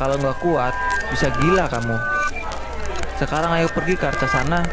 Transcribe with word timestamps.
Kalau 0.00 0.16
nggak 0.16 0.40
kuat, 0.40 0.72
bisa 1.12 1.28
gila 1.28 1.68
kamu. 1.68 1.92
Sekarang 3.20 3.52
ayo 3.52 3.68
pergi 3.68 4.00
ke 4.00 4.08
arah 4.08 4.30
sana. 4.32 4.64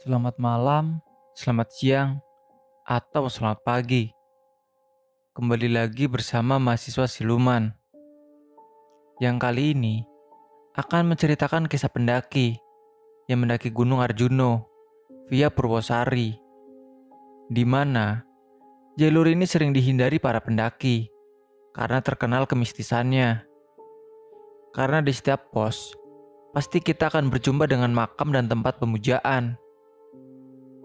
Selamat 0.00 0.40
malam, 0.40 1.04
selamat 1.36 1.68
siang, 1.68 2.10
atau 2.88 3.28
selamat 3.28 3.60
pagi. 3.60 4.08
Kembali 5.36 5.68
lagi 5.68 6.08
bersama 6.08 6.56
mahasiswa 6.56 7.04
siluman. 7.04 7.76
Yang 9.20 9.36
kali 9.36 9.76
ini 9.76 9.94
akan 10.80 11.12
menceritakan 11.12 11.68
kisah 11.68 11.92
pendaki 11.92 12.56
yang 13.28 13.44
mendaki 13.44 13.68
Gunung 13.68 14.00
Arjuno 14.00 14.64
via 15.28 15.52
Purwosari. 15.52 16.40
Di 17.52 17.64
mana 17.68 18.25
jalur 18.96 19.28
ini 19.28 19.44
sering 19.44 19.76
dihindari 19.76 20.16
para 20.16 20.40
pendaki 20.40 21.12
karena 21.76 22.00
terkenal 22.00 22.48
kemistisannya. 22.48 23.44
Karena 24.72 25.04
di 25.04 25.12
setiap 25.12 25.52
pos, 25.52 25.92
pasti 26.56 26.80
kita 26.80 27.12
akan 27.12 27.28
berjumpa 27.28 27.68
dengan 27.68 27.92
makam 27.92 28.32
dan 28.32 28.48
tempat 28.48 28.80
pemujaan. 28.80 29.60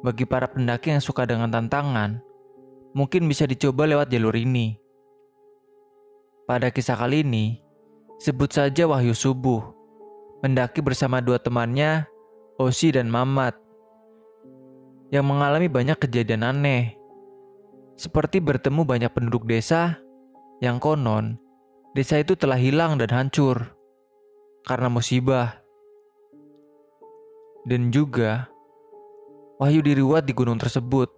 Bagi 0.04 0.28
para 0.28 0.52
pendaki 0.52 0.92
yang 0.92 1.04
suka 1.04 1.24
dengan 1.24 1.48
tantangan, 1.48 2.20
mungkin 2.92 3.28
bisa 3.32 3.48
dicoba 3.48 3.88
lewat 3.88 4.12
jalur 4.12 4.36
ini. 4.36 4.76
Pada 6.44 6.68
kisah 6.68 7.00
kali 7.00 7.24
ini, 7.24 7.64
sebut 8.20 8.52
saja 8.52 8.88
Wahyu 8.92 9.16
Subuh, 9.16 9.64
mendaki 10.44 10.84
bersama 10.84 11.24
dua 11.24 11.40
temannya, 11.40 12.04
Osi 12.60 12.92
dan 12.92 13.08
Mamat, 13.08 13.56
yang 15.12 15.28
mengalami 15.28 15.72
banyak 15.72 15.96
kejadian 16.00 16.48
aneh, 16.48 17.01
seperti 18.02 18.42
bertemu 18.42 18.82
banyak 18.82 19.14
penduduk 19.14 19.46
desa 19.46 20.02
yang 20.58 20.82
konon 20.82 21.38
desa 21.94 22.18
itu 22.18 22.34
telah 22.34 22.58
hilang 22.58 22.98
dan 22.98 23.14
hancur 23.14 23.78
karena 24.66 24.90
musibah. 24.90 25.62
Dan 27.62 27.94
juga 27.94 28.50
Wahyu 29.62 29.86
diruat 29.86 30.26
di 30.26 30.34
gunung 30.34 30.58
tersebut 30.58 31.14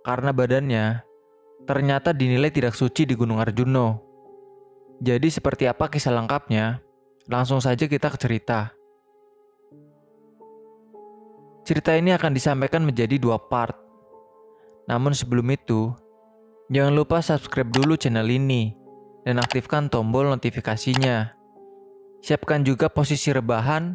karena 0.00 0.32
badannya 0.32 1.04
ternyata 1.68 2.16
dinilai 2.16 2.48
tidak 2.48 2.72
suci 2.72 3.04
di 3.04 3.12
Gunung 3.12 3.36
Arjuno. 3.36 4.00
Jadi 5.04 5.28
seperti 5.28 5.68
apa 5.68 5.92
kisah 5.92 6.16
lengkapnya? 6.16 6.80
Langsung 7.28 7.60
saja 7.60 7.84
kita 7.84 8.08
ke 8.08 8.16
cerita. 8.16 8.72
Cerita 11.68 11.92
ini 11.92 12.16
akan 12.16 12.32
disampaikan 12.32 12.80
menjadi 12.80 13.20
dua 13.20 13.36
part. 13.36 13.76
Namun 14.88 15.12
sebelum 15.12 15.44
itu, 15.52 15.92
jangan 16.72 16.94
lupa 16.96 17.20
subscribe 17.20 17.68
dulu 17.68 17.98
channel 18.00 18.24
ini 18.24 18.72
dan 19.24 19.40
aktifkan 19.40 19.92
tombol 19.92 20.28
notifikasinya. 20.32 21.36
Siapkan 22.24 22.64
juga 22.64 22.88
posisi 22.88 23.28
rebahan, 23.28 23.92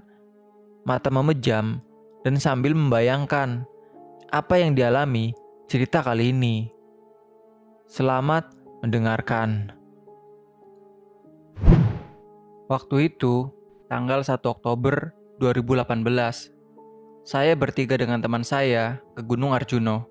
mata 0.86 1.10
memejam, 1.10 1.82
dan 2.22 2.38
sambil 2.38 2.78
membayangkan 2.78 3.66
apa 4.30 4.62
yang 4.62 4.78
dialami 4.78 5.34
cerita 5.66 6.06
kali 6.06 6.30
ini. 6.30 6.70
Selamat 7.90 8.54
mendengarkan. 8.86 9.74
Waktu 12.70 13.10
itu, 13.10 13.50
tanggal 13.90 14.22
1 14.22 14.46
Oktober 14.46 15.18
2018, 15.42 16.54
saya 17.26 17.58
bertiga 17.58 17.98
dengan 17.98 18.22
teman 18.22 18.46
saya 18.46 19.02
ke 19.18 19.26
Gunung 19.26 19.58
Arjuno. 19.58 20.06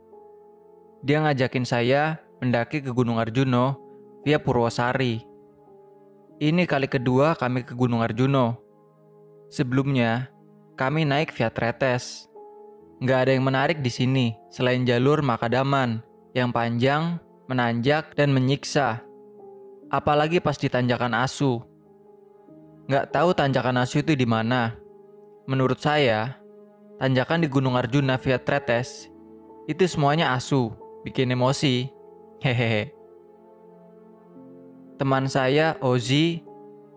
Dia 1.07 1.23
ngajakin 1.23 1.63
saya 1.63 2.19
mendaki 2.43 2.83
ke 2.83 2.91
Gunung 2.91 3.19
Arjuno 3.19 3.79
via 4.23 4.39
Purwosari. 4.39 5.23
Ini 6.39 6.63
kali 6.71 6.87
kedua 6.87 7.35
kami 7.35 7.67
ke 7.67 7.75
Gunung 7.75 8.03
Arjuno. 8.03 8.59
Sebelumnya, 9.51 10.31
kami 10.79 11.03
naik 11.03 11.35
via 11.35 11.51
Tretes. 11.51 12.31
Nggak 13.03 13.19
ada 13.27 13.31
yang 13.35 13.45
menarik 13.47 13.79
di 13.83 13.91
sini 13.91 14.27
selain 14.51 14.83
jalur 14.83 15.23
Makadaman 15.23 16.03
yang 16.35 16.51
panjang 16.51 17.19
menanjak, 17.49 18.13
dan 18.15 18.31
menyiksa. 18.31 19.03
Apalagi 19.89 20.39
pas 20.39 20.55
di 20.61 20.69
tanjakan 20.69 21.17
asu. 21.17 21.65
Nggak 22.87 23.09
tahu 23.09 23.33
tanjakan 23.33 23.81
asu 23.83 24.05
itu 24.05 24.13
di 24.13 24.29
mana. 24.29 24.77
Menurut 25.49 25.81
saya, 25.81 26.37
tanjakan 27.01 27.41
di 27.41 27.49
Gunung 27.49 27.75
Arjuna 27.75 28.21
via 28.21 28.37
Tretes 28.37 29.09
itu 29.65 29.85
semuanya 29.89 30.37
asu, 30.37 30.69
bikin 31.09 31.33
emosi. 31.33 31.89
Hehehe. 32.39 32.95
Teman 34.99 35.27
saya, 35.27 35.75
Ozi, 35.83 36.43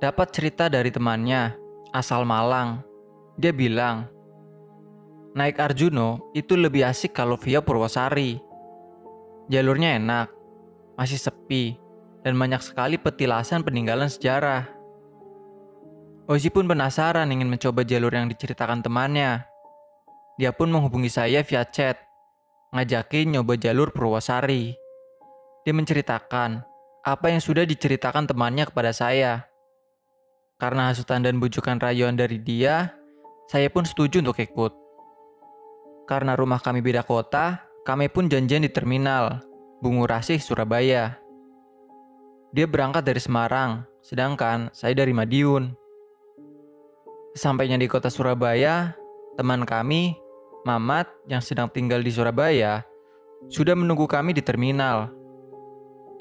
dapat 0.02 0.34
cerita 0.34 0.70
dari 0.70 0.90
temannya, 0.90 1.54
asal 1.94 2.26
Malang. 2.26 2.82
Dia 3.38 3.54
bilang, 3.54 4.10
naik 5.38 5.62
Arjuno 5.62 6.34
itu 6.34 6.58
lebih 6.58 6.86
asik 6.86 7.14
kalau 7.14 7.38
via 7.38 7.62
Purwosari. 7.62 8.42
Jalurnya 9.50 9.98
enak, 9.98 10.34
masih 10.98 11.18
sepi, 11.18 11.78
dan 12.22 12.38
banyak 12.38 12.62
sekali 12.62 12.98
petilasan 13.02 13.66
peninggalan 13.66 14.10
sejarah. 14.10 14.66
Ozi 16.30 16.50
pun 16.54 16.70
penasaran 16.70 17.30
ingin 17.34 17.50
mencoba 17.50 17.82
jalur 17.82 18.14
yang 18.14 18.30
diceritakan 18.30 18.86
temannya. 18.86 19.46
Dia 20.38 20.54
pun 20.54 20.74
menghubungi 20.74 21.10
saya 21.10 21.46
via 21.46 21.66
chat, 21.66 22.02
ngajakin 22.74 23.38
nyoba 23.38 23.58
jalur 23.62 23.94
Purwosari. 23.94 24.81
Dia 25.62 25.74
menceritakan 25.78 26.66
apa 27.02 27.34
yang 27.34 27.42
sudah 27.42 27.66
diceritakan 27.66 28.30
temannya 28.30 28.66
kepada 28.70 28.94
saya. 28.94 29.46
Karena 30.58 30.94
hasutan 30.94 31.26
dan 31.26 31.42
bujukan 31.42 31.82
rayuan 31.82 32.14
dari 32.14 32.38
dia, 32.38 32.94
saya 33.50 33.70
pun 33.70 33.82
setuju 33.86 34.22
untuk 34.22 34.38
ikut. 34.38 34.74
Karena 36.06 36.38
rumah 36.38 36.62
kami 36.62 36.82
beda 36.86 37.02
kota, 37.02 37.66
kami 37.82 38.10
pun 38.10 38.30
janjian 38.30 38.62
di 38.62 38.70
terminal 38.70 39.42
Bungu 39.82 40.06
Rasih, 40.06 40.38
Surabaya. 40.38 41.18
Dia 42.54 42.70
berangkat 42.70 43.02
dari 43.02 43.18
Semarang, 43.18 43.86
sedangkan 44.06 44.70
saya 44.70 44.94
dari 44.94 45.14
Madiun. 45.14 45.74
Sampainya 47.34 47.82
di 47.82 47.90
kota 47.90 48.12
Surabaya, 48.14 48.94
teman 49.40 49.66
kami, 49.66 50.14
Mamat, 50.62 51.10
yang 51.26 51.42
sedang 51.42 51.66
tinggal 51.74 52.06
di 52.06 52.14
Surabaya, 52.14 52.86
sudah 53.50 53.74
menunggu 53.74 54.06
kami 54.06 54.38
di 54.38 54.46
terminal. 54.46 55.21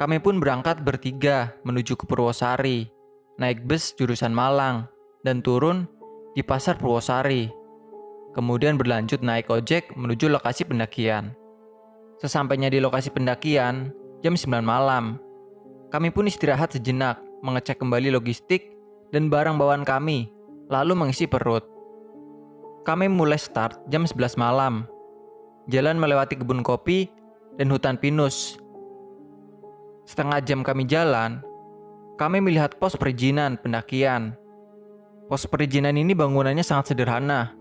Kami 0.00 0.16
pun 0.16 0.40
berangkat 0.40 0.80
bertiga 0.80 1.52
menuju 1.60 1.92
ke 1.92 2.08
Purwosari, 2.08 2.88
naik 3.36 3.68
bus 3.68 3.92
jurusan 3.92 4.32
Malang, 4.32 4.88
dan 5.28 5.44
turun 5.44 5.84
di 6.32 6.40
Pasar 6.40 6.80
Purwosari. 6.80 7.52
Kemudian 8.32 8.80
berlanjut 8.80 9.20
naik 9.20 9.52
ojek 9.52 9.92
menuju 10.00 10.32
lokasi 10.32 10.64
pendakian. 10.64 11.36
Sesampainya 12.16 12.72
di 12.72 12.80
lokasi 12.80 13.12
pendakian, 13.12 13.92
jam 14.24 14.32
9 14.32 14.64
malam, 14.64 15.20
kami 15.90 16.14
pun 16.14 16.30
istirahat 16.30 16.70
sejenak, 16.70 17.18
mengecek 17.42 17.82
kembali 17.82 18.14
logistik 18.14 18.70
dan 19.10 19.26
barang 19.26 19.58
bawaan 19.58 19.82
kami, 19.82 20.30
lalu 20.70 20.94
mengisi 20.94 21.26
perut. 21.26 21.66
Kami 22.86 23.10
mulai 23.10 23.42
start 23.42 23.74
jam 23.90 24.06
11 24.06 24.38
malam. 24.38 24.86
Jalan 25.66 25.98
melewati 25.98 26.38
kebun 26.38 26.62
kopi 26.62 27.10
dan 27.58 27.74
hutan 27.74 27.98
pinus. 27.98 28.59
Setengah 30.04 30.40
jam 30.42 30.60
kami 30.64 30.84
jalan, 30.88 31.42
kami 32.20 32.44
melihat 32.44 32.76
pos 32.76 32.96
perizinan 33.00 33.56
pendakian. 33.56 34.36
Pos 35.30 35.46
perizinan 35.46 35.96
ini 35.96 36.12
bangunannya 36.12 36.60
sangat 36.60 36.92
sederhana, 36.92 37.54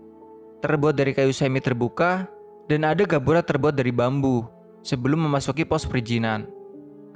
terbuat 0.60 0.98
dari 0.98 1.16
kayu 1.16 1.32
semi 1.32 1.62
terbuka 1.62 2.28
dan 2.68 2.84
ada 2.84 3.06
gapura 3.08 3.40
terbuat 3.40 3.72
dari 3.72 3.94
bambu 3.94 4.44
sebelum 4.84 5.24
memasuki 5.24 5.64
pos 5.64 5.88
perizinan. 5.88 6.44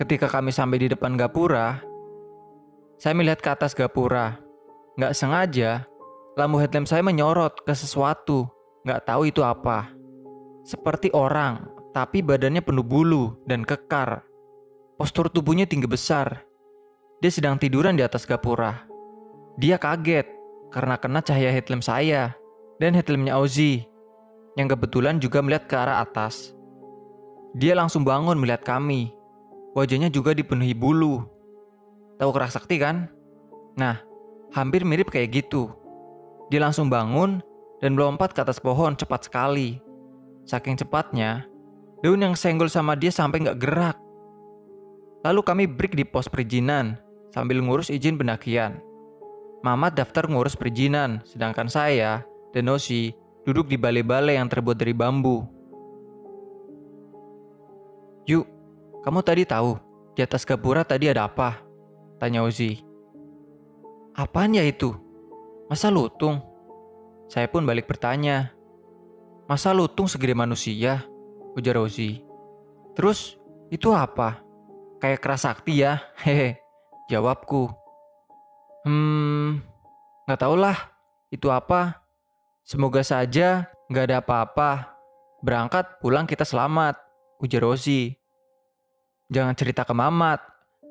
Ketika 0.00 0.26
kami 0.26 0.50
sampai 0.50 0.82
di 0.82 0.88
depan 0.91 1.15
gapura, 1.15 1.78
saya 2.98 3.15
melihat 3.15 3.38
ke 3.38 3.48
atas 3.53 3.77
gapura. 3.77 4.38
Nggak 4.98 5.15
sengaja, 5.15 5.70
lampu 6.34 6.59
headlamp 6.59 6.86
saya 6.86 7.03
menyorot 7.03 7.62
ke 7.62 7.74
sesuatu. 7.74 8.47
Nggak 8.82 9.04
tahu 9.06 9.30
itu 9.30 9.42
apa. 9.42 9.91
Seperti 10.65 11.12
orang, 11.15 11.70
tapi 11.94 12.24
badannya 12.24 12.65
penuh 12.65 12.82
bulu 12.82 13.38
dan 13.47 13.62
kekar. 13.62 14.24
Postur 14.94 15.26
tubuhnya 15.26 15.66
tinggi 15.66 15.91
besar. 15.91 16.46
Dia 17.18 17.30
sedang 17.34 17.58
tiduran 17.58 17.98
di 17.98 18.06
atas 18.06 18.22
gapura. 18.22 18.86
Dia 19.58 19.74
kaget 19.74 20.30
karena 20.70 20.94
kena 20.98 21.18
cahaya 21.18 21.50
headlamp 21.50 21.82
saya 21.82 22.34
dan 22.78 22.94
headlampnya 22.94 23.34
Ozzy 23.34 23.82
yang 24.54 24.70
kebetulan 24.70 25.18
juga 25.18 25.42
melihat 25.42 25.66
ke 25.66 25.74
arah 25.74 25.98
atas. 25.98 26.54
Dia 27.58 27.74
langsung 27.74 28.06
bangun 28.06 28.38
melihat 28.38 28.62
kami. 28.62 29.10
Wajahnya 29.74 30.14
juga 30.14 30.30
dipenuhi 30.30 30.74
bulu. 30.74 31.26
Tahu 32.22 32.30
kerak 32.30 32.54
sakti 32.54 32.78
kan? 32.78 33.10
Nah, 33.74 33.98
hampir 34.54 34.86
mirip 34.86 35.10
kayak 35.10 35.42
gitu. 35.42 35.74
Dia 36.54 36.62
langsung 36.62 36.86
bangun 36.86 37.42
dan 37.82 37.98
melompat 37.98 38.30
ke 38.30 38.46
atas 38.46 38.62
pohon 38.62 38.94
cepat 38.94 39.26
sekali. 39.26 39.82
Saking 40.46 40.78
cepatnya, 40.78 41.50
daun 41.98 42.22
yang 42.22 42.38
senggol 42.38 42.70
sama 42.70 42.94
dia 42.94 43.10
sampai 43.10 43.42
nggak 43.42 43.58
gerak. 43.58 43.98
Lalu 45.24 45.41
kami 45.41 45.65
break 45.65 45.97
di 45.97 46.04
pos 46.04 46.28
perizinan 46.28 47.00
sambil 47.32 47.65
ngurus 47.65 47.88
izin 47.88 48.21
pendakian. 48.21 48.84
Mamat 49.65 49.97
daftar 49.97 50.28
ngurus 50.28 50.53
perizinan, 50.53 51.24
sedangkan 51.24 51.72
saya 51.72 52.21
dan 52.53 52.68
Osi 52.68 53.16
duduk 53.48 53.72
di 53.72 53.80
balai-balai 53.80 54.36
yang 54.36 54.53
terbuat 54.53 54.76
dari 54.76 54.92
bambu. 54.92 55.41
Yuk, 58.28 58.44
kamu 59.00 59.21
tadi 59.24 59.48
tahu 59.48 59.80
di 60.12 60.21
atas 60.21 60.44
gapura 60.44 60.84
tadi 60.84 61.09
ada 61.09 61.24
apa? 61.24 61.65
Tanya 62.20 62.44
Ozi. 62.44 62.77
Apaan 64.12 64.53
ya 64.53 64.62
itu? 64.62 64.92
Masa 65.72 65.88
lutung? 65.88 66.44
Saya 67.32 67.48
pun 67.48 67.65
balik 67.65 67.88
bertanya. 67.88 68.53
Masa 69.48 69.72
lutung 69.72 70.04
segede 70.04 70.36
manusia? 70.36 71.09
Ujar 71.56 71.80
Ozi. 71.80 72.20
Terus, 72.92 73.41
itu 73.72 73.91
apa? 73.91 74.43
Kayak 75.02 75.20
keras 75.22 75.42
sakti 75.46 75.82
ya? 75.82 76.02
Hehe, 76.22 76.58
jawabku. 77.10 77.72
Hmm, 78.84 79.64
nggak 80.28 80.41
tau 80.41 80.54
lah. 80.54 80.76
Itu 81.32 81.50
apa? 81.50 82.04
Semoga 82.62 83.02
saja 83.02 83.68
nggak 83.91 84.04
ada 84.08 84.16
apa-apa. 84.20 84.70
Berangkat 85.44 86.00
pulang 86.00 86.24
kita 86.24 86.44
selamat, 86.46 86.96
ujar 87.41 87.64
Ozi. 87.64 88.14
Jangan 89.28 89.56
cerita 89.56 89.84
ke 89.84 89.92
Mamat, 89.92 90.41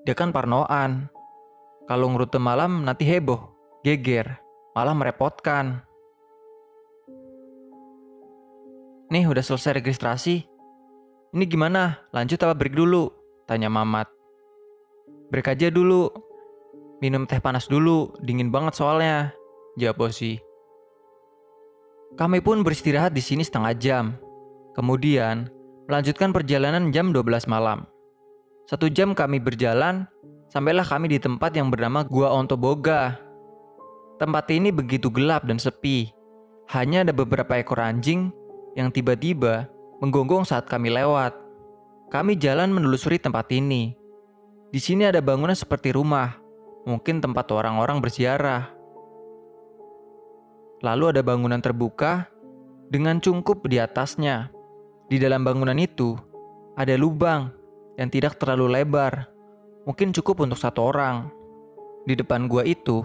dia 0.05 0.13
kan 0.13 0.33
parnoan. 0.33 1.09
Kalau 1.89 2.11
ngerute 2.11 2.37
malam 2.37 2.85
nanti 2.85 3.05
heboh, 3.07 3.39
geger, 3.81 4.37
malah 4.75 4.93
merepotkan. 4.93 5.81
Nih 9.13 9.29
udah 9.29 9.45
selesai 9.45 9.77
registrasi. 9.77 10.41
Ini 11.33 11.45
gimana? 11.45 12.09
Lanjut 12.13 12.41
apa 12.41 12.57
break 12.57 12.73
dulu? 12.73 13.22
Tanya 13.53 13.69
Mamat. 13.69 14.09
Break 15.29 15.53
aja 15.53 15.69
dulu. 15.69 16.09
Minum 17.05 17.29
teh 17.29 17.37
panas 17.37 17.69
dulu, 17.69 18.09
dingin 18.25 18.49
banget 18.49 18.81
soalnya. 18.81 19.29
Jawab 19.77 20.09
Bosi. 20.09 20.41
Kami 22.17 22.41
pun 22.41 22.65
beristirahat 22.65 23.13
di 23.13 23.21
sini 23.21 23.45
setengah 23.45 23.77
jam. 23.77 24.17
Kemudian, 24.73 25.53
melanjutkan 25.85 26.33
perjalanan 26.33 26.89
jam 26.89 27.13
12 27.13 27.45
malam. 27.45 27.85
Satu 28.65 28.89
jam 28.89 29.13
kami 29.13 29.37
berjalan, 29.37 30.09
sampailah 30.49 30.89
kami 30.89 31.13
di 31.13 31.21
tempat 31.21 31.53
yang 31.53 31.69
bernama 31.69 32.01
Gua 32.01 32.33
Ontoboga. 32.33 33.21
Tempat 34.17 34.49
ini 34.49 34.73
begitu 34.73 35.13
gelap 35.13 35.45
dan 35.45 35.61
sepi. 35.61 36.09
Hanya 36.73 37.05
ada 37.05 37.13
beberapa 37.13 37.53
ekor 37.61 37.85
anjing 37.85 38.33
yang 38.73 38.89
tiba-tiba 38.89 39.69
menggonggong 40.01 40.41
saat 40.41 40.65
kami 40.65 40.89
lewat. 40.89 41.42
Kami 42.13 42.37
jalan 42.37 42.69
menelusuri 42.69 43.17
tempat 43.17 43.49
ini. 43.49 43.97
Di 44.69 44.77
sini 44.77 45.01
ada 45.01 45.17
bangunan 45.17 45.57
seperti 45.57 45.97
rumah, 45.97 46.37
mungkin 46.85 47.17
tempat 47.17 47.49
orang-orang 47.49 48.05
berziarah. 48.05 48.69
Lalu 50.85 51.09
ada 51.09 51.25
bangunan 51.25 51.57
terbuka 51.57 52.29
dengan 52.93 53.17
cungkup 53.17 53.65
di 53.65 53.81
atasnya. 53.81 54.53
Di 55.09 55.17
dalam 55.17 55.41
bangunan 55.41 55.73
itu 55.73 56.13
ada 56.77 56.93
lubang 56.93 57.49
yang 57.97 58.13
tidak 58.13 58.37
terlalu 58.37 58.77
lebar, 58.77 59.25
mungkin 59.89 60.13
cukup 60.13 60.45
untuk 60.45 60.61
satu 60.61 60.93
orang. 60.93 61.33
Di 62.05 62.13
depan 62.13 62.45
gua 62.45 62.61
itu 62.61 63.01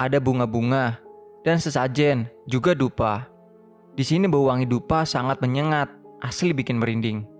ada 0.00 0.16
bunga-bunga 0.24 0.96
dan 1.44 1.60
sesajen, 1.60 2.32
juga 2.48 2.72
dupa. 2.72 3.28
Di 3.92 4.08
sini 4.08 4.24
bau 4.24 4.48
wangi 4.48 4.64
dupa 4.64 5.04
sangat 5.04 5.36
menyengat, 5.44 5.92
asli 6.24 6.56
bikin 6.56 6.80
merinding. 6.80 7.36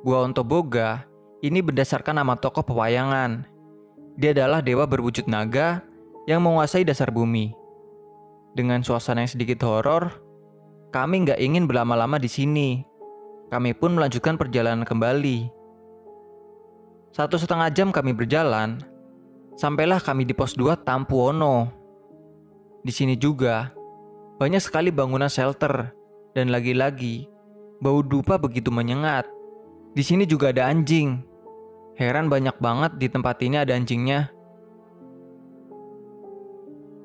Gua 0.00 0.24
Ontoboga 0.24 1.04
ini 1.44 1.60
berdasarkan 1.60 2.16
nama 2.16 2.32
tokoh 2.32 2.64
pewayangan. 2.64 3.44
Dia 4.16 4.32
adalah 4.32 4.64
dewa 4.64 4.88
berwujud 4.88 5.28
naga 5.28 5.84
yang 6.24 6.40
menguasai 6.40 6.88
dasar 6.88 7.12
bumi. 7.12 7.52
Dengan 8.56 8.80
suasana 8.80 9.24
yang 9.24 9.32
sedikit 9.32 9.60
horor, 9.68 10.08
kami 10.88 11.28
nggak 11.28 11.40
ingin 11.40 11.68
berlama-lama 11.68 12.16
di 12.16 12.32
sini. 12.32 12.80
Kami 13.52 13.76
pun 13.76 13.92
melanjutkan 13.92 14.40
perjalanan 14.40 14.88
kembali. 14.88 15.52
Satu 17.12 17.36
setengah 17.36 17.68
jam 17.68 17.92
kami 17.92 18.16
berjalan, 18.16 18.80
sampailah 19.60 20.00
kami 20.00 20.24
di 20.24 20.32
pos 20.32 20.56
2 20.56 20.80
Tampuono. 20.80 21.68
Di 22.80 22.92
sini 22.94 23.18
juga, 23.20 23.68
banyak 24.40 24.62
sekali 24.64 24.88
bangunan 24.88 25.28
shelter, 25.28 25.92
dan 26.32 26.48
lagi-lagi, 26.48 27.28
bau 27.82 28.00
dupa 28.00 28.38
begitu 28.40 28.72
menyengat. 28.72 29.39
Di 29.90 30.02
sini 30.06 30.22
juga 30.22 30.54
ada 30.54 30.70
anjing. 30.70 31.18
Heran 31.98 32.30
banyak 32.30 32.56
banget 32.62 32.96
di 32.96 33.10
tempat 33.10 33.42
ini 33.42 33.58
ada 33.58 33.74
anjingnya. 33.74 34.30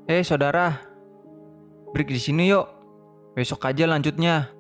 Eh 0.06 0.22
saudara, 0.22 0.86
break 1.92 2.14
di 2.14 2.22
sini 2.22 2.54
yuk. 2.54 2.70
Besok 3.34 3.66
aja 3.66 3.90
lanjutnya. 3.90 4.54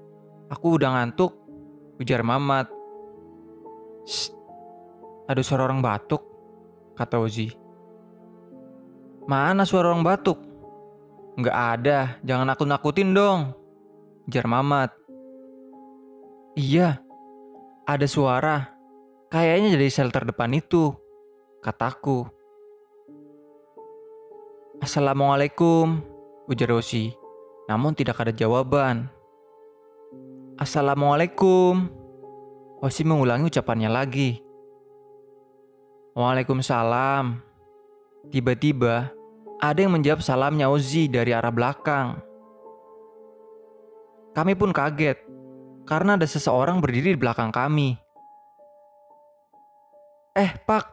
Aku 0.50 0.76
udah 0.82 0.98
ngantuk, 0.98 1.38
ujar 2.02 2.26
Mamat. 2.26 2.68
Shh, 4.10 4.34
ada 5.30 5.42
suara 5.46 5.70
orang 5.70 5.86
batuk, 5.86 6.22
kata 6.98 7.22
Ozi. 7.22 7.54
Mana 9.26 9.66
suara 9.66 9.94
orang 9.94 10.06
batuk? 10.06 10.38
Nggak 11.38 11.58
ada, 11.78 12.00
jangan 12.26 12.54
aku 12.54 12.64
nakutin 12.66 13.14
dong, 13.14 13.54
jar 14.30 14.50
Mamat. 14.50 14.94
Iya, 16.58 17.05
ada 17.86 18.10
suara. 18.10 18.74
Kayaknya 19.30 19.78
dari 19.78 19.90
shelter 19.94 20.26
depan 20.26 20.50
itu, 20.58 20.90
kataku. 21.62 22.26
Assalamualaikum, 24.82 26.02
ujar 26.50 26.74
Ozi. 26.74 27.14
Namun 27.70 27.94
tidak 27.98 28.22
ada 28.22 28.34
jawaban. 28.34 29.10
Assalamualaikum. 30.58 31.90
Osi 32.82 33.02
mengulangi 33.02 33.50
ucapannya 33.50 33.90
lagi. 33.90 34.42
Waalaikumsalam. 36.14 37.42
Tiba-tiba, 38.30 39.10
ada 39.62 39.80
yang 39.82 39.94
menjawab 39.94 40.22
salamnya 40.22 40.70
Ozi 40.70 41.10
dari 41.10 41.34
arah 41.34 41.50
belakang. 41.50 42.22
Kami 44.38 44.54
pun 44.54 44.70
kaget, 44.70 45.25
karena 45.86 46.18
ada 46.18 46.26
seseorang 46.26 46.82
berdiri 46.82 47.14
di 47.14 47.20
belakang 47.22 47.54
kami. 47.54 47.96
Eh, 50.36 50.52
Pak, 50.66 50.84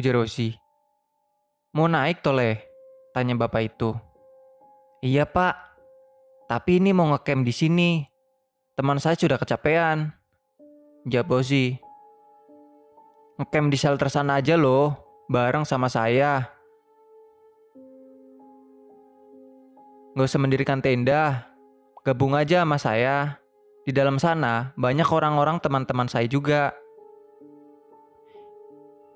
ujar 0.00 0.16
Ozi. 0.16 0.54
Mau 1.76 1.90
naik 1.90 2.24
toleh? 2.24 2.64
Tanya 3.12 3.36
bapak 3.36 3.62
itu. 3.68 3.92
Iya, 5.04 5.28
Pak. 5.28 5.54
Tapi 6.48 6.80
ini 6.80 6.96
mau 6.96 7.12
ngecamp 7.12 7.44
di 7.44 7.52
sini. 7.52 7.90
Teman 8.72 8.96
saya 8.96 9.18
sudah 9.18 9.36
kecapean. 9.36 10.14
Jawab 11.04 11.44
Ozi. 11.44 11.76
Ngecamp 13.36 13.68
di 13.68 13.76
shelter 13.76 14.08
sana 14.08 14.40
aja 14.40 14.56
loh, 14.56 14.96
bareng 15.28 15.68
sama 15.68 15.92
saya. 15.92 16.48
Gak 20.16 20.26
usah 20.26 20.40
mendirikan 20.42 20.82
tenda, 20.82 21.46
gabung 22.02 22.34
aja 22.34 22.66
sama 22.66 22.80
saya. 22.80 23.38
Di 23.88 23.96
dalam 23.96 24.20
sana 24.20 24.76
banyak 24.76 25.08
orang-orang 25.08 25.64
teman-teman 25.64 26.12
saya 26.12 26.28
juga. 26.28 26.76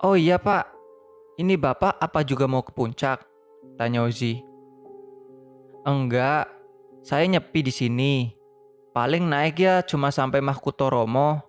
Oh 0.00 0.16
iya 0.16 0.40
pak, 0.40 0.64
ini 1.36 1.60
bapak 1.60 2.00
apa 2.00 2.24
juga 2.24 2.48
mau 2.48 2.64
ke 2.64 2.72
puncak? 2.72 3.20
Tanya 3.76 4.00
Ozi. 4.00 4.40
Enggak, 5.84 6.48
saya 7.04 7.28
nyepi 7.28 7.60
di 7.60 7.68
sini. 7.68 8.14
Paling 8.96 9.28
naik 9.28 9.60
ya 9.60 9.84
cuma 9.84 10.08
sampai 10.08 10.40
Mahkutoromo, 10.40 11.44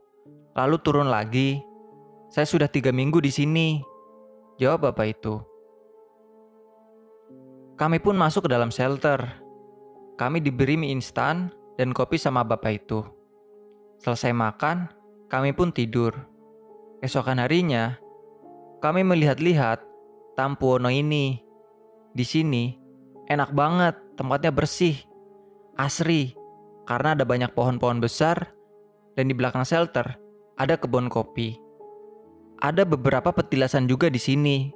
lalu 0.51 0.75
turun 0.83 1.07
lagi. 1.07 1.63
Saya 2.27 2.43
sudah 2.43 2.67
tiga 2.67 2.91
minggu 2.91 3.23
di 3.23 3.31
sini. 3.31 3.79
Jawab 4.59 4.91
bapak 4.91 5.15
itu. 5.15 5.39
Kami 7.79 8.03
pun 8.03 8.19
masuk 8.19 8.45
ke 8.45 8.49
dalam 8.51 8.67
shelter. 8.67 9.23
Kami 10.19 10.43
diberi 10.43 10.75
mie 10.75 10.91
instan 10.91 11.62
dan 11.79 11.95
kopi 11.95 12.21
sama 12.21 12.45
bapak 12.45 12.85
itu. 12.85 13.01
Selesai 14.03 14.35
makan, 14.35 14.91
kami 15.31 15.55
pun 15.55 15.71
tidur. 15.71 16.13
Esokan 16.99 17.39
harinya, 17.39 17.97
kami 18.83 19.03
melihat-lihat 19.07 19.79
Tampuono 20.35 20.91
ini. 20.91 21.39
Di 22.13 22.25
sini, 22.27 22.75
enak 23.31 23.55
banget, 23.55 23.95
tempatnya 24.19 24.51
bersih, 24.53 24.97
asri, 25.79 26.35
karena 26.85 27.15
ada 27.15 27.25
banyak 27.25 27.55
pohon-pohon 27.55 28.03
besar, 28.03 28.53
dan 29.17 29.29
di 29.29 29.33
belakang 29.33 29.65
shelter 29.65 30.19
ada 30.59 30.75
kebun 30.77 31.09
kopi. 31.09 31.57
Ada 32.61 32.85
beberapa 32.85 33.33
petilasan 33.33 33.89
juga 33.89 34.07
di 34.07 34.21
sini. 34.21 34.71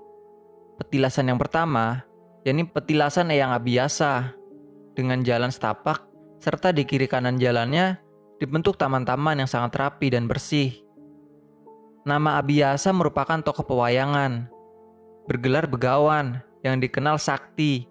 Petilasan 0.82 1.30
yang 1.30 1.40
pertama, 1.40 2.04
yakni 2.48 2.66
petilasan 2.68 3.32
yang 3.32 3.54
biasa, 3.54 4.34
dengan 4.98 5.22
jalan 5.22 5.54
setapak, 5.54 6.07
serta 6.38 6.70
di 6.74 6.86
kiri 6.86 7.10
kanan 7.10 7.42
jalannya 7.42 7.98
dibentuk 8.38 8.78
taman-taman 8.78 9.42
yang 9.44 9.50
sangat 9.50 9.78
rapi 9.78 10.14
dan 10.14 10.30
bersih. 10.30 10.74
Nama 12.08 12.40
Abiyasa 12.40 12.96
merupakan 12.96 13.42
tokoh 13.44 13.68
pewayangan, 13.68 14.48
bergelar 15.28 15.68
begawan 15.68 16.40
yang 16.64 16.80
dikenal 16.80 17.20
sakti. 17.20 17.90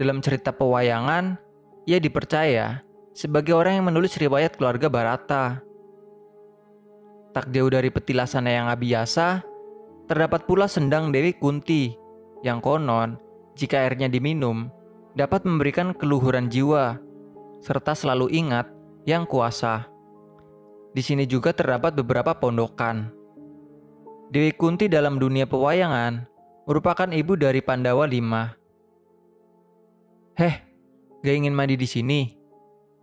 Dalam 0.00 0.24
cerita 0.24 0.50
pewayangan, 0.50 1.36
ia 1.84 2.00
dipercaya 2.00 2.80
sebagai 3.12 3.52
orang 3.52 3.82
yang 3.82 3.86
menulis 3.92 4.16
riwayat 4.16 4.56
keluarga 4.56 4.88
Barata. 4.88 5.60
Tak 7.36 7.52
jauh 7.52 7.68
dari 7.68 7.92
petilasan 7.92 8.48
yang 8.48 8.72
Abiyasa, 8.72 9.44
terdapat 10.08 10.48
pula 10.48 10.64
sendang 10.64 11.12
Dewi 11.12 11.36
Kunti 11.36 11.92
yang 12.40 12.64
konon 12.64 13.20
jika 13.52 13.84
airnya 13.84 14.08
diminum 14.08 14.72
dapat 15.12 15.44
memberikan 15.44 15.92
keluhuran 15.92 16.48
jiwa 16.48 16.96
serta 17.62 17.94
selalu 17.94 18.28
ingat 18.34 18.66
yang 19.06 19.22
kuasa. 19.24 19.86
Di 20.92 21.00
sini 21.00 21.24
juga 21.24 21.54
terdapat 21.54 21.94
beberapa 21.96 22.34
pondokan. 22.36 23.08
Dewi 24.28 24.52
Kunti 24.52 24.90
dalam 24.90 25.16
dunia 25.16 25.46
pewayangan 25.46 26.26
merupakan 26.66 27.08
ibu 27.08 27.38
dari 27.38 27.62
Pandawa 27.62 28.04
lima. 28.04 28.52
Heh, 30.36 30.54
gak 31.22 31.36
ingin 31.38 31.54
mandi 31.54 31.78
di 31.78 31.88
sini? 31.88 32.20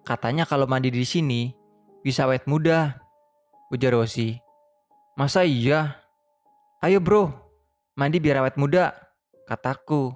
Katanya 0.03 0.43
kalau 0.43 0.67
mandi 0.67 0.91
di 0.91 1.05
sini 1.05 1.53
bisa 2.01 2.25
awet 2.27 2.45
muda, 2.49 2.99
ujar 3.71 3.93
Rosi. 3.95 4.37
Masa 5.15 5.45
iya? 5.45 6.01
Ayo 6.81 6.97
bro, 7.03 7.29
mandi 7.93 8.17
biar 8.17 8.41
awet 8.41 8.57
muda, 8.57 8.95
kataku. 9.45 10.15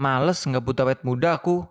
Males 0.00 0.42
nggak 0.48 0.64
butuh 0.64 0.84
awet 0.88 1.00
muda 1.04 1.36
aku. 1.36 1.62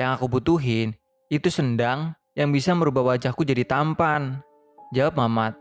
Yang 0.00 0.10
aku 0.16 0.26
butuhin 0.32 0.96
itu 1.28 1.52
sendang 1.52 2.16
yang 2.32 2.48
bisa 2.48 2.72
merubah 2.72 3.04
wajahku 3.12 3.44
jadi 3.44 3.68
tampan. 3.68 4.40
Jawab 4.96 5.20
Mamat. 5.20 5.60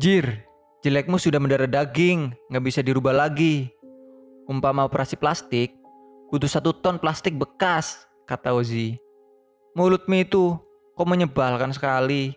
Jir, 0.00 0.48
jelekmu 0.80 1.20
sudah 1.20 1.36
mendarah 1.36 1.68
daging, 1.68 2.32
nggak 2.48 2.64
bisa 2.64 2.80
dirubah 2.80 3.12
lagi. 3.12 3.68
Umpama 4.48 4.88
operasi 4.88 5.20
plastik, 5.20 5.76
butuh 6.32 6.48
satu 6.48 6.72
ton 6.72 6.96
plastik 6.96 7.36
bekas, 7.36 8.08
kata 8.24 8.56
Ozi. 8.56 8.96
Mulutmu 9.76 10.16
itu, 10.16 10.56
kok 10.96 11.04
menyebalkan 11.04 11.76
sekali. 11.76 12.32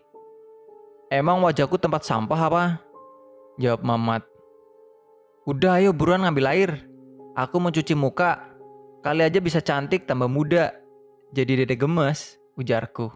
Emang 1.07 1.39
wajahku 1.39 1.79
tempat 1.79 2.03
sampah 2.03 2.41
apa? 2.51 2.63
Jawab 3.63 3.79
Mamat. 3.79 4.27
Udah 5.47 5.79
ayo 5.79 5.95
buruan 5.95 6.27
ngambil 6.27 6.51
air. 6.51 6.71
Aku 7.31 7.63
mau 7.63 7.71
cuci 7.71 7.95
muka. 7.95 8.54
Kali 9.05 9.21
aja 9.21 9.37
bisa 9.37 9.61
cantik 9.61 10.09
tambah 10.09 10.25
muda. 10.25 10.73
Jadi 11.29 11.61
dede 11.61 11.77
gemes, 11.77 12.41
ujarku. 12.57 13.13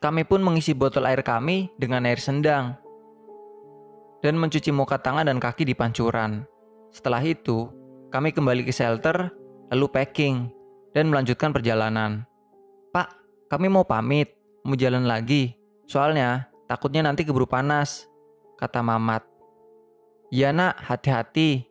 Kami 0.00 0.24
pun 0.24 0.40
mengisi 0.40 0.72
botol 0.72 1.04
air 1.04 1.20
kami 1.20 1.68
dengan 1.76 2.08
air 2.08 2.16
sendang. 2.16 2.80
Dan 4.24 4.40
mencuci 4.40 4.72
muka 4.72 4.96
tangan 4.96 5.28
dan 5.28 5.36
kaki 5.36 5.68
di 5.68 5.76
pancuran. 5.76 6.48
Setelah 6.88 7.20
itu, 7.28 7.68
kami 8.08 8.32
kembali 8.32 8.64
ke 8.64 8.72
shelter, 8.72 9.28
lalu 9.68 9.86
packing, 9.92 10.48
dan 10.96 11.12
melanjutkan 11.12 11.52
perjalanan. 11.52 12.24
Pak, 12.96 13.12
kami 13.52 13.68
mau 13.68 13.84
pamit, 13.84 14.32
mau 14.64 14.80
jalan 14.80 15.04
lagi. 15.04 15.52
Soalnya, 15.92 16.48
takutnya 16.72 17.04
nanti 17.04 17.28
keburu 17.28 17.44
panas, 17.44 18.08
kata 18.56 18.80
Mamat. 18.80 19.28
Iya 20.32 20.56
nak, 20.56 20.80
hati-hati. 20.80 21.68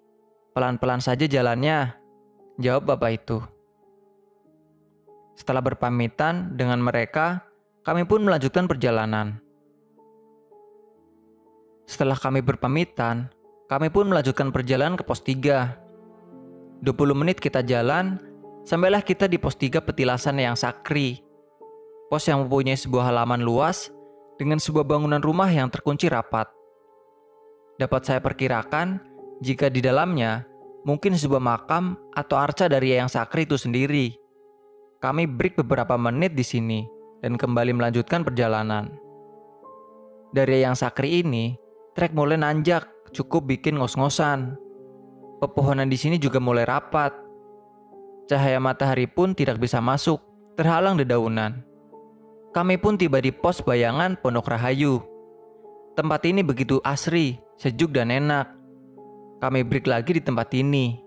Pelan-pelan 0.53 1.01
saja 1.01 1.25
jalannya, 1.25 2.00
jawab 2.62 2.94
bapak 2.96 3.12
itu. 3.18 3.38
Setelah 5.36 5.65
berpamitan 5.65 6.53
dengan 6.53 6.77
mereka, 6.77 7.41
kami 7.82 8.06
pun 8.06 8.22
melanjutkan 8.22 8.70
perjalanan. 8.70 9.41
Setelah 11.89 12.13
kami 12.13 12.46
berpamitan, 12.46 13.34
kami 13.65 13.89
pun 13.89 14.06
melanjutkan 14.06 14.53
perjalanan 14.53 14.94
ke 14.94 15.03
pos 15.03 15.25
3. 15.25 16.86
20 16.86 16.86
menit 17.18 17.41
kita 17.41 17.65
jalan, 17.65 18.22
sampailah 18.70 19.01
kita 19.01 19.25
di 19.25 19.41
pos 19.41 19.58
3 19.58 19.82
petilasan 19.82 20.38
yang 20.38 20.53
sakri. 20.53 21.25
Pos 22.08 22.27
yang 22.30 22.46
mempunyai 22.46 22.77
sebuah 22.77 23.10
halaman 23.10 23.41
luas 23.41 23.89
dengan 24.38 24.62
sebuah 24.62 24.86
bangunan 24.86 25.24
rumah 25.24 25.50
yang 25.50 25.72
terkunci 25.74 26.06
rapat. 26.06 26.51
Dapat 27.82 28.01
saya 28.06 28.20
perkirakan, 28.22 29.01
jika 29.41 29.74
di 29.74 29.82
dalamnya 29.82 30.46
mungkin 30.82 31.14
sebuah 31.14 31.42
makam 31.42 31.98
atau 32.14 32.38
arca 32.38 32.66
dari 32.66 32.94
Yang 32.98 33.18
Sakri 33.18 33.46
itu 33.46 33.58
sendiri. 33.58 34.18
Kami 35.02 35.26
break 35.26 35.58
beberapa 35.66 35.98
menit 35.98 36.38
di 36.38 36.46
sini 36.46 36.86
dan 37.22 37.38
kembali 37.38 37.74
melanjutkan 37.74 38.22
perjalanan. 38.22 38.94
Dari 40.32 40.62
Yang 40.62 40.86
Sakri 40.86 41.26
ini, 41.26 41.58
trek 41.98 42.14
mulai 42.14 42.38
nanjak, 42.38 42.86
cukup 43.12 43.50
bikin 43.50 43.82
ngos-ngosan. 43.82 44.56
Pepohonan 45.42 45.90
di 45.90 45.98
sini 45.98 46.22
juga 46.22 46.38
mulai 46.38 46.70
rapat. 46.70 47.18
Cahaya 48.30 48.62
matahari 48.62 49.10
pun 49.10 49.34
tidak 49.34 49.58
bisa 49.58 49.82
masuk, 49.82 50.22
terhalang 50.54 50.96
dedaunan. 50.96 51.66
Kami 52.54 52.78
pun 52.78 52.96
tiba 52.96 53.18
di 53.20 53.34
pos 53.34 53.60
bayangan 53.60 54.16
Pondok 54.22 54.54
Rahayu. 54.54 55.02
Tempat 55.98 56.24
ini 56.30 56.46
begitu 56.46 56.80
asri, 56.86 57.42
sejuk 57.60 57.92
dan 57.92 58.14
enak 58.14 58.61
kami 59.41 59.65
break 59.65 59.89
lagi 59.89 60.13
di 60.13 60.21
tempat 60.21 60.53
ini. 60.53 61.01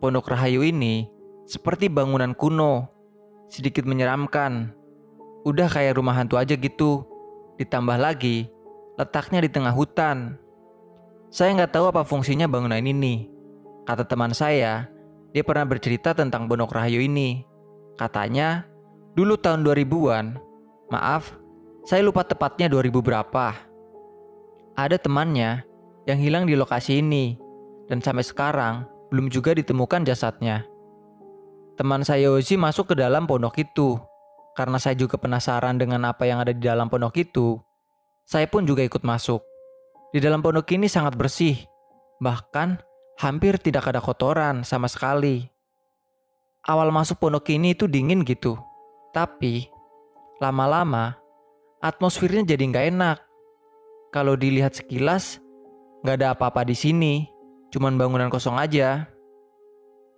Pondok 0.00 0.32
Rahayu 0.32 0.64
ini 0.64 1.04
seperti 1.44 1.92
bangunan 1.92 2.32
kuno, 2.32 2.88
sedikit 3.52 3.84
menyeramkan. 3.84 4.72
Udah 5.44 5.68
kayak 5.68 6.00
rumah 6.00 6.16
hantu 6.16 6.40
aja 6.40 6.56
gitu. 6.56 7.04
Ditambah 7.60 8.00
lagi, 8.00 8.48
letaknya 8.96 9.44
di 9.44 9.52
tengah 9.52 9.76
hutan. 9.76 10.40
Saya 11.28 11.52
nggak 11.52 11.76
tahu 11.76 11.92
apa 11.92 12.08
fungsinya 12.08 12.48
bangunan 12.48 12.80
ini. 12.80 13.28
Kata 13.84 14.08
teman 14.08 14.32
saya, 14.32 14.88
dia 15.36 15.44
pernah 15.44 15.68
bercerita 15.68 16.16
tentang 16.16 16.48
Pondok 16.48 16.72
Rahayu 16.72 17.04
ini. 17.04 17.44
Katanya, 18.00 18.64
dulu 19.12 19.36
tahun 19.36 19.60
2000-an, 19.60 20.40
maaf, 20.88 21.36
saya 21.84 22.00
lupa 22.00 22.24
tepatnya 22.24 22.72
2000 22.72 23.04
berapa. 23.04 23.52
Ada 24.72 24.96
temannya 24.96 25.68
yang 26.08 26.18
hilang 26.18 26.44
di 26.48 26.56
lokasi 26.56 27.04
ini 27.04 27.41
dan 27.92 28.00
sampai 28.00 28.24
sekarang 28.24 28.88
belum 29.12 29.28
juga 29.28 29.52
ditemukan 29.52 30.08
jasadnya. 30.08 30.64
Teman 31.76 32.00
saya 32.08 32.32
Ozi 32.32 32.56
masuk 32.56 32.92
ke 32.92 32.94
dalam 32.96 33.28
pondok 33.28 33.60
itu. 33.60 34.00
Karena 34.56 34.76
saya 34.76 34.96
juga 34.96 35.16
penasaran 35.16 35.80
dengan 35.80 36.04
apa 36.08 36.28
yang 36.28 36.40
ada 36.40 36.52
di 36.52 36.60
dalam 36.60 36.88
pondok 36.92 37.16
itu, 37.16 37.56
saya 38.28 38.44
pun 38.44 38.68
juga 38.68 38.84
ikut 38.84 39.00
masuk. 39.00 39.40
Di 40.12 40.20
dalam 40.20 40.44
pondok 40.44 40.68
ini 40.76 40.92
sangat 40.92 41.16
bersih, 41.16 41.56
bahkan 42.20 42.76
hampir 43.16 43.56
tidak 43.56 43.88
ada 43.88 44.04
kotoran 44.04 44.60
sama 44.60 44.92
sekali. 44.92 45.48
Awal 46.68 46.92
masuk 46.92 47.16
pondok 47.16 47.48
ini 47.48 47.72
itu 47.72 47.88
dingin 47.88 48.28
gitu, 48.28 48.60
tapi 49.16 49.72
lama-lama 50.36 51.16
atmosfernya 51.80 52.44
jadi 52.44 52.60
nggak 52.68 52.86
enak. 52.92 53.18
Kalau 54.12 54.36
dilihat 54.36 54.76
sekilas, 54.76 55.40
nggak 56.04 56.16
ada 56.20 56.36
apa-apa 56.36 56.68
di 56.68 56.76
sini. 56.76 57.31
Cuman 57.72 57.96
bangunan 57.96 58.28
kosong 58.28 58.60
aja. 58.60 59.08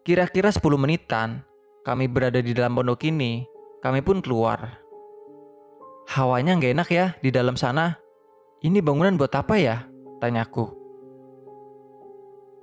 Kira-kira 0.02 0.50
10 0.50 0.61
menitan, 0.76 1.46
kami 1.87 2.11
berada 2.11 2.42
di 2.42 2.50
dalam 2.50 2.75
pondok 2.75 3.06
ini, 3.08 3.46
kami 3.80 4.02
pun 4.02 4.18
keluar. 4.20 4.82
Hawanya 6.11 6.58
nggak 6.58 6.73
enak 6.76 6.88
ya 6.90 7.06
di 7.23 7.30
dalam 7.32 7.54
sana. 7.54 7.96
Ini 8.61 8.82
bangunan 8.82 9.16
buat 9.16 9.32
apa 9.32 9.56
ya? 9.56 9.87
Tanyaku. 10.20 10.68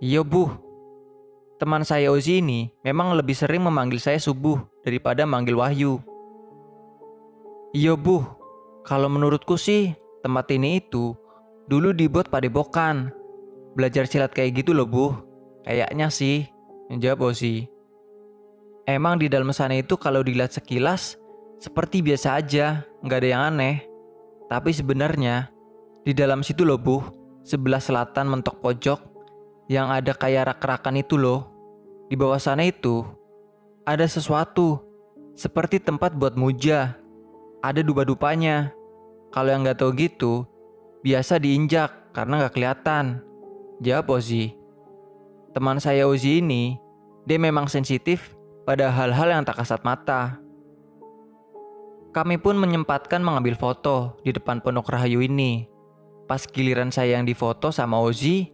Iya 0.01 0.25
bu, 0.25 0.50
teman 1.62 1.86
saya 1.86 2.10
Ozi 2.10 2.41
ini 2.41 2.74
memang 2.81 3.13
lebih 3.13 3.38
sering 3.38 3.62
memanggil 3.62 4.01
saya 4.01 4.17
subuh 4.17 4.57
daripada 4.81 5.29
manggil 5.29 5.53
Wahyu. 5.53 6.01
Iya 7.71 7.93
bu, 7.93 8.25
kalau 8.81 9.07
menurutku 9.13 9.62
sih 9.62 9.93
tempat 10.25 10.50
ini 10.51 10.81
itu 10.81 11.13
dulu 11.69 11.93
dibuat 11.93 12.33
padepokan 12.33 13.13
Belajar 13.71 14.03
silat 14.03 14.35
kayak 14.35 14.63
gitu 14.63 14.75
loh 14.75 14.83
bu. 14.83 15.15
Kayaknya 15.63 16.11
sih. 16.11 16.49
Menjawab 16.91 17.31
Ozi 17.31 17.63
Emang 18.83 19.15
di 19.15 19.31
dalam 19.31 19.55
sana 19.55 19.79
itu 19.79 19.95
kalau 19.95 20.19
dilihat 20.19 20.51
sekilas 20.51 21.15
Seperti 21.55 22.03
biasa 22.03 22.35
aja. 22.35 22.83
Nggak 22.99 23.19
ada 23.23 23.29
yang 23.31 23.43
aneh. 23.55 23.87
Tapi 24.51 24.75
sebenarnya 24.75 25.47
Di 26.03 26.11
dalam 26.11 26.43
situ 26.43 26.67
loh 26.67 26.75
bu 26.75 26.99
Sebelah 27.47 27.79
selatan 27.79 28.27
mentok 28.27 28.59
pojok 28.59 28.99
Yang 29.71 29.87
ada 29.87 30.11
kayak 30.19 30.43
rak-rakan 30.51 30.99
itu 30.99 31.15
loh. 31.15 31.47
Di 32.11 32.19
bawah 32.19 32.43
sana 32.43 32.67
itu 32.67 33.07
Ada 33.87 34.03
sesuatu 34.11 34.83
Seperti 35.31 35.79
tempat 35.79 36.11
buat 36.11 36.35
muja. 36.35 36.99
Ada 37.63 37.87
dupa-dupanya. 37.87 38.75
Kalau 39.31 39.47
yang 39.47 39.63
nggak 39.63 39.79
tahu 39.79 39.95
gitu 39.95 40.43
Biasa 41.07 41.39
diinjak 41.39 42.11
karena 42.11 42.43
nggak 42.43 42.53
kelihatan 42.59 43.30
Jawab 43.81 44.21
Ozi. 44.21 44.53
Teman 45.57 45.81
saya 45.81 46.05
Ozi 46.05 46.38
ini, 46.38 46.77
dia 47.25 47.41
memang 47.41 47.65
sensitif 47.65 48.38
pada 48.61 48.93
hal-hal 48.93 49.33
yang 49.33 49.41
tak 49.41 49.57
kasat 49.57 49.81
mata. 49.81 50.38
Kami 52.13 52.38
pun 52.38 52.61
menyempatkan 52.61 53.25
mengambil 53.25 53.57
foto 53.57 54.21
di 54.21 54.29
depan 54.29 54.61
pondok 54.61 54.93
rahayu 54.93 55.25
ini. 55.25 55.65
Pas 56.29 56.45
giliran 56.45 56.93
saya 56.93 57.17
yang 57.17 57.25
difoto 57.25 57.73
sama 57.73 57.97
Ozi, 57.97 58.53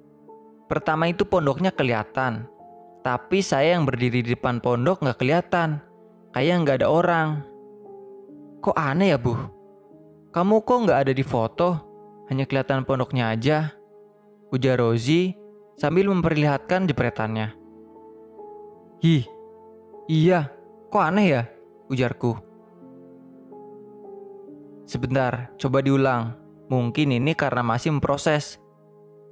pertama 0.72 1.12
itu 1.12 1.28
pondoknya 1.28 1.76
kelihatan. 1.76 2.48
Tapi 3.04 3.44
saya 3.44 3.76
yang 3.76 3.84
berdiri 3.84 4.24
di 4.24 4.32
depan 4.32 4.64
pondok 4.64 5.04
nggak 5.04 5.20
kelihatan. 5.20 5.84
Kayak 6.32 6.56
nggak 6.64 6.78
ada 6.80 6.88
orang. 6.88 7.44
Kok 8.64 8.80
aneh 8.80 9.12
ya, 9.12 9.20
Bu? 9.20 9.36
Kamu 10.32 10.64
kok 10.64 10.88
nggak 10.88 11.00
ada 11.04 11.12
di 11.12 11.26
foto? 11.28 11.84
Hanya 12.32 12.48
kelihatan 12.48 12.88
pondoknya 12.88 13.36
aja. 13.36 13.77
Ujar 14.48 14.80
Rozi 14.80 15.36
sambil 15.76 16.08
memperlihatkan 16.08 16.88
jepretannya. 16.88 17.52
Hi, 19.04 19.28
iya, 20.08 20.48
kok 20.88 21.04
aneh 21.04 21.28
ya? 21.28 21.44
Ujarku. 21.92 22.40
Sebentar, 24.88 25.52
coba 25.60 25.84
diulang. 25.84 26.40
Mungkin 26.72 27.12
ini 27.12 27.36
karena 27.36 27.60
masih 27.60 27.92
memproses. 27.92 28.56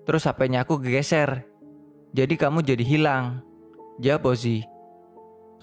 Terus 0.03 0.27
HP-nya 0.27 0.67
aku 0.67 0.84
geser. 0.84 1.48
Jadi 2.12 2.36
kamu 2.36 2.60
jadi 2.67 2.84
hilang. 2.84 3.39
Jawab 4.03 4.36
Ozi. 4.36 4.67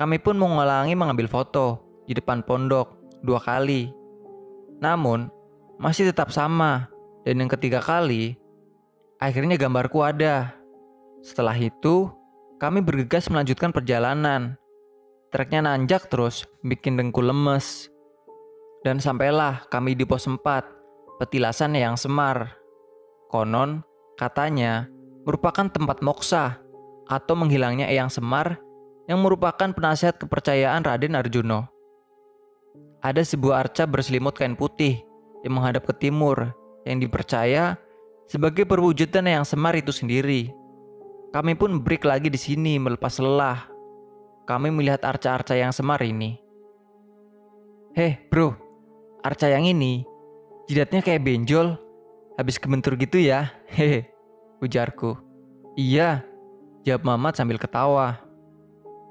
Kami 0.01 0.17
pun 0.17 0.41
mengulangi 0.41 0.97
mengambil 0.97 1.29
foto 1.29 1.85
di 2.09 2.17
depan 2.17 2.41
pondok 2.41 3.21
dua 3.21 3.37
kali. 3.37 3.93
Namun, 4.81 5.29
masih 5.77 6.09
tetap 6.09 6.33
sama. 6.33 6.89
Dan 7.23 7.45
yang 7.45 7.53
ketiga 7.53 7.85
kali, 7.85 8.41
akhirnya 9.23 9.55
gambarku 9.55 10.03
ada. 10.03 10.59
Setelah 11.23 11.55
itu, 11.55 12.11
kami 12.59 12.83
bergegas 12.83 13.31
melanjutkan 13.31 13.71
perjalanan. 13.71 14.59
Treknya 15.31 15.63
nanjak 15.63 16.11
terus, 16.11 16.43
bikin 16.67 16.99
dengku 16.99 17.23
lemes. 17.23 17.87
Dan 18.83 18.99
sampailah 18.99 19.71
kami 19.71 19.95
di 19.95 20.03
pos 20.03 20.27
4, 20.27 20.43
petilasan 21.23 21.79
yang 21.79 21.95
semar. 21.95 22.59
Konon, 23.31 23.87
katanya, 24.19 24.91
merupakan 25.23 25.71
tempat 25.71 26.03
moksa 26.03 26.59
atau 27.07 27.39
menghilangnya 27.39 27.87
Eyang 27.87 28.11
Semar 28.11 28.59
yang 29.07 29.23
merupakan 29.23 29.71
penasihat 29.71 30.19
kepercayaan 30.19 30.83
Raden 30.83 31.15
Arjuno. 31.15 31.71
Ada 33.03 33.23
sebuah 33.23 33.67
arca 33.67 33.87
berselimut 33.87 34.35
kain 34.35 34.59
putih 34.59 35.03
yang 35.47 35.59
menghadap 35.59 35.87
ke 35.87 35.95
timur 36.07 36.55
yang 36.87 36.99
dipercaya 36.99 37.79
sebagai 38.27 38.67
perwujudan 38.67 39.27
yang 39.27 39.45
semar 39.47 39.79
itu 39.79 39.91
sendiri. 39.91 40.51
Kami 41.33 41.57
pun 41.57 41.81
break 41.81 42.05
lagi 42.05 42.29
di 42.29 42.37
sini 42.37 42.77
melepas 42.77 43.17
lelah. 43.23 43.67
Kami 44.45 44.69
melihat 44.69 45.01
arca-arca 45.07 45.57
yang 45.57 45.73
semar 45.73 46.03
ini. 46.05 46.37
Heh 47.93 48.17
bro, 48.29 48.57
arca 49.25 49.49
yang 49.49 49.65
ini 49.69 50.05
jidatnya 50.73 51.05
kayak 51.05 51.25
benjol, 51.25 51.77
habis 52.41 52.57
kebentur 52.57 52.97
gitu 52.97 53.21
ya, 53.21 53.53
hehe, 53.77 54.09
ujarku. 54.65 55.17
Iya, 55.77 56.25
jawab 56.85 57.05
Mamat 57.05 57.41
sambil 57.41 57.57
ketawa. 57.57 58.21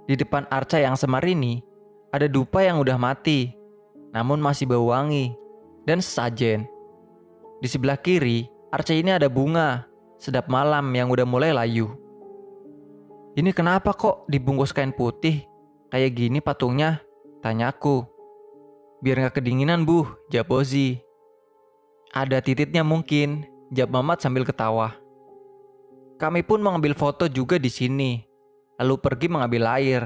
Di 0.06 0.18
depan 0.18 0.46
arca 0.50 0.78
yang 0.78 0.98
semar 0.98 1.24
ini, 1.24 1.64
ada 2.12 2.28
dupa 2.28 2.62
yang 2.62 2.82
udah 2.82 2.98
mati, 3.00 3.54
namun 4.12 4.42
masih 4.44 4.68
bau 4.68 4.92
wangi, 4.92 5.34
dan 5.88 6.04
sesajen. 6.04 6.68
Di 7.62 7.68
sebelah 7.70 7.98
kiri, 7.98 8.50
arca 8.72 8.96
ini 8.96 9.12
ada 9.12 9.28
bunga, 9.28 9.86
sedap 10.16 10.48
malam 10.48 10.88
yang 10.96 11.12
udah 11.12 11.28
mulai 11.28 11.52
layu. 11.52 11.92
Ini 13.36 13.52
kenapa 13.52 13.92
kok 13.92 14.24
dibungkus 14.32 14.72
kain 14.72 14.96
putih? 14.96 15.44
Kayak 15.92 16.12
gini 16.16 16.40
patungnya? 16.40 17.04
Tanyaku. 17.44 18.08
Biar 19.04 19.28
gak 19.28 19.44
kedinginan 19.44 19.84
bu, 19.84 20.08
jawab. 20.32 20.64
Ada 22.12 22.38
tititnya 22.40 22.84
mungkin, 22.84 23.48
jawab 23.72 24.00
Mamat 24.00 24.24
sambil 24.24 24.48
ketawa. 24.48 24.96
Kami 26.20 26.44
pun 26.44 26.62
mengambil 26.62 26.94
foto 26.94 27.26
juga 27.26 27.58
di 27.58 27.72
sini, 27.72 28.22
lalu 28.78 28.96
pergi 29.00 29.28
mengambil 29.32 29.68
air. 29.80 30.04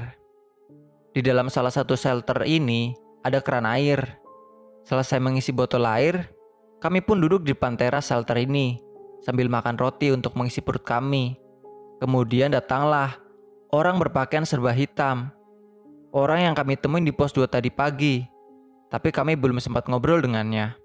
Di 1.12 1.20
dalam 1.20 1.52
salah 1.52 1.70
satu 1.70 1.92
shelter 1.92 2.46
ini 2.48 2.94
ada 3.20 3.42
keran 3.42 3.68
air. 3.68 4.16
Selesai 4.86 5.18
mengisi 5.18 5.50
botol 5.50 5.84
air, 5.84 6.30
kami 6.76 7.00
pun 7.00 7.20
duduk 7.20 7.42
di 7.42 7.56
depan 7.56 7.74
teras 7.74 8.12
shelter 8.12 8.36
ini 8.36 8.76
sambil 9.24 9.48
makan 9.48 9.74
roti 9.80 10.12
untuk 10.12 10.36
mengisi 10.38 10.60
perut 10.60 10.84
kami. 10.84 11.34
Kemudian 11.98 12.52
datanglah 12.52 13.16
orang 13.72 13.96
berpakaian 13.96 14.44
serba 14.44 14.70
hitam. 14.70 15.32
Orang 16.12 16.44
yang 16.44 16.54
kami 16.54 16.78
temuin 16.78 17.04
di 17.04 17.12
pos 17.12 17.32
2 17.32 17.48
tadi 17.48 17.72
pagi. 17.72 18.22
Tapi 18.86 19.10
kami 19.10 19.34
belum 19.34 19.58
sempat 19.58 19.90
ngobrol 19.90 20.22
dengannya. 20.22 20.78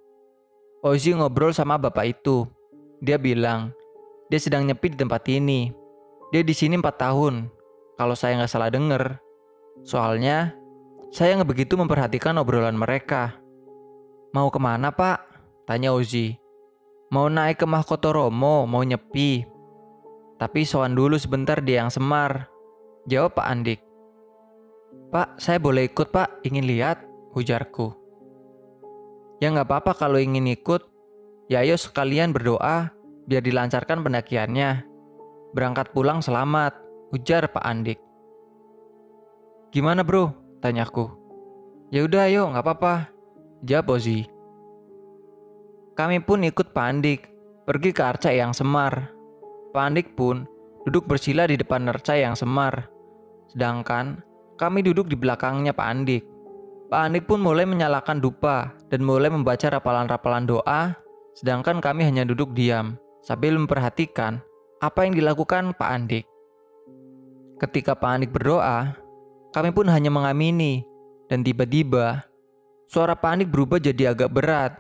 Ozi 0.82 1.13
ngobrol 1.13 1.54
sama 1.54 1.77
bapak 1.77 2.17
itu. 2.17 2.49
Dia 3.04 3.21
bilang, 3.21 3.69
dia 4.34 4.41
sedang 4.41 4.65
nyepi 4.65 4.91
di 4.91 4.97
tempat 4.97 5.21
ini. 5.30 5.69
Dia 6.34 6.41
di 6.41 6.56
sini 6.56 6.80
4 6.80 6.84
tahun. 6.97 7.47
Kalau 7.99 8.15
saya 8.17 8.41
nggak 8.41 8.51
salah 8.51 8.73
denger. 8.73 9.21
Soalnya, 9.86 10.58
saya 11.13 11.38
nggak 11.38 11.51
begitu 11.54 11.77
memperhatikan 11.77 12.39
obrolan 12.41 12.73
mereka. 12.73 13.38
Mau 14.34 14.49
ke 14.49 14.58
mana 14.58 14.89
pak? 14.89 15.31
Tanya 15.71 15.95
Ozi. 15.95 16.36
Mau 17.15 17.31
naik 17.31 17.63
ke 17.63 17.65
Mahkota 17.71 18.12
Romo, 18.12 18.67
mau 18.67 18.84
nyepi. 18.84 19.47
Tapi 20.36 20.67
soan 20.67 20.99
dulu 20.99 21.15
sebentar 21.15 21.63
dia 21.63 21.79
yang 21.79 21.88
semar. 21.88 22.51
Jawab 23.07 23.39
Pak 23.39 23.47
Andik. 23.47 23.79
Pak, 25.15 25.39
saya 25.39 25.63
boleh 25.63 25.88
ikut 25.88 26.12
pak, 26.12 26.43
ingin 26.43 26.67
lihat, 26.67 26.99
ujarku. 27.39 27.95
Ya 29.39 29.47
nggak 29.47 29.71
apa-apa 29.71 29.95
kalau 29.95 30.19
ingin 30.19 30.51
ikut. 30.51 30.84
Ya 31.47 31.63
ayo 31.63 31.79
sekalian 31.79 32.36
berdoa, 32.36 32.91
biar 33.31 33.39
dilancarkan 33.39 34.03
pendakiannya. 34.03 34.84
Berangkat 35.55 35.95
pulang 35.95 36.19
selamat, 36.19 36.75
ujar 37.15 37.47
Pak 37.47 37.63
Andik. 37.63 38.03
Gimana 39.71 40.03
bro? 40.03 40.36
Tanyaku. 40.60 41.15
Ya 41.95 42.03
udah 42.03 42.27
ayo, 42.27 42.51
nggak 42.51 42.60
apa-apa. 42.60 43.07
Jawab 43.63 43.95
Ozi. 43.95 44.40
Kami 45.91 46.23
pun 46.23 46.47
ikut 46.47 46.71
Pandik 46.71 47.27
pergi 47.67 47.91
ke 47.91 48.01
Arca 48.01 48.32
yang 48.32 48.56
semar. 48.56 49.12
Pandik 49.75 50.15
pun 50.15 50.47
duduk 50.88 51.08
bersila 51.08 51.45
di 51.45 51.60
depan 51.60 51.88
Arca 51.91 52.15
yang 52.15 52.36
semar. 52.36 52.88
Sedangkan 53.51 54.23
kami 54.56 54.82
duduk 54.86 55.12
di 55.12 55.19
belakangnya 55.19 55.75
Pak 55.75 55.88
Andik. 55.88 56.23
Pak 56.91 57.01
Andik 57.08 57.23
pun 57.27 57.39
mulai 57.39 57.63
menyalakan 57.63 58.19
dupa 58.19 58.75
dan 58.91 59.04
mulai 59.04 59.32
membaca 59.32 59.67
rapalan-rapalan 59.71 60.43
doa, 60.43 60.95
sedangkan 61.39 61.80
kami 61.80 62.04
hanya 62.04 62.27
duduk 62.27 62.51
diam 62.51 62.99
sambil 63.23 63.56
memperhatikan 63.56 64.43
apa 64.84 65.08
yang 65.08 65.15
dilakukan 65.15 65.71
Pak 65.77 65.89
Andik. 65.91 66.25
Ketika 67.63 67.95
Pak 67.95 68.12
Andik 68.12 68.32
berdoa, 68.36 68.97
kami 69.56 69.71
pun 69.71 69.88
hanya 69.88 70.12
mengamini 70.12 70.84
dan 71.32 71.47
tiba-tiba 71.47 72.27
suara 72.91 73.15
Pak 73.15 73.30
Andik 73.39 73.49
berubah 73.56 73.80
jadi 73.80 74.12
agak 74.12 74.34
berat 74.34 74.75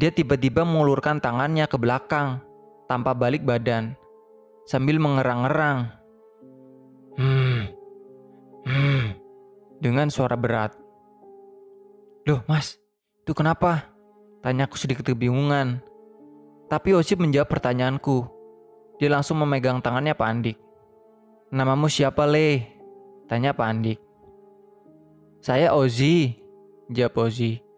dia 0.00 0.08
tiba-tiba 0.08 0.64
mengulurkan 0.64 1.20
tangannya 1.20 1.68
ke 1.68 1.76
belakang 1.76 2.40
tanpa 2.88 3.12
balik 3.12 3.44
badan 3.44 3.92
sambil 4.64 4.96
mengerang-erang. 4.96 5.92
Hmm, 7.20 7.68
hmm, 8.64 9.04
dengan 9.76 10.08
suara 10.08 10.40
berat. 10.40 10.72
Loh 12.24 12.40
mas, 12.48 12.80
itu 13.20 13.36
kenapa? 13.36 13.92
Tanyaku 14.40 14.80
sedikit 14.80 15.04
kebingungan. 15.04 15.84
Tapi 16.72 16.96
Osip 16.96 17.20
menjawab 17.20 17.52
pertanyaanku. 17.52 18.24
Dia 18.96 19.12
langsung 19.12 19.36
memegang 19.44 19.84
tangannya 19.84 20.16
Pak 20.16 20.28
Andik. 20.32 20.56
Namamu 21.52 21.92
siapa 21.92 22.24
Le? 22.24 22.64
Tanya 23.28 23.52
Pak 23.52 23.68
Andik. 23.68 23.98
Saya 25.44 25.76
Ozi, 25.76 26.40
jawab 26.88 27.28
Ozi. 27.28 27.69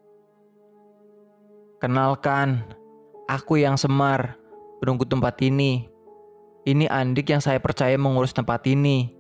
Kenalkan, 1.83 2.63
aku 3.27 3.59
yang 3.59 3.75
Semar, 3.75 4.39
penunggu 4.79 5.03
tempat 5.03 5.35
ini. 5.43 5.91
Ini 6.63 6.87
Andik 6.87 7.27
yang 7.27 7.43
saya 7.43 7.59
percaya 7.59 7.99
mengurus 7.99 8.31
tempat 8.31 8.63
ini. 8.71 9.11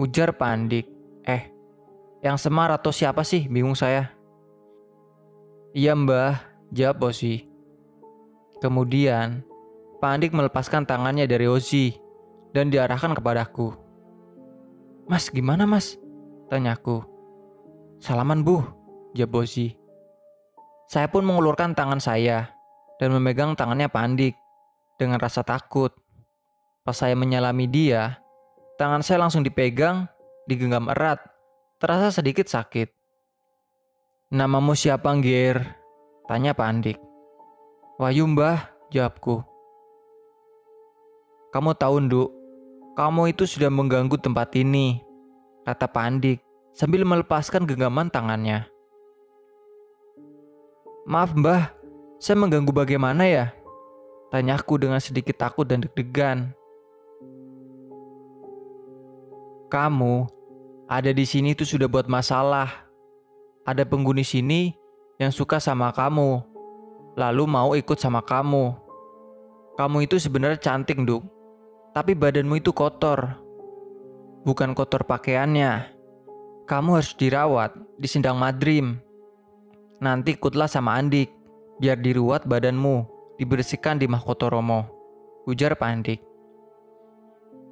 Ujar 0.00 0.32
Pak 0.32 0.48
Andik. 0.48 0.88
Eh, 1.28 1.52
yang 2.24 2.40
Semar 2.40 2.72
atau 2.72 2.96
siapa 2.96 3.28
sih? 3.28 3.44
Bingung 3.44 3.76
saya. 3.76 4.08
Iya 5.76 5.92
mbah, 5.92 6.40
jawab 6.72 7.12
Ozi. 7.12 7.44
Kemudian, 8.64 9.44
Pak 10.00 10.08
Andik 10.08 10.32
melepaskan 10.32 10.88
tangannya 10.88 11.28
dari 11.28 11.44
Ozi 11.44 11.92
dan 12.56 12.72
diarahkan 12.72 13.12
kepadaku. 13.20 13.76
Mas, 15.04 15.28
gimana 15.28 15.68
mas? 15.68 16.00
Tanyaku. 16.48 17.04
Salaman 18.00 18.40
bu, 18.40 18.64
jawab 19.12 19.44
Ozi. 19.44 19.77
Saya 20.88 21.04
pun 21.12 21.20
mengulurkan 21.20 21.76
tangan 21.76 22.00
saya 22.00 22.48
dan 22.96 23.12
memegang 23.12 23.52
tangannya 23.52 23.92
Pandik 23.92 24.32
dengan 24.96 25.20
rasa 25.20 25.44
takut. 25.44 25.92
Pas 26.80 26.96
saya 26.96 27.12
menyalami 27.12 27.68
dia, 27.68 28.16
tangan 28.80 29.04
saya 29.04 29.20
langsung 29.20 29.44
dipegang, 29.44 30.08
digenggam 30.48 30.88
erat, 30.88 31.20
terasa 31.76 32.08
sedikit 32.08 32.48
sakit. 32.48 32.88
Namamu 34.32 34.72
siapa, 34.72 35.12
Ngir? 35.12 35.60
Tanya 36.24 36.56
Pandik. 36.56 36.96
Wahyu 38.00 38.24
mbah, 38.24 38.72
jawabku. 38.88 39.44
Kamu 41.52 41.76
tahu, 41.76 42.08
Nduk, 42.08 42.32
kamu 42.96 43.36
itu 43.36 43.44
sudah 43.44 43.68
mengganggu 43.68 44.16
tempat 44.16 44.56
ini, 44.56 45.04
kata 45.68 45.84
Pandik 45.84 46.40
sambil 46.72 47.04
melepaskan 47.04 47.68
genggaman 47.68 48.08
tangannya. 48.08 48.77
Maaf 51.08 51.32
mbah, 51.32 51.72
saya 52.20 52.36
mengganggu 52.36 52.68
bagaimana 52.68 53.24
ya? 53.24 53.56
Tanyaku 54.28 54.76
dengan 54.76 55.00
sedikit 55.00 55.40
takut 55.40 55.64
dan 55.64 55.80
deg-degan. 55.80 56.52
Kamu 59.72 60.28
ada 60.84 61.08
di 61.08 61.24
sini 61.24 61.56
itu 61.56 61.64
sudah 61.64 61.88
buat 61.88 62.12
masalah. 62.12 62.92
Ada 63.64 63.88
penghuni 63.88 64.20
sini 64.20 64.76
yang 65.16 65.32
suka 65.32 65.56
sama 65.56 65.88
kamu, 65.96 66.44
lalu 67.16 67.44
mau 67.48 67.72
ikut 67.72 67.96
sama 67.96 68.20
kamu. 68.20 68.76
Kamu 69.80 70.04
itu 70.04 70.20
sebenarnya 70.20 70.60
cantik, 70.60 71.00
Duk. 71.08 71.24
Tapi 71.96 72.12
badanmu 72.12 72.60
itu 72.60 72.68
kotor. 72.76 73.32
Bukan 74.44 74.76
kotor 74.76 75.08
pakaiannya. 75.08 75.88
Kamu 76.68 77.00
harus 77.00 77.16
dirawat 77.16 77.72
di 77.96 78.04
Sindang 78.04 78.36
Madrim. 78.36 79.07
Nanti 79.98 80.38
ikutlah 80.38 80.70
sama 80.70 80.94
Andik, 80.94 81.34
biar 81.82 81.98
diruat 81.98 82.46
badanmu, 82.46 83.02
dibersihkan 83.34 83.98
di 83.98 84.06
Mahkotoromo. 84.06 84.86
Ujar 85.50 85.74
Pak 85.74 85.88
Andik. 85.90 86.20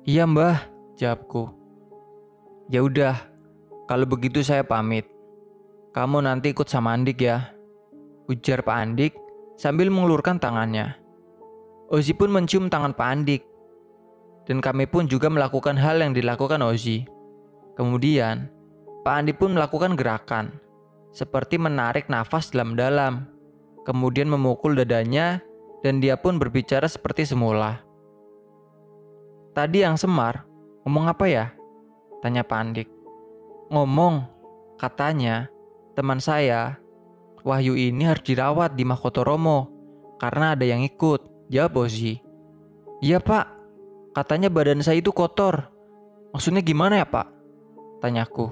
Iya 0.03 0.27
mbah, 0.27 0.67
jawabku. 0.99 1.51
Ya 2.67 2.83
udah, 2.83 3.15
kalau 3.87 4.07
begitu 4.11 4.43
saya 4.43 4.67
pamit. 4.67 5.07
Kamu 5.95 6.19
nanti 6.27 6.51
ikut 6.51 6.67
sama 6.67 6.99
Andik 6.99 7.23
ya. 7.23 7.55
Ujar 8.27 8.67
Pak 8.67 8.75
Andik 8.75 9.15
sambil 9.55 9.87
mengulurkan 9.87 10.43
tangannya. 10.43 10.99
Ozi 11.87 12.11
pun 12.11 12.35
mencium 12.35 12.67
tangan 12.67 12.91
Pak 12.91 13.07
Andik. 13.07 13.43
Dan 14.51 14.59
kami 14.59 14.91
pun 14.91 15.07
juga 15.07 15.31
melakukan 15.31 15.79
hal 15.79 16.03
yang 16.03 16.11
dilakukan 16.11 16.59
Ozi. 16.62 17.07
Kemudian, 17.79 18.51
Pak 19.07 19.15
Andik 19.15 19.39
pun 19.39 19.55
melakukan 19.55 19.95
gerakan. 19.95 20.65
Seperti 21.16 21.57
menarik 21.57 22.12
nafas 22.12 22.52
dalam-dalam. 22.52 23.24
Kemudian 23.88 24.29
memukul 24.29 24.76
dadanya 24.76 25.40
dan 25.81 25.96
dia 26.05 26.20
pun 26.20 26.37
berbicara 26.37 26.85
seperti 26.85 27.24
semula. 27.24 27.81
Tadi 29.57 29.81
yang 29.81 29.96
Semar 29.96 30.44
ngomong 30.85 31.09
apa 31.09 31.24
ya? 31.24 31.57
Tanya 32.20 32.44
Pandik. 32.44 32.92
Ngomong, 33.72 34.29
katanya, 34.76 35.48
teman 35.96 36.20
saya, 36.20 36.76
Wahyu 37.46 37.79
ini 37.79 38.05
harus 38.05 38.26
dirawat 38.26 38.74
di 38.74 38.83
Mahkotoromo 38.83 39.70
karena 40.18 40.59
ada 40.59 40.66
yang 40.66 40.83
ikut, 40.83 41.48
jawab 41.48 41.87
Ozi. 41.87 42.18
Iya 42.98 43.22
pak, 43.22 43.46
katanya 44.12 44.50
badan 44.50 44.83
saya 44.83 44.98
itu 44.98 45.14
kotor. 45.14 45.70
Maksudnya 46.35 46.61
gimana 46.61 47.00
ya 47.00 47.07
pak? 47.07 47.31
Tanyaku. 48.02 48.50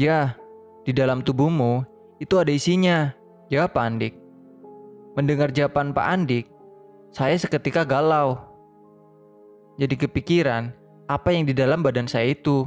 Ya, 0.00 0.40
di 0.88 0.96
dalam 0.96 1.20
tubuhmu 1.20 1.84
itu 2.16 2.40
ada 2.40 2.48
isinya, 2.48 3.12
jawab 3.52 3.76
Pak 3.76 3.84
Andik. 3.84 4.14
Mendengar 5.20 5.52
jawaban 5.52 5.92
Pak 5.92 6.06
Andik, 6.08 6.48
saya 7.12 7.36
seketika 7.36 7.84
galau. 7.84 8.40
Jadi 9.76 10.00
kepikiran, 10.00 10.72
apa 11.04 11.28
yang 11.36 11.44
di 11.44 11.52
dalam 11.52 11.84
badan 11.84 12.08
saya 12.08 12.32
itu. 12.32 12.64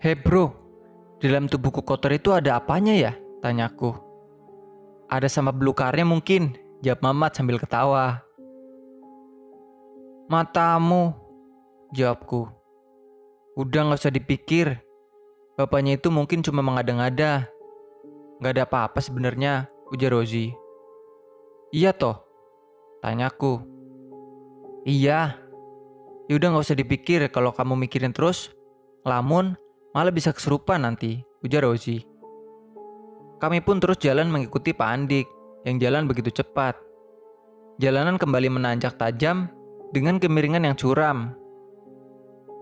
Hei 0.00 0.16
bro, 0.16 0.56
di 1.20 1.28
dalam 1.28 1.44
tubuhku 1.44 1.84
kotor 1.84 2.16
itu 2.16 2.32
ada 2.32 2.56
apanya 2.56 2.96
ya? 2.96 3.12
Tanyaku. 3.44 3.92
Ada 5.12 5.28
sama 5.28 5.52
belukarnya 5.52 6.08
mungkin, 6.08 6.56
jawab 6.80 7.04
Mamat 7.04 7.36
sambil 7.36 7.60
ketawa. 7.60 8.24
Matamu, 10.32 11.12
jawabku. 11.92 12.59
Udah 13.58 13.90
gak 13.90 14.00
usah 14.06 14.14
dipikir, 14.14 14.78
bapaknya 15.58 15.98
itu 15.98 16.12
mungkin 16.12 16.44
cuma 16.44 16.62
mengada-ngada. 16.62 17.50
Gak 18.40 18.52
ada 18.56 18.64
apa-apa 18.64 19.02
sebenarnya, 19.02 19.66
ujar 19.90 20.14
Rozi. 20.14 20.54
Iya 21.70 21.94
toh, 21.94 22.18
Tanyaku. 23.02 23.62
Iya. 24.86 25.38
Ya 26.30 26.32
udah 26.38 26.48
nggak 26.54 26.66
usah 26.66 26.78
dipikir 26.78 27.26
kalau 27.34 27.50
kamu 27.50 27.74
mikirin 27.86 28.14
terus. 28.14 28.54
Lamun 29.02 29.58
malah 29.96 30.14
bisa 30.14 30.30
kesurupan 30.30 30.86
nanti, 30.86 31.20
ujar 31.42 31.66
Rozi. 31.66 32.06
Kami 33.40 33.64
pun 33.64 33.80
terus 33.80 33.96
jalan 33.98 34.28
mengikuti 34.28 34.76
Pak 34.76 34.88
Andik 34.88 35.26
yang 35.64 35.80
jalan 35.80 36.04
begitu 36.04 36.28
cepat. 36.30 36.76
Jalanan 37.80 38.20
kembali 38.20 38.52
menanjak 38.52 39.00
tajam 39.00 39.48
dengan 39.96 40.20
kemiringan 40.20 40.68
yang 40.68 40.76
curam. 40.76 41.32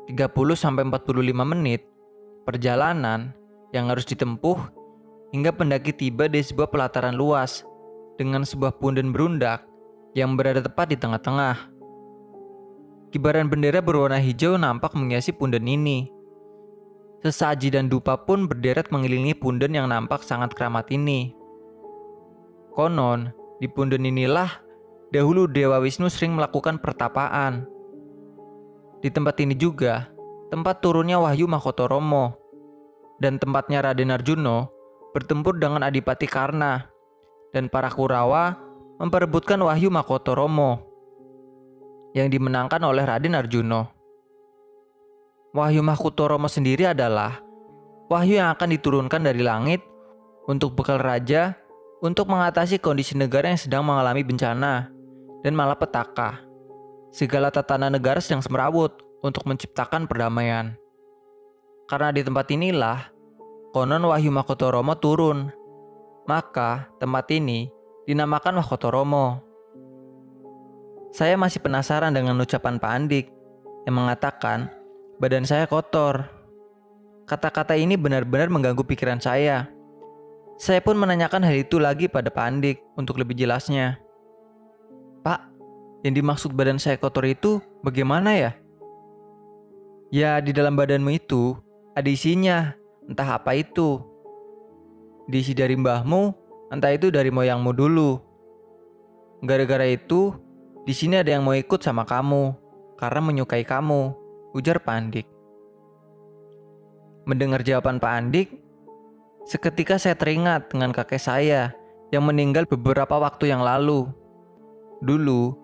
30-45 0.08 1.04
menit 1.44 1.84
perjalanan 2.48 3.36
yang 3.76 3.92
harus 3.92 4.08
ditempuh 4.08 4.56
hingga 5.36 5.52
pendaki 5.52 5.92
tiba 5.92 6.24
di 6.32 6.40
sebuah 6.40 6.72
pelataran 6.72 7.12
luas 7.12 7.68
dengan 8.16 8.42
sebuah 8.48 8.80
punden 8.80 9.12
berundak 9.12 9.68
yang 10.16 10.34
berada 10.34 10.64
tepat 10.64 10.90
di 10.90 10.96
tengah-tengah. 10.96 11.68
Kibaran 13.12 13.48
bendera 13.48 13.80
berwarna 13.80 14.20
hijau 14.20 14.56
nampak 14.56 14.92
menghiasi 14.92 15.32
punden 15.32 15.64
ini. 15.64 16.08
Sesaji 17.24 17.72
dan 17.72 17.88
dupa 17.88 18.16
pun 18.16 18.48
berderet 18.48 18.88
mengelilingi 18.92 19.36
punden 19.36 19.72
yang 19.74 19.88
nampak 19.88 20.24
sangat 20.24 20.52
keramat 20.52 20.88
ini. 20.92 21.32
Konon, 22.72 23.32
di 23.58 23.66
punden 23.66 24.06
inilah 24.06 24.62
dahulu 25.10 25.50
Dewa 25.50 25.82
Wisnu 25.82 26.06
sering 26.12 26.36
melakukan 26.36 26.78
pertapaan. 26.78 27.66
Di 28.98 29.08
tempat 29.14 29.38
ini 29.38 29.54
juga, 29.54 30.10
tempat 30.50 30.82
turunnya 30.82 31.22
Wahyu 31.22 31.46
Mahkotoromo, 31.46 32.34
dan 33.22 33.38
tempatnya 33.38 33.82
Raden 33.82 34.14
Arjuno 34.14 34.70
bertempur 35.14 35.58
dengan 35.58 35.86
Adipati 35.86 36.26
Karna, 36.26 36.86
dan 37.54 37.70
para 37.70 37.90
Kurawa 37.90 38.58
memperebutkan 38.98 39.58
Wahyu 39.62 39.88
Makoto 39.88 40.34
Romo 40.34 40.82
yang 42.12 42.28
dimenangkan 42.28 42.82
oleh 42.82 43.06
Raden 43.06 43.38
Arjuno. 43.38 43.90
Wahyu 45.54 45.80
Makoto 45.80 46.26
Romo 46.28 46.50
sendiri 46.50 46.90
adalah 46.90 47.40
wahyu 48.10 48.42
yang 48.42 48.52
akan 48.52 48.68
diturunkan 48.74 49.22
dari 49.22 49.40
langit 49.40 49.80
untuk 50.48 50.74
bekal 50.76 51.00
raja 51.00 51.56
untuk 52.04 52.28
mengatasi 52.30 52.78
kondisi 52.78 53.16
negara 53.16 53.50
yang 53.52 53.60
sedang 53.60 53.84
mengalami 53.86 54.22
bencana 54.24 54.90
dan 55.42 55.52
malapetaka. 55.54 56.47
Segala 57.08 57.48
tatanan 57.48 57.96
negara 57.96 58.20
sedang 58.20 58.44
semerawut 58.44 59.00
untuk 59.24 59.48
menciptakan 59.48 60.04
perdamaian. 60.04 60.76
Karena 61.88 62.12
di 62.12 62.20
tempat 62.20 62.46
inilah 62.52 63.08
konon 63.72 64.04
Wahyu 64.12 64.28
Makoto 64.28 64.68
Romo 64.68 64.94
turun. 65.00 65.48
Maka 66.28 66.92
tempat 67.00 67.32
ini 67.32 67.72
dinamakan 68.04 68.60
Mahkotoromo. 68.60 69.40
Saya 71.08 71.40
masih 71.40 71.64
penasaran 71.64 72.12
dengan 72.12 72.36
ucapan 72.36 72.76
Pak 72.76 72.92
Andik 72.92 73.26
yang 73.88 73.96
mengatakan 73.96 74.68
badan 75.16 75.48
saya 75.48 75.64
kotor. 75.64 76.28
Kata-kata 77.24 77.76
ini 77.76 77.96
benar-benar 77.96 78.52
mengganggu 78.52 78.84
pikiran 78.84 79.20
saya. 79.20 79.68
Saya 80.60 80.84
pun 80.84 81.00
menanyakan 81.00 81.44
hal 81.44 81.56
itu 81.64 81.80
lagi 81.80 82.08
pada 82.08 82.28
Pak 82.28 82.44
Andik 82.44 82.80
untuk 82.96 83.16
lebih 83.16 83.36
jelasnya. 83.36 83.96
Pak, 85.24 85.57
yang 86.06 86.14
dimaksud 86.14 86.54
badan 86.54 86.78
saya 86.78 86.98
kotor 86.98 87.26
itu 87.26 87.62
bagaimana 87.82 88.34
ya? 88.34 88.52
Ya, 90.08 90.40
di 90.40 90.56
dalam 90.56 90.78
badanmu 90.78 91.12
itu 91.12 91.58
ada 91.92 92.08
isinya, 92.08 92.72
entah 93.04 93.36
apa 93.36 93.52
itu. 93.58 94.00
Diisi 95.28 95.52
dari 95.52 95.76
mbahmu 95.76 96.48
Entah 96.68 96.92
itu 96.92 97.08
dari 97.08 97.32
moyangmu 97.32 97.72
dulu. 97.72 98.20
Gara-gara 99.40 99.88
itu, 99.88 100.36
di 100.84 100.92
sini 100.92 101.16
ada 101.16 101.32
yang 101.32 101.40
mau 101.40 101.56
ikut 101.56 101.80
sama 101.80 102.04
kamu 102.04 102.52
karena 103.00 103.20
menyukai 103.24 103.64
kamu, 103.64 104.12
ujar 104.52 104.76
Pandik. 104.84 105.24
Mendengar 107.24 107.64
jawaban 107.64 107.96
Pak 107.96 108.12
Andik, 108.12 108.48
seketika 109.48 109.96
saya 109.96 110.12
teringat 110.12 110.68
dengan 110.68 110.92
kakek 110.92 111.20
saya 111.20 111.72
yang 112.12 112.28
meninggal 112.28 112.68
beberapa 112.68 113.16
waktu 113.16 113.48
yang 113.48 113.64
lalu. 113.64 114.04
Dulu, 115.00 115.56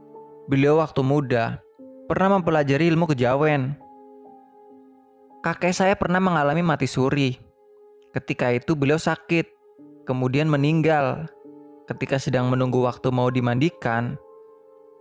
beliau 0.44 0.80
waktu 0.80 1.00
muda 1.00 1.64
pernah 2.04 2.36
mempelajari 2.36 2.92
ilmu 2.92 3.08
kejawen. 3.12 3.76
Kakek 5.44 5.72
saya 5.76 5.94
pernah 5.96 6.20
mengalami 6.20 6.64
mati 6.64 6.88
suri. 6.88 7.36
Ketika 8.12 8.52
itu 8.52 8.72
beliau 8.76 8.96
sakit 8.96 9.44
kemudian 10.04 10.48
meninggal. 10.48 11.28
Ketika 11.84 12.16
sedang 12.16 12.48
menunggu 12.48 12.80
waktu 12.80 13.12
mau 13.12 13.28
dimandikan, 13.28 14.16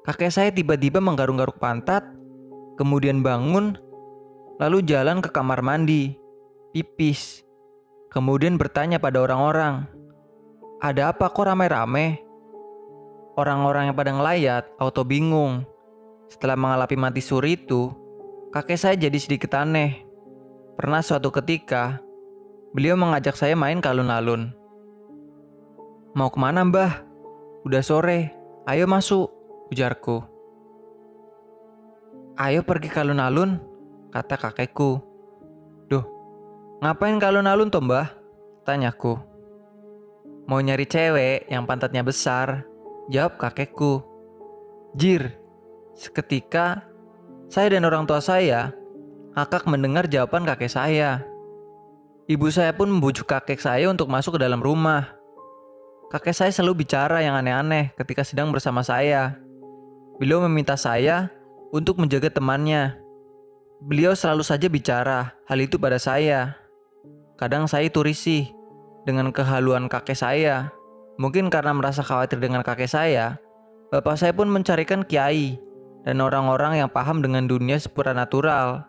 kakek 0.04 0.32
saya 0.36 0.50
tiba-tiba 0.52 1.00
menggaruk-garuk 1.00 1.56
pantat, 1.56 2.04
kemudian 2.76 3.24
bangun, 3.24 3.80
lalu 4.60 4.84
jalan 4.84 5.24
ke 5.24 5.32
kamar 5.32 5.64
mandi, 5.64 6.20
pipis, 6.76 7.40
kemudian 8.12 8.60
bertanya 8.60 9.00
pada 9.00 9.24
orang-orang, 9.24 9.88
"Ada 10.84 11.16
apa 11.16 11.32
kok 11.32 11.48
rame-rame?" 11.48 12.20
Orang-orang 13.34 13.90
yang 13.90 13.98
pada 13.98 14.14
ngelayat 14.14 14.70
auto 14.78 15.02
bingung. 15.02 15.66
Setelah 16.30 16.54
mengalami 16.54 16.98
mati 16.98 17.22
suri 17.22 17.58
itu, 17.58 17.90
kakek 18.54 18.78
saya 18.78 18.96
jadi 18.98 19.18
sedikit 19.18 19.58
aneh. 19.58 20.06
Pernah 20.78 21.02
suatu 21.02 21.34
ketika, 21.34 21.98
beliau 22.78 22.94
mengajak 22.94 23.34
saya 23.34 23.58
main 23.58 23.82
ke 23.82 23.90
alun-alun. 23.90 24.54
Mau 26.14 26.30
ke 26.30 26.38
mana 26.38 26.62
mbah? 26.62 27.02
Udah 27.66 27.82
sore, 27.82 28.34
ayo 28.70 28.86
masuk, 28.86 29.34
ujarku. 29.74 30.22
Ayo 32.38 32.62
pergi 32.62 32.90
ke 32.90 33.02
alun-alun, 33.02 33.58
kata 34.14 34.38
kakekku. 34.38 35.02
Duh, 35.90 36.06
ngapain 36.86 37.18
ke 37.18 37.26
alun-alun 37.26 37.74
toh 37.74 37.82
mbah? 37.82 38.14
Tanyaku. 38.62 39.18
Mau 40.46 40.62
nyari 40.62 40.86
cewek 40.86 41.50
yang 41.50 41.66
pantatnya 41.66 42.06
besar, 42.06 42.66
jawab 43.12 43.40
kakekku. 43.40 44.04
Jir, 44.94 45.34
seketika 45.98 46.86
saya 47.50 47.74
dan 47.74 47.86
orang 47.86 48.06
tua 48.06 48.22
saya 48.22 48.74
akak 49.34 49.66
mendengar 49.66 50.06
jawaban 50.06 50.46
kakek 50.46 50.70
saya. 50.70 51.26
Ibu 52.30 52.48
saya 52.54 52.72
pun 52.72 52.88
membujuk 52.88 53.28
kakek 53.28 53.60
saya 53.60 53.90
untuk 53.90 54.08
masuk 54.08 54.38
ke 54.38 54.40
dalam 54.46 54.62
rumah. 54.64 55.12
Kakek 56.14 56.38
saya 56.38 56.52
selalu 56.54 56.86
bicara 56.86 57.26
yang 57.26 57.34
aneh-aneh 57.34 57.92
ketika 57.98 58.22
sedang 58.22 58.54
bersama 58.54 58.86
saya. 58.86 59.36
Beliau 60.22 60.40
meminta 60.46 60.78
saya 60.78 61.34
untuk 61.74 61.98
menjaga 61.98 62.30
temannya. 62.30 62.96
Beliau 63.82 64.14
selalu 64.14 64.46
saja 64.46 64.70
bicara 64.70 65.34
hal 65.50 65.60
itu 65.60 65.76
pada 65.82 65.98
saya. 65.98 66.56
Kadang 67.36 67.66
saya 67.66 67.90
itu 67.90 68.00
dengan 69.04 69.34
kehaluan 69.34 69.90
kakek 69.90 70.16
saya. 70.16 70.72
Mungkin 71.22 71.54
karena 71.54 71.74
merasa 71.78 72.02
khawatir 72.02 72.42
dengan 72.42 72.66
kakek 72.66 72.90
saya, 72.90 73.38
bapak 73.94 74.18
saya 74.18 74.34
pun 74.34 74.50
mencarikan 74.50 75.06
kiai 75.06 75.62
dan 76.04 76.20
orang-orang 76.20 76.82
yang 76.82 76.90
paham 76.90 77.22
dengan 77.22 77.46
dunia 77.46 77.78
supranatural. 77.78 78.84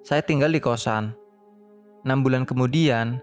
Saya 0.00 0.24
tinggal 0.24 0.48
di 0.48 0.62
kosan. 0.62 1.12
Enam 2.06 2.22
bulan 2.22 2.48
kemudian, 2.48 3.20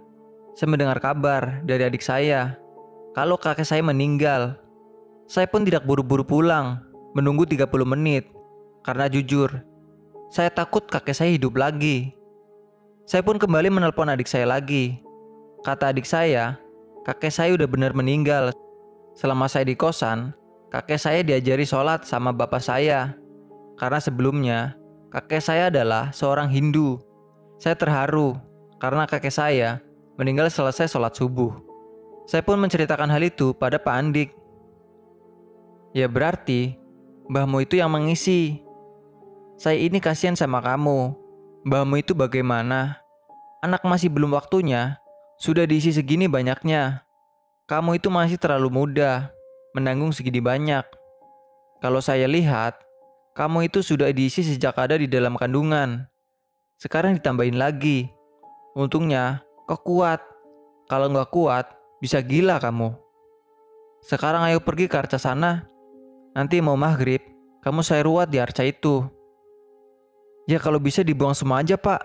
saya 0.54 0.68
mendengar 0.70 1.02
kabar 1.02 1.64
dari 1.66 1.88
adik 1.88 2.04
saya 2.04 2.60
kalau 3.18 3.38
kakek 3.38 3.66
saya 3.66 3.82
meninggal. 3.82 4.58
Saya 5.26 5.48
pun 5.48 5.64
tidak 5.66 5.88
buru-buru 5.88 6.22
pulang, 6.22 6.84
menunggu 7.18 7.48
30 7.48 7.66
menit 7.88 8.28
karena 8.84 9.08
jujur, 9.08 9.64
saya 10.34 10.52
takut 10.52 10.84
kakek 10.86 11.16
saya 11.16 11.32
hidup 11.32 11.56
lagi. 11.56 12.12
Saya 13.08 13.24
pun 13.24 13.40
kembali 13.40 13.72
menelpon 13.72 14.12
adik 14.12 14.28
saya 14.28 14.50
lagi. 14.50 15.00
Kata 15.64 15.96
adik 15.96 16.04
saya, 16.04 16.60
kakek 17.04 17.32
saya 17.32 17.52
udah 17.56 17.68
benar 17.68 17.92
meninggal. 17.92 18.52
Selama 19.14 19.46
saya 19.46 19.68
di 19.68 19.78
kosan, 19.78 20.34
kakek 20.74 20.98
saya 20.98 21.20
diajari 21.22 21.68
sholat 21.68 22.08
sama 22.08 22.34
bapak 22.34 22.64
saya. 22.64 23.14
Karena 23.78 24.00
sebelumnya, 24.02 24.60
kakek 25.14 25.44
saya 25.44 25.70
adalah 25.70 26.10
seorang 26.16 26.50
Hindu. 26.50 26.98
Saya 27.62 27.78
terharu 27.78 28.36
karena 28.82 29.08
kakek 29.08 29.32
saya 29.32 29.80
meninggal 30.18 30.50
selesai 30.50 30.90
sholat 30.90 31.14
subuh. 31.14 31.54
Saya 32.26 32.42
pun 32.42 32.58
menceritakan 32.58 33.12
hal 33.12 33.24
itu 33.24 33.52
pada 33.54 33.78
Pak 33.78 33.94
Andik. 33.94 34.30
Ya 35.94 36.10
berarti, 36.10 36.80
mbahmu 37.30 37.68
itu 37.68 37.78
yang 37.78 37.92
mengisi 37.92 38.64
saya 39.60 39.78
ini 39.78 40.02
kasihan 40.02 40.34
sama 40.34 40.60
kamu. 40.60 41.14
Mbahmu 41.64 41.96
itu 42.02 42.18
bagaimana? 42.18 43.00
Anak 43.64 43.86
masih 43.88 44.12
belum 44.12 44.36
waktunya, 44.36 45.00
sudah 45.44 45.68
diisi 45.68 45.92
segini 45.92 46.32
banyaknya. 46.32 47.04
Kamu 47.68 48.00
itu 48.00 48.08
masih 48.08 48.40
terlalu 48.40 48.72
muda, 48.72 49.28
menanggung 49.76 50.16
segini 50.16 50.40
banyak. 50.40 50.88
Kalau 51.84 52.00
saya 52.00 52.32
lihat, 52.32 52.80
kamu 53.36 53.68
itu 53.68 53.84
sudah 53.84 54.08
diisi 54.16 54.40
sejak 54.40 54.72
ada 54.80 54.96
di 54.96 55.04
dalam 55.04 55.36
kandungan. 55.36 56.08
Sekarang 56.80 57.20
ditambahin 57.20 57.60
lagi. 57.60 58.08
Untungnya, 58.72 59.44
kau 59.68 59.84
kuat. 59.84 60.24
Kalau 60.88 61.12
nggak 61.12 61.28
kuat, 61.36 61.68
bisa 62.00 62.24
gila 62.24 62.64
kamu. 62.64 62.96
Sekarang 64.00 64.48
ayo 64.48 64.64
pergi 64.64 64.88
ke 64.88 64.96
arca 64.96 65.20
sana. 65.20 65.68
Nanti 66.32 66.64
mau 66.64 66.80
maghrib, 66.80 67.20
kamu 67.68 67.84
saya 67.84 68.08
ruat 68.08 68.32
di 68.32 68.40
arca 68.40 68.64
itu. 68.64 69.04
Ya 70.48 70.56
kalau 70.56 70.80
bisa 70.80 71.04
dibuang 71.04 71.36
semua 71.36 71.60
aja 71.60 71.76
pak. 71.76 72.00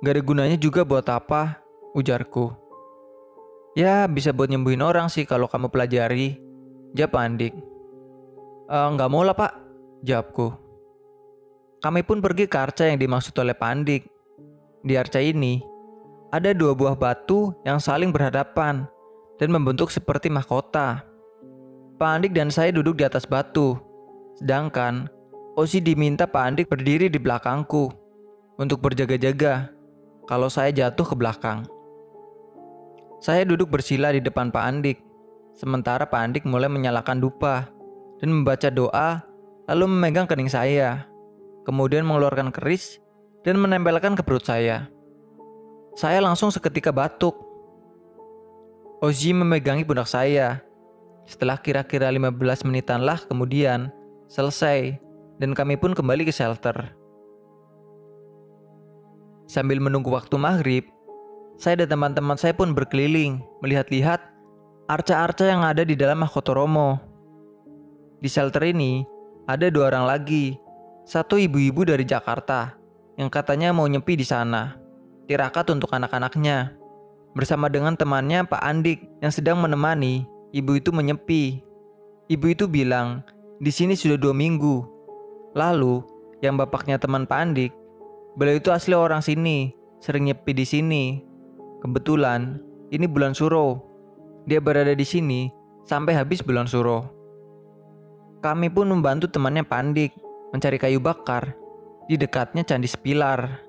Gak 0.00 0.14
ada 0.14 0.22
gunanya 0.22 0.56
juga 0.56 0.80
buat 0.80 1.04
apa, 1.06 1.59
ujarku. 1.94 2.54
Ya 3.78 4.06
bisa 4.10 4.34
buat 4.34 4.50
nyembuhin 4.50 4.82
orang 4.82 5.06
sih 5.06 5.22
kalau 5.22 5.46
kamu 5.46 5.70
pelajari, 5.70 6.38
jawab 6.94 7.22
Andik. 7.22 7.54
E, 8.66 8.76
nggak 8.76 9.10
mau 9.10 9.22
lah 9.22 9.34
pak, 9.34 9.54
jawabku. 10.02 10.50
Kami 11.80 12.02
pun 12.04 12.20
pergi 12.20 12.50
ke 12.50 12.56
arca 12.58 12.84
yang 12.90 12.98
dimaksud 12.98 13.32
oleh 13.38 13.54
Pandik. 13.54 14.10
Di 14.82 14.98
arca 14.98 15.22
ini, 15.22 15.62
ada 16.34 16.50
dua 16.50 16.74
buah 16.74 16.98
batu 16.98 17.54
yang 17.62 17.78
saling 17.78 18.10
berhadapan 18.10 18.84
dan 19.38 19.48
membentuk 19.48 19.88
seperti 19.88 20.28
mahkota. 20.28 21.06
Pandik 21.96 22.32
dan 22.32 22.50
saya 22.50 22.72
duduk 22.72 22.96
di 22.96 23.04
atas 23.04 23.28
batu, 23.28 23.76
sedangkan 24.40 25.08
Osi 25.58 25.82
diminta 25.82 26.24
Pak 26.24 26.42
Andik 26.46 26.66
berdiri 26.70 27.10
di 27.10 27.18
belakangku 27.20 27.92
untuk 28.56 28.80
berjaga-jaga 28.80 29.68
kalau 30.24 30.46
saya 30.46 30.70
jatuh 30.70 31.04
ke 31.04 31.14
belakang. 31.18 31.66
Saya 33.20 33.44
duduk 33.44 33.68
bersila 33.68 34.16
di 34.16 34.24
depan 34.24 34.48
Pak 34.48 34.64
Andik, 34.64 34.98
sementara 35.52 36.08
Pak 36.08 36.20
Andik 36.24 36.44
mulai 36.48 36.72
menyalakan 36.72 37.20
dupa 37.20 37.68
dan 38.16 38.32
membaca 38.32 38.72
doa 38.72 39.20
lalu 39.68 39.84
memegang 39.92 40.24
kening 40.24 40.48
saya, 40.48 41.04
kemudian 41.68 42.08
mengeluarkan 42.08 42.48
keris 42.48 42.96
dan 43.44 43.60
menempelkan 43.60 44.16
ke 44.16 44.24
perut 44.24 44.40
saya. 44.40 44.88
Saya 46.00 46.24
langsung 46.24 46.48
seketika 46.48 46.88
batuk. 46.96 47.36
Ozi 49.04 49.36
memegangi 49.36 49.84
pundak 49.84 50.08
saya. 50.08 50.64
Setelah 51.28 51.60
kira-kira 51.60 52.08
15 52.08 52.40
menitan 52.64 53.04
lah 53.04 53.20
kemudian, 53.20 53.92
selesai 54.32 54.96
dan 55.36 55.52
kami 55.52 55.76
pun 55.76 55.92
kembali 55.92 56.24
ke 56.24 56.32
shelter. 56.32 56.96
Sambil 59.44 59.76
menunggu 59.76 60.08
waktu 60.08 60.40
maghrib, 60.40 60.88
saya 61.60 61.84
dan 61.84 61.92
teman-teman 61.92 62.40
saya 62.40 62.56
pun 62.56 62.72
berkeliling 62.72 63.44
melihat-lihat 63.60 64.24
arca-arca 64.88 65.44
yang 65.44 65.60
ada 65.60 65.84
di 65.84 65.92
dalam 65.92 66.24
Mahkotoromo. 66.24 66.96
Di 68.24 68.32
shelter 68.32 68.64
ini 68.64 69.04
ada 69.44 69.68
dua 69.68 69.92
orang 69.92 70.08
lagi, 70.08 70.56
satu 71.04 71.36
ibu-ibu 71.36 71.84
dari 71.84 72.08
Jakarta 72.08 72.72
yang 73.20 73.28
katanya 73.28 73.76
mau 73.76 73.84
nyepi 73.84 74.16
di 74.16 74.24
sana, 74.24 74.80
tirakat 75.28 75.68
untuk 75.68 75.92
anak-anaknya, 75.92 76.72
bersama 77.36 77.68
dengan 77.68 77.92
temannya 77.92 78.48
Pak 78.48 78.62
Andik 78.64 79.04
yang 79.20 79.28
sedang 79.28 79.60
menemani 79.60 80.24
ibu 80.56 80.80
itu 80.80 80.88
menyepi. 80.96 81.60
Ibu 82.32 82.46
itu 82.56 82.64
bilang, 82.64 83.20
di 83.60 83.68
sini 83.68 83.92
sudah 83.92 84.16
dua 84.16 84.32
minggu, 84.32 85.00
Lalu, 85.50 86.06
yang 86.40 86.54
bapaknya 86.54 86.96
teman 86.96 87.26
Pak 87.26 87.38
Andik, 87.42 87.72
beliau 88.38 88.62
itu 88.62 88.70
asli 88.70 88.94
orang 88.94 89.18
sini, 89.18 89.74
sering 89.98 90.30
nyepi 90.30 90.54
di 90.54 90.62
sini. 90.62 91.29
Kebetulan, 91.80 92.60
ini 92.92 93.08
bulan 93.08 93.32
suro. 93.32 93.80
Dia 94.44 94.60
berada 94.60 94.92
di 94.92 95.04
sini 95.04 95.48
sampai 95.88 96.12
habis 96.12 96.44
bulan 96.44 96.68
suro. 96.68 97.08
Kami 98.44 98.68
pun 98.68 98.88
membantu 98.88 99.28
temannya 99.32 99.64
Pandik 99.64 100.12
mencari 100.52 100.76
kayu 100.76 101.00
bakar 101.00 101.56
di 102.04 102.20
dekatnya 102.20 102.64
Candi 102.68 102.88
Sepilar 102.88 103.64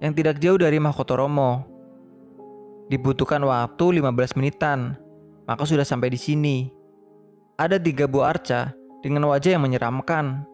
yang 0.00 0.16
tidak 0.16 0.40
jauh 0.40 0.56
dari 0.56 0.80
Mahkotoromo. 0.80 1.68
Dibutuhkan 2.88 3.40
waktu 3.44 4.00
15 4.00 4.36
menitan, 4.40 4.96
maka 5.44 5.64
sudah 5.68 5.84
sampai 5.84 6.12
di 6.12 6.20
sini. 6.20 6.56
Ada 7.60 7.76
tiga 7.76 8.08
buah 8.08 8.36
arca 8.36 8.72
dengan 9.04 9.28
wajah 9.28 9.56
yang 9.56 9.64
menyeramkan. 9.64 10.48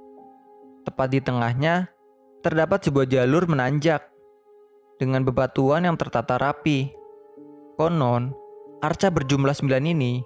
Tepat 0.87 1.09
di 1.11 1.23
tengahnya, 1.23 1.91
terdapat 2.43 2.83
sebuah 2.83 3.07
jalur 3.07 3.47
menanjak 3.47 4.10
dengan 5.01 5.25
bebatuan 5.25 5.89
yang 5.89 5.97
tertata 5.97 6.37
rapi. 6.37 6.93
Konon, 7.81 8.37
arca 8.85 9.09
berjumlah 9.09 9.57
sembilan 9.57 9.85
ini 9.89 10.21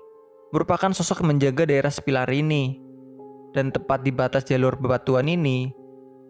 merupakan 0.50 0.90
sosok 0.90 1.22
menjaga 1.22 1.62
daerah 1.70 1.94
sepilar 1.94 2.26
ini. 2.34 2.82
Dan 3.54 3.70
tepat 3.70 4.02
di 4.02 4.10
batas 4.10 4.42
jalur 4.50 4.74
bebatuan 4.74 5.30
ini, 5.30 5.70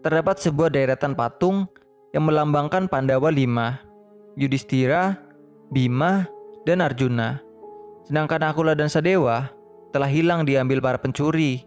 terdapat 0.05 0.37
sebuah 0.37 0.69
deretan 0.69 1.17
patung 1.17 1.65
yang 2.13 2.29
melambangkan 2.29 2.85
Pandawa 2.85 3.33
lima, 3.33 3.81
Yudhistira, 4.37 5.17
Bima, 5.73 6.29
dan 6.69 6.85
Arjuna. 6.85 7.41
Sedangkan 8.05 8.45
Akula 8.45 8.77
dan 8.77 8.93
Sadewa 8.93 9.49
telah 9.89 10.05
hilang 10.05 10.45
diambil 10.45 10.77
para 10.77 11.01
pencuri. 11.01 11.65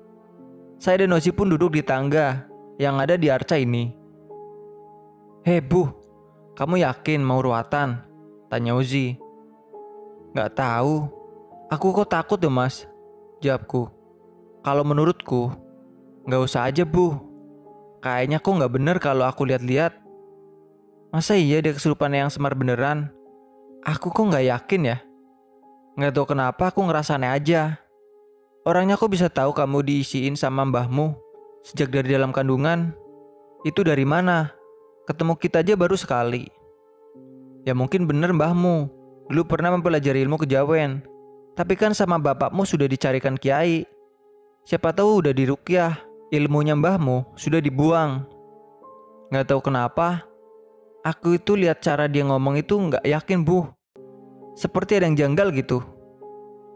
Saya 0.78 1.02
dan 1.02 1.18
Ozi 1.18 1.34
pun 1.34 1.50
duduk 1.50 1.74
di 1.74 1.82
tangga 1.82 2.46
yang 2.78 3.02
ada 3.02 3.18
di 3.18 3.26
arca 3.26 3.58
ini. 3.58 3.90
Bu, 5.42 5.90
kamu 6.58 6.82
yakin 6.82 7.22
mau 7.22 7.38
ruatan? 7.38 8.02
Tanya 8.50 8.74
Uzi. 8.74 9.14
Gak 10.34 10.58
tahu. 10.58 11.06
Aku 11.70 11.94
kok 11.94 12.10
takut 12.10 12.42
ya 12.42 12.50
mas? 12.50 12.82
Jawabku. 13.38 13.86
Kalau 14.66 14.82
menurutku, 14.82 15.54
nggak 16.26 16.42
usah 16.42 16.66
aja 16.66 16.82
bu. 16.82 17.14
Kayaknya 18.02 18.42
kok 18.42 18.58
nggak 18.58 18.74
bener 18.74 18.96
kalau 18.98 19.22
aku 19.22 19.46
lihat-lihat. 19.46 19.94
Masa 21.14 21.38
iya 21.38 21.62
dia 21.62 21.70
kesurupan 21.70 22.10
yang 22.10 22.26
semar 22.26 22.58
beneran? 22.58 23.14
Aku 23.86 24.10
kok 24.10 24.26
nggak 24.26 24.50
yakin 24.50 24.90
ya. 24.90 24.98
Nggak 25.94 26.10
tahu 26.10 26.26
kenapa 26.34 26.74
aku 26.74 26.82
ngerasa 26.82 27.22
aneh 27.22 27.30
aja. 27.30 27.78
Orangnya 28.66 28.98
kok 28.98 29.14
bisa 29.14 29.30
tahu 29.30 29.54
kamu 29.54 29.86
diisiin 29.86 30.34
sama 30.34 30.66
mbahmu 30.66 31.14
sejak 31.62 31.94
dari 31.94 32.18
dalam 32.18 32.34
kandungan? 32.34 32.90
Itu 33.62 33.86
dari 33.86 34.02
mana? 34.02 34.57
Ketemu 35.08 35.40
kita 35.40 35.64
aja 35.64 35.72
baru 35.72 35.96
sekali. 35.96 36.52
Ya 37.64 37.72
mungkin 37.72 38.04
bener 38.04 38.28
mbahmu. 38.36 38.92
Dulu 39.32 39.42
pernah 39.48 39.72
mempelajari 39.72 40.20
ilmu 40.20 40.36
kejawen. 40.36 41.00
Tapi 41.56 41.80
kan 41.80 41.96
sama 41.96 42.20
bapakmu 42.20 42.68
sudah 42.68 42.84
dicarikan 42.84 43.40
kiai. 43.40 43.88
Siapa 44.68 44.92
tahu 44.92 45.24
udah 45.24 45.32
dirukyah. 45.32 45.96
Ilmunya 46.28 46.76
mbahmu 46.76 47.40
sudah 47.40 47.56
dibuang. 47.56 48.28
Gak 49.32 49.48
tahu 49.48 49.64
kenapa. 49.64 50.28
Aku 51.00 51.40
itu 51.40 51.56
lihat 51.56 51.80
cara 51.80 52.04
dia 52.04 52.28
ngomong 52.28 52.60
itu 52.60 52.76
nggak 52.76 53.00
yakin 53.00 53.48
bu. 53.48 53.64
Seperti 54.60 55.00
ada 55.00 55.08
yang 55.08 55.16
janggal 55.16 55.56
gitu. 55.56 55.80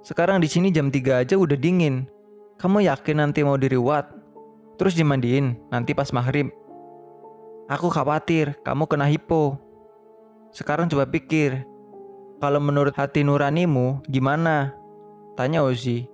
Sekarang 0.00 0.40
di 0.40 0.48
sini 0.48 0.72
jam 0.72 0.88
3 0.88 1.20
aja 1.20 1.36
udah 1.36 1.58
dingin. 1.60 2.08
Kamu 2.56 2.80
yakin 2.80 3.20
nanti 3.20 3.44
mau 3.44 3.60
diriwat? 3.60 4.08
Terus 4.80 4.96
dimandiin 4.96 5.68
nanti 5.68 5.92
pas 5.92 6.08
maghrib. 6.16 6.48
Aku 7.72 7.88
khawatir 7.88 8.60
kamu 8.60 8.84
kena 8.84 9.08
hipo. 9.08 9.56
Sekarang 10.52 10.92
coba 10.92 11.08
pikir, 11.08 11.64
kalau 12.36 12.60
menurut 12.60 12.92
hati 12.92 13.24
nuranimu 13.24 14.04
gimana? 14.12 14.76
Tanya 15.40 15.64
Ozi. 15.64 16.04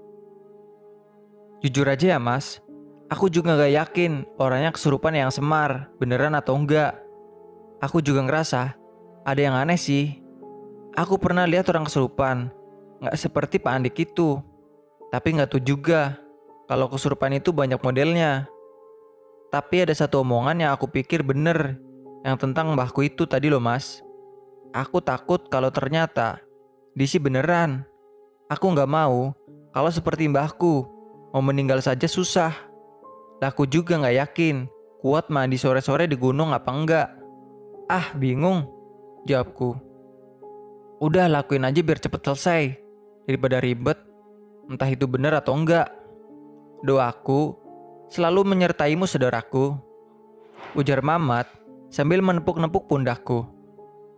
Jujur 1.58 1.90
aja 1.90 2.14
ya 2.14 2.18
mas, 2.22 2.62
aku 3.10 3.26
juga 3.26 3.58
gak 3.58 3.74
yakin 3.74 4.22
orangnya 4.38 4.70
kesurupan 4.70 5.10
yang 5.18 5.34
semar, 5.34 5.90
beneran 5.98 6.38
atau 6.38 6.54
enggak. 6.54 6.94
Aku 7.82 7.98
juga 7.98 8.22
ngerasa 8.22 8.78
ada 9.26 9.40
yang 9.42 9.58
aneh 9.58 9.74
sih. 9.74 10.22
Aku 10.94 11.18
pernah 11.18 11.42
lihat 11.42 11.66
orang 11.74 11.90
kesurupan, 11.90 12.54
gak 13.02 13.18
seperti 13.18 13.58
Pak 13.58 13.74
Andik 13.74 13.98
itu. 13.98 14.38
Tapi 15.10 15.34
gak 15.34 15.58
tahu 15.58 15.62
juga 15.66 16.22
kalau 16.70 16.86
kesurupan 16.86 17.34
itu 17.34 17.50
banyak 17.50 17.82
modelnya. 17.82 18.46
Tapi 19.48 19.88
ada 19.88 19.94
satu 19.96 20.20
omongan 20.20 20.60
yang 20.60 20.70
aku 20.76 20.90
pikir 20.92 21.24
bener, 21.24 21.80
yang 22.26 22.36
tentang 22.36 22.72
mbahku 22.76 23.06
itu 23.08 23.24
tadi 23.24 23.48
loh 23.48 23.62
mas. 23.62 24.04
Aku 24.76 25.00
takut 25.00 25.48
kalau 25.48 25.72
ternyata 25.72 26.44
Disi 26.98 27.22
beneran. 27.22 27.86
Aku 28.50 28.74
nggak 28.74 28.90
mau 28.90 29.30
kalau 29.70 29.86
seperti 29.86 30.26
mbahku 30.26 30.82
mau 31.30 31.38
meninggal 31.38 31.78
saja 31.78 32.10
susah. 32.10 32.50
Aku 33.38 33.70
juga 33.70 33.94
nggak 33.94 34.18
yakin 34.18 34.66
kuat 34.98 35.30
mandi 35.30 35.54
sore-sore 35.54 36.10
di 36.10 36.18
gunung 36.18 36.50
apa 36.50 36.74
enggak. 36.74 37.08
Ah 37.86 38.10
bingung, 38.18 38.66
jawabku. 39.30 39.78
Udah 40.98 41.30
lakuin 41.30 41.70
aja 41.70 41.78
biar 41.86 42.02
cepet 42.02 42.18
selesai 42.18 42.62
daripada 43.30 43.62
ribet. 43.62 44.02
Entah 44.66 44.90
itu 44.90 45.06
bener 45.06 45.38
atau 45.38 45.54
enggak. 45.54 45.94
Doaku 46.82 47.54
selalu 48.08 48.44
menyertaimu 48.44 49.04
saudaraku. 49.04 49.76
Ujar 50.76 51.00
Mamat 51.00 51.48
sambil 51.88 52.20
menepuk-nepuk 52.20 52.88
pundakku. 52.88 53.48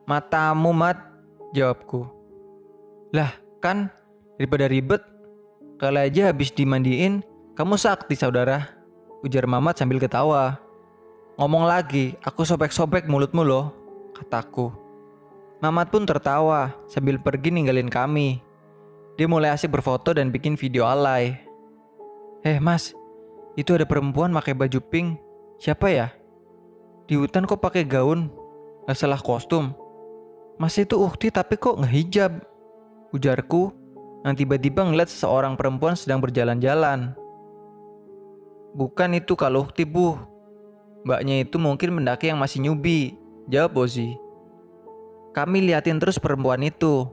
Matamu, 0.07 0.74
Mat, 0.74 0.98
jawabku. 1.55 2.07
Lah, 3.14 3.31
kan 3.62 3.90
daripada 4.38 4.66
ribet, 4.66 5.03
kalau 5.79 6.03
aja 6.03 6.31
habis 6.31 6.50
dimandiin, 6.50 7.22
kamu 7.55 7.79
sakti 7.79 8.18
saudara. 8.18 8.74
Ujar 9.22 9.46
Mamat 9.46 9.79
sambil 9.79 10.03
ketawa. 10.03 10.59
Ngomong 11.38 11.68
lagi, 11.68 12.18
aku 12.24 12.42
sobek-sobek 12.42 13.07
mulutmu 13.07 13.46
loh, 13.46 13.72
kataku. 14.16 14.72
Mamat 15.61 15.92
pun 15.92 16.09
tertawa 16.09 16.72
sambil 16.88 17.20
pergi 17.20 17.53
ninggalin 17.53 17.92
kami. 17.92 18.40
Dia 19.20 19.29
mulai 19.29 19.53
asik 19.53 19.68
berfoto 19.68 20.16
dan 20.16 20.33
bikin 20.33 20.57
video 20.57 20.88
alay. 20.88 21.37
Eh 22.40 22.57
mas, 22.57 22.96
itu 23.58 23.74
ada 23.74 23.86
perempuan 23.86 24.30
pakai 24.30 24.54
baju 24.54 24.78
pink. 24.78 25.18
Siapa 25.58 25.90
ya? 25.90 26.08
Di 27.10 27.18
hutan 27.18 27.46
kok 27.46 27.58
pakai 27.58 27.82
gaun? 27.82 28.30
Gak 28.86 28.96
salah 28.96 29.18
kostum. 29.18 29.74
Mas 30.60 30.76
itu 30.76 30.94
ukti 31.00 31.32
tapi 31.32 31.56
kok 31.56 31.80
ngehijab? 31.80 32.42
Ujarku 33.10 33.74
yang 34.22 34.36
tiba-tiba 34.36 34.84
ngeliat 34.84 35.08
seseorang 35.08 35.56
perempuan 35.56 35.96
sedang 35.96 36.20
berjalan-jalan. 36.20 37.16
Bukan 38.76 39.16
itu 39.16 39.34
kalau 39.34 39.66
ukti 39.66 39.82
bu. 39.82 40.14
Mbaknya 41.02 41.42
itu 41.48 41.56
mungkin 41.56 41.96
mendaki 41.96 42.30
yang 42.30 42.38
masih 42.38 42.60
nyubi. 42.60 43.16
Jawab 43.50 43.82
Bozi. 43.82 44.14
Kami 45.32 45.66
liatin 45.66 45.98
terus 45.98 46.20
perempuan 46.20 46.62
itu. 46.62 47.08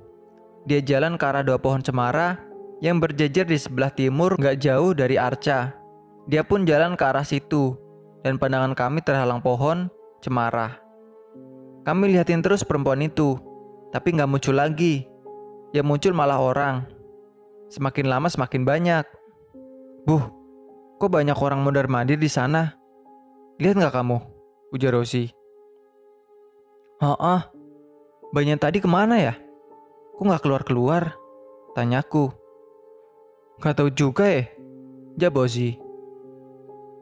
Dia 0.67 0.83
jalan 0.83 1.15
ke 1.15 1.23
arah 1.23 1.45
dua 1.45 1.57
pohon 1.57 1.79
cemara 1.79 2.41
yang 2.83 3.01
berjejer 3.01 3.47
di 3.47 3.57
sebelah 3.57 3.89
timur 3.89 4.35
gak 4.37 4.59
jauh 4.61 4.91
dari 4.93 5.15
Arca. 5.15 5.76
Dia 6.27 6.43
pun 6.43 6.67
jalan 6.67 6.99
ke 6.99 7.03
arah 7.07 7.23
situ 7.23 7.79
dan 8.19 8.35
pandangan 8.35 8.75
kami 8.75 8.99
terhalang 8.99 9.39
pohon 9.39 9.87
cemara. 10.19 10.75
Kami 11.87 12.11
lihatin 12.11 12.43
terus 12.43 12.67
perempuan 12.67 12.99
itu, 12.99 13.39
tapi 13.95 14.11
nggak 14.11 14.27
muncul 14.27 14.51
lagi. 14.51 15.07
Yang 15.71 15.87
muncul 15.87 16.11
malah 16.11 16.39
orang. 16.39 16.83
Semakin 17.71 18.11
lama 18.11 18.27
semakin 18.27 18.67
banyak. 18.67 19.07
Buh, 20.03 20.23
kok 20.99 21.11
banyak 21.11 21.35
orang 21.39 21.63
mondar 21.63 21.87
mandir 21.87 22.19
di 22.19 22.27
sana? 22.27 22.75
Lihat 23.63 23.79
nggak 23.79 23.95
kamu? 23.95 24.19
Ujar 24.75 24.91
Rosi. 24.91 25.31
Ah, 26.99 27.47
banyak 28.35 28.59
tadi 28.59 28.83
ke 28.83 28.89
mana 28.91 29.15
ya? 29.15 29.33
Kok 30.19 30.27
nggak 30.27 30.43
keluar-keluar? 30.43 31.15
Tanyaku. 31.71 32.33
Gak 33.63 33.79
tahu 33.79 33.89
juga 33.93 34.27
eh. 34.27 34.51
Jawab 35.15 35.47
Rosi. 35.47 35.86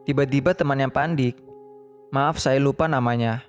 Tiba-tiba 0.06 0.54
temannya 0.54 0.86
Pandik, 0.86 1.34
maaf 2.14 2.38
saya 2.38 2.62
lupa 2.62 2.86
namanya, 2.86 3.42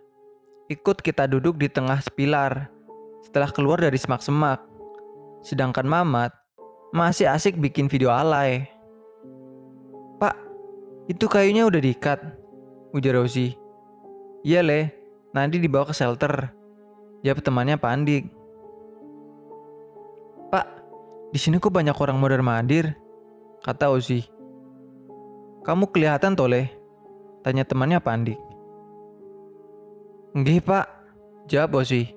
Ikut 0.67 0.99
kita 0.99 1.31
duduk 1.31 1.55
di 1.55 1.71
tengah 1.71 1.95
sepilar 2.03 2.67
setelah 3.23 3.47
keluar 3.55 3.79
dari 3.79 3.95
semak-semak. 3.95 4.59
Sedangkan 5.39 5.87
Mamat 5.87 6.35
masih 6.91 7.31
asik 7.31 7.55
bikin 7.55 7.87
video 7.87 8.11
alay. 8.11 8.67
Pak, 10.19 10.35
itu 11.07 11.23
kayunya 11.31 11.63
udah 11.63 11.79
diikat, 11.79 12.19
ujar 12.91 13.15
Rosi. 13.15 13.55
Iya 14.43 14.59
le, 14.59 14.91
nanti 15.31 15.55
dibawa 15.55 15.87
ke 15.87 15.95
shelter. 15.95 16.51
Jawab 17.23 17.39
temannya 17.39 17.79
Pak 17.79 17.91
Andik. 17.95 18.27
Pak, 20.51 20.67
di 21.31 21.39
sini 21.39 21.63
kok 21.63 21.71
banyak 21.71 21.95
orang 21.95 22.19
modern 22.19 22.43
mandir? 22.43 22.91
Kata 23.63 23.87
Ozi. 23.87 24.19
Kamu 25.67 25.91
kelihatan 25.91 26.31
toleh? 26.31 26.71
Tanya 27.43 27.67
temannya 27.67 27.99
Pak 27.99 28.13
Andik. 28.15 28.39
Nggih 30.31 30.63
pak, 30.63 30.85
jawab 31.51 31.75
Bosi. 31.75 32.07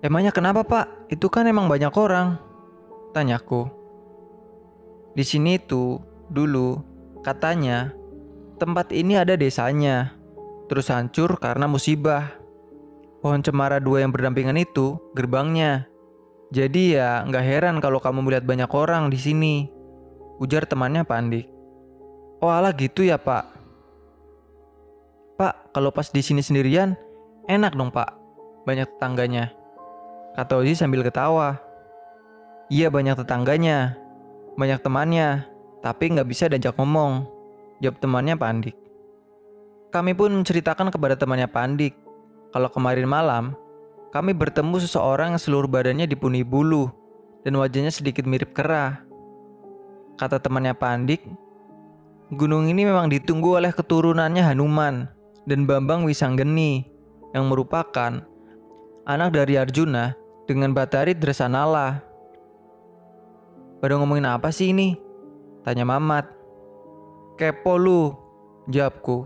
Emangnya 0.00 0.34
kenapa 0.34 0.64
pak? 0.64 0.86
Itu 1.06 1.30
kan 1.30 1.44
emang 1.46 1.68
banyak 1.68 1.92
orang. 1.92 2.40
Tanyaku. 3.12 3.68
Di 5.12 5.22
sini 5.26 5.60
tuh, 5.60 6.00
dulu, 6.32 6.80
katanya, 7.20 7.92
tempat 8.56 8.90
ini 8.96 9.20
ada 9.20 9.36
desanya. 9.36 10.16
Terus 10.72 10.88
hancur 10.88 11.36
karena 11.36 11.68
musibah. 11.68 12.32
Pohon 13.20 13.42
cemara 13.44 13.76
dua 13.76 14.02
yang 14.06 14.10
berdampingan 14.14 14.56
itu 14.56 14.96
gerbangnya. 15.12 15.84
Jadi 16.48 16.96
ya 16.96 17.28
nggak 17.28 17.44
heran 17.44 17.76
kalau 17.82 18.00
kamu 18.00 18.24
melihat 18.24 18.48
banyak 18.48 18.70
orang 18.72 19.12
di 19.12 19.18
sini. 19.20 19.54
Ujar 20.40 20.64
temannya 20.64 21.04
Pandik. 21.04 21.57
Oh 22.38 22.50
alah 22.50 22.70
gitu 22.74 23.02
ya 23.02 23.18
pak. 23.18 23.46
Pak, 25.38 25.74
kalau 25.74 25.94
pas 25.94 26.10
di 26.10 26.22
sini 26.22 26.42
sendirian, 26.42 26.98
Enak 27.48 27.80
dong 27.80 27.88
pak, 27.88 28.12
banyak 28.68 28.84
tetangganya. 28.84 29.48
Kata 30.36 30.60
Ozi 30.60 30.76
sambil 30.76 31.00
ketawa. 31.00 31.56
Iya 32.68 32.92
banyak 32.92 33.16
tetangganya, 33.16 33.96
banyak 34.60 34.84
temannya, 34.84 35.48
tapi 35.80 36.12
nggak 36.12 36.28
bisa 36.28 36.52
diajak 36.52 36.76
ngomong. 36.76 37.24
Jawab 37.80 37.96
temannya 38.04 38.36
Pandik. 38.36 38.76
Kami 39.88 40.12
pun 40.12 40.28
menceritakan 40.28 40.92
kepada 40.92 41.16
temannya 41.16 41.48
Pandik, 41.48 41.96
kalau 42.52 42.68
kemarin 42.68 43.08
malam, 43.08 43.56
kami 44.12 44.36
bertemu 44.36 44.76
seseorang 44.84 45.32
yang 45.32 45.40
seluruh 45.40 45.72
badannya 45.72 46.04
dipenuhi 46.04 46.44
bulu 46.44 46.92
dan 47.48 47.56
wajahnya 47.56 47.88
sedikit 47.88 48.28
mirip 48.28 48.52
kera. 48.52 49.00
Kata 50.20 50.36
temannya 50.36 50.76
Pandik, 50.76 51.24
gunung 52.28 52.68
ini 52.68 52.84
memang 52.84 53.08
ditunggu 53.08 53.56
oleh 53.56 53.72
keturunannya 53.72 54.44
Hanuman 54.44 55.08
dan 55.48 55.64
Bambang 55.64 56.04
Wisanggeni 56.04 56.84
yang 57.32 57.48
merupakan 57.48 58.20
anak 59.08 59.28
dari 59.32 59.56
Arjuna 59.56 60.12
dengan 60.44 60.76
Batari 60.76 61.16
Dresanala. 61.16 62.04
Pada 63.80 63.94
ngomongin 63.96 64.28
apa 64.28 64.52
sih 64.52 64.76
ini? 64.76 64.98
Tanya 65.64 65.88
Mamat. 65.88 66.28
Kepo 67.40 67.80
lu, 67.80 68.12
jawabku. 68.68 69.24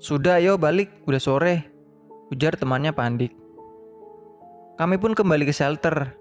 Sudah 0.00 0.40
ayo 0.40 0.56
balik, 0.56 1.04
udah 1.04 1.20
sore, 1.20 1.68
ujar 2.32 2.56
temannya 2.56 2.94
Pandik. 2.94 3.36
Kami 4.80 4.96
pun 4.96 5.12
kembali 5.12 5.44
ke 5.44 5.52
shelter. 5.52 6.16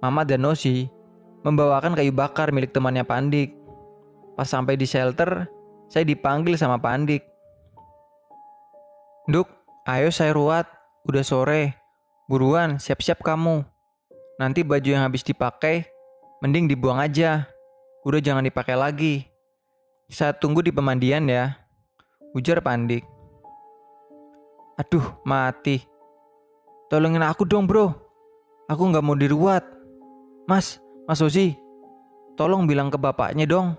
Mama 0.00 0.24
dan 0.24 0.40
Nosi 0.40 0.88
membawakan 1.44 1.92
kayu 1.92 2.14
bakar 2.14 2.54
milik 2.54 2.72
temannya 2.72 3.04
Pandik. 3.04 3.61
Pas 4.32 4.48
sampai 4.48 4.80
di 4.80 4.88
shelter, 4.88 5.44
saya 5.92 6.08
dipanggil 6.08 6.56
sama 6.56 6.80
Pandik. 6.80 7.20
Duk, 9.28 9.46
ayo 9.84 10.08
saya 10.08 10.32
ruat, 10.32 10.64
udah 11.04 11.22
sore. 11.22 11.76
Buruan, 12.26 12.80
siap-siap 12.80 13.20
kamu. 13.20 13.60
Nanti 14.40 14.64
baju 14.64 14.88
yang 14.88 15.04
habis 15.04 15.20
dipakai, 15.20 15.84
mending 16.40 16.66
dibuang 16.66 16.96
aja. 16.96 17.46
Udah 18.02 18.18
jangan 18.18 18.42
dipakai 18.42 18.74
lagi. 18.74 19.28
Saya 20.08 20.34
tunggu 20.34 20.64
di 20.64 20.72
pemandian 20.72 21.28
ya. 21.28 21.54
Ujar 22.32 22.64
Pandik. 22.64 23.04
Aduh, 24.80 25.04
mati. 25.22 25.84
Tolongin 26.88 27.22
aku 27.22 27.44
dong 27.44 27.68
bro. 27.68 27.92
Aku 28.66 28.88
nggak 28.88 29.04
mau 29.04 29.14
diruat. 29.14 29.62
Mas, 30.48 30.80
Mas 31.04 31.20
Ozi. 31.20 31.54
Tolong 32.34 32.64
bilang 32.64 32.88
ke 32.88 32.96
bapaknya 32.96 33.44
dong. 33.44 33.76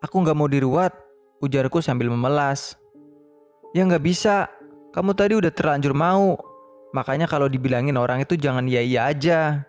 Aku 0.00 0.20
nggak 0.20 0.36
mau 0.36 0.48
diruat. 0.48 0.92
Ujarku 1.40 1.80
sambil 1.80 2.12
memelas. 2.12 2.76
Ya 3.72 3.84
nggak 3.84 4.04
bisa. 4.04 4.48
Kamu 4.92 5.14
tadi 5.14 5.36
udah 5.36 5.52
terlanjur 5.52 5.94
mau. 5.96 6.36
Makanya 6.90 7.30
kalau 7.30 7.46
dibilangin 7.46 7.94
orang 7.94 8.24
itu 8.24 8.34
jangan 8.34 8.66
iya-iya 8.66 9.08
aja. 9.08 9.64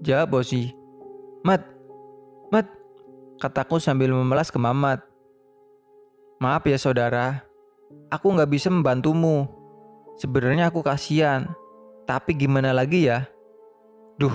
Jawab 0.00 0.40
Ozi. 0.40 0.70
Mat, 1.42 1.66
Mat, 2.52 2.68
kataku 3.42 3.82
sambil 3.82 4.14
memelas 4.14 4.52
ke 4.52 4.60
Mamat. 4.60 5.02
Maaf 6.40 6.64
ya 6.64 6.78
saudara, 6.80 7.50
Aku 8.10 8.34
nggak 8.34 8.50
bisa 8.50 8.66
membantumu. 8.70 9.46
Sebenarnya 10.18 10.70
aku 10.70 10.82
kasihan. 10.82 11.46
Tapi 12.10 12.34
gimana 12.34 12.74
lagi 12.74 13.06
ya? 13.06 13.30
Duh, 14.18 14.34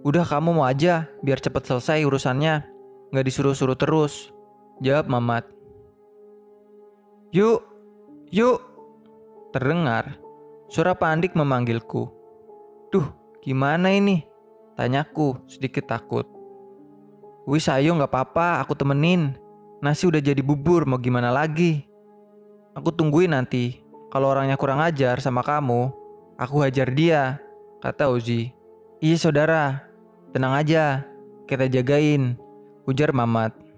udah 0.00 0.24
kamu 0.24 0.56
mau 0.56 0.64
aja 0.64 1.12
biar 1.20 1.36
cepet 1.36 1.60
selesai 1.68 2.08
urusannya. 2.08 2.64
Nggak 3.12 3.24
disuruh-suruh 3.28 3.76
terus. 3.76 4.32
Jawab 4.82 5.06
Mamat. 5.06 5.46
Yuk, 7.30 7.62
yuk. 8.34 8.58
Terdengar 9.54 10.18
suara 10.66 10.90
Pandik 10.90 11.38
memanggilku. 11.38 12.10
Duh, 12.90 13.06
gimana 13.46 13.94
ini? 13.94 14.26
Tanyaku 14.74 15.38
sedikit 15.46 15.86
takut. 15.86 16.26
Wis 17.46 17.70
ayo 17.70 17.94
nggak 17.94 18.10
apa-apa, 18.10 18.58
aku 18.58 18.74
temenin. 18.74 19.38
Nasi 19.78 20.02
udah 20.10 20.18
jadi 20.18 20.42
bubur, 20.42 20.82
mau 20.82 20.98
gimana 20.98 21.30
lagi? 21.30 21.86
Aku 22.74 22.90
tungguin 22.90 23.30
nanti. 23.30 23.86
Kalau 24.10 24.34
orangnya 24.34 24.58
kurang 24.58 24.82
ajar 24.82 25.22
sama 25.22 25.46
kamu, 25.46 25.94
aku 26.34 26.58
hajar 26.58 26.90
dia, 26.90 27.38
kata 27.78 28.10
Uzi. 28.10 28.50
Iya 28.98 29.14
saudara, 29.14 29.86
tenang 30.34 30.58
aja, 30.58 31.06
kita 31.46 31.70
jagain, 31.70 32.34
ujar 32.82 33.14
Mamat. 33.14 33.71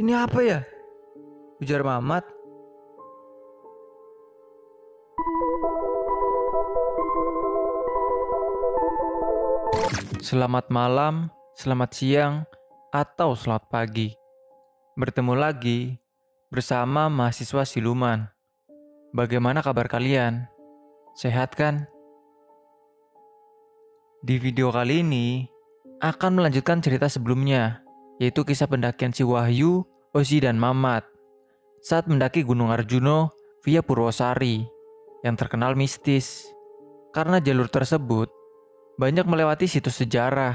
Ini 0.00 0.16
apa 0.16 0.40
ya? 0.40 0.64
Ujar 1.60 1.84
Mamat 1.84 2.24
Selamat 10.24 10.72
malam, 10.72 11.28
selamat 11.52 11.90
siang, 11.92 12.48
atau 12.96 13.36
selamat 13.36 13.68
pagi. 13.68 14.16
Bertemu 14.96 15.36
lagi 15.36 16.00
bersama 16.48 17.12
mahasiswa 17.12 17.68
siluman. 17.68 18.24
Bagaimana 19.12 19.60
kabar 19.60 19.84
kalian? 19.84 20.48
Sehat 21.12 21.52
kan? 21.52 21.84
Di 24.24 24.40
video 24.40 24.72
kali 24.72 25.04
ini 25.04 25.44
akan 26.00 26.40
melanjutkan 26.40 26.80
cerita 26.80 27.04
sebelumnya, 27.04 27.84
yaitu 28.20 28.44
kisah 28.44 28.68
pendakian 28.68 29.16
si 29.16 29.24
Wahyu, 29.24 29.88
Ozi, 30.12 30.44
dan 30.44 30.60
Mamat 30.60 31.08
saat 31.80 32.04
mendaki 32.04 32.44
Gunung 32.44 32.68
Arjuno 32.68 33.32
via 33.64 33.80
Purwosari 33.80 34.68
yang 35.24 35.34
terkenal 35.40 35.72
mistis. 35.72 36.52
Karena 37.10 37.42
jalur 37.42 37.66
tersebut 37.66 38.30
banyak 38.94 39.26
melewati 39.26 39.66
situs 39.66 39.98
sejarah. 39.98 40.54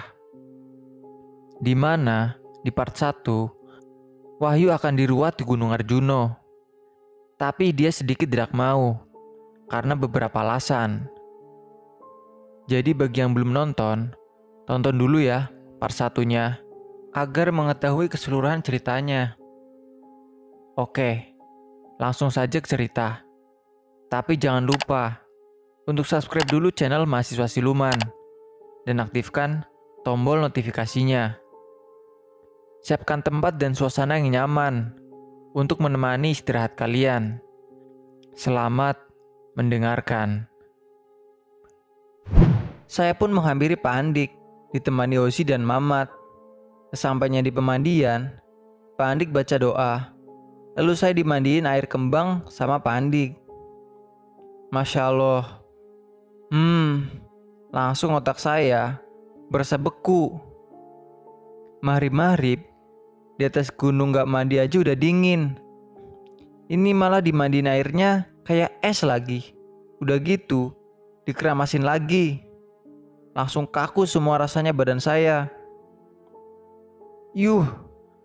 Di 1.60 1.76
mana 1.76 2.40
di 2.64 2.72
part 2.72 2.96
1 2.96 4.40
Wahyu 4.40 4.72
akan 4.72 4.94
diruat 4.96 5.36
di 5.36 5.44
Gunung 5.44 5.76
Arjuno. 5.76 6.32
Tapi 7.36 7.76
dia 7.76 7.92
sedikit 7.92 8.28
tidak 8.28 8.56
mau 8.56 9.04
karena 9.68 10.00
beberapa 10.00 10.40
alasan. 10.40 11.12
Jadi 12.72 12.96
bagi 12.96 13.20
yang 13.20 13.36
belum 13.36 13.52
nonton, 13.52 14.16
tonton 14.64 14.96
dulu 14.96 15.20
ya 15.20 15.52
part 15.80 15.92
satunya 15.92 16.65
agar 17.16 17.48
mengetahui 17.56 18.12
keseluruhan 18.12 18.60
ceritanya. 18.60 19.40
Oke, 20.76 21.32
langsung 21.96 22.28
saja 22.28 22.60
ke 22.60 22.68
cerita. 22.68 23.24
Tapi 24.12 24.36
jangan 24.36 24.68
lupa 24.68 25.24
untuk 25.88 26.04
subscribe 26.04 26.52
dulu 26.52 26.76
channel 26.76 27.08
Mahasiswa 27.08 27.48
Siluman 27.48 27.96
dan 28.84 29.00
aktifkan 29.00 29.64
tombol 30.04 30.44
notifikasinya. 30.44 31.40
Siapkan 32.84 33.24
tempat 33.24 33.56
dan 33.56 33.74
suasana 33.74 34.20
yang 34.20 34.36
nyaman 34.36 34.94
untuk 35.56 35.80
menemani 35.80 36.36
istirahat 36.36 36.76
kalian. 36.76 37.40
Selamat 38.36 39.00
mendengarkan. 39.56 40.52
Saya 42.86 43.16
pun 43.16 43.32
menghampiri 43.32 43.80
Pak 43.80 43.96
Andik, 43.96 44.36
ditemani 44.76 45.16
Osi 45.18 45.48
dan 45.48 45.64
Mamat. 45.64 46.25
Sesampainya 46.96 47.44
di 47.44 47.52
pemandian, 47.52 48.32
Pak 48.96 49.04
Andik 49.04 49.36
baca 49.36 49.60
doa. 49.60 50.16
Lalu 50.80 50.94
saya 50.96 51.12
dimandiin 51.12 51.68
air 51.68 51.92
kembang 51.92 52.48
sama 52.48 52.80
Pak 52.80 52.96
Andik. 52.96 53.36
Masya 54.72 55.12
Allah. 55.12 55.60
Hmm, 56.56 57.12
Langsung 57.76 58.16
otak 58.16 58.40
saya 58.40 59.04
berasa 59.52 59.76
beku. 59.76 60.32
Marib-marib, 61.84 62.64
di 63.36 63.44
atas 63.44 63.68
gunung 63.68 64.16
gak 64.16 64.32
mandi 64.32 64.64
aja 64.64 64.80
udah 64.80 64.96
dingin. 64.96 65.60
Ini 66.72 66.96
malah 66.96 67.20
dimandiin 67.20 67.68
airnya 67.68 68.32
kayak 68.48 68.80
es 68.80 69.04
lagi. 69.04 69.52
Udah 70.00 70.16
gitu, 70.24 70.72
dikeramasin 71.28 71.84
lagi. 71.84 72.48
Langsung 73.36 73.68
kaku 73.68 74.08
semua 74.08 74.40
rasanya 74.40 74.72
badan 74.72 75.04
saya. 75.04 75.52
Yuh, 77.36 77.68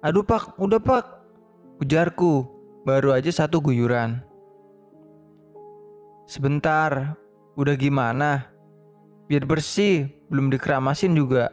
aduh 0.06 0.22
pak, 0.22 0.54
udah 0.54 0.78
pak. 0.78 1.02
Ujarku, 1.82 2.46
baru 2.86 3.10
aja 3.10 3.34
satu 3.34 3.58
guyuran. 3.58 4.22
Sebentar, 6.30 7.18
udah 7.58 7.74
gimana? 7.74 8.54
Biar 9.26 9.42
bersih, 9.42 10.06
belum 10.30 10.54
dikeramasin 10.54 11.18
juga. 11.18 11.50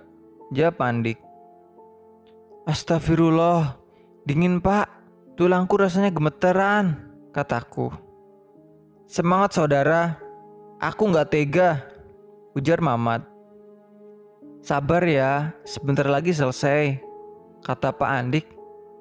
Jawab 0.53 0.78
Pandik. 0.78 1.18
Astagfirullah, 2.70 3.74
dingin 4.30 4.62
pak. 4.62 4.86
Tulangku 5.34 5.82
rasanya 5.82 6.14
gemeteran, 6.14 7.10
kataku. 7.34 7.89
Semangat 9.10 9.58
saudara, 9.58 10.22
aku 10.78 11.10
nggak 11.10 11.30
tega, 11.34 11.82
ujar 12.53 12.86
Mamat. 12.86 13.26
Sabar 14.62 15.01
ya, 15.10 15.58
sebentar 15.66 16.05
lagi 16.05 16.38
selesai, 16.38 17.07
kata 17.66 17.95
Pak 17.95 18.12
Andik 18.12 18.58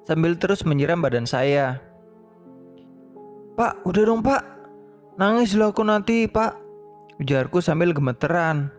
sambil 0.07 0.39
terus 0.39 0.63
menyiram 0.63 1.03
badan 1.03 1.27
saya. 1.27 1.83
Pak, 3.59 3.83
udah 3.83 4.03
dong 4.07 4.23
pak, 4.23 4.45
nangis 5.19 5.57
lo 5.57 5.73
aku 5.73 5.83
nanti 5.83 6.29
pak, 6.31 6.55
ujarku 7.19 7.59
sambil 7.59 7.91
gemeteran. 7.91 8.71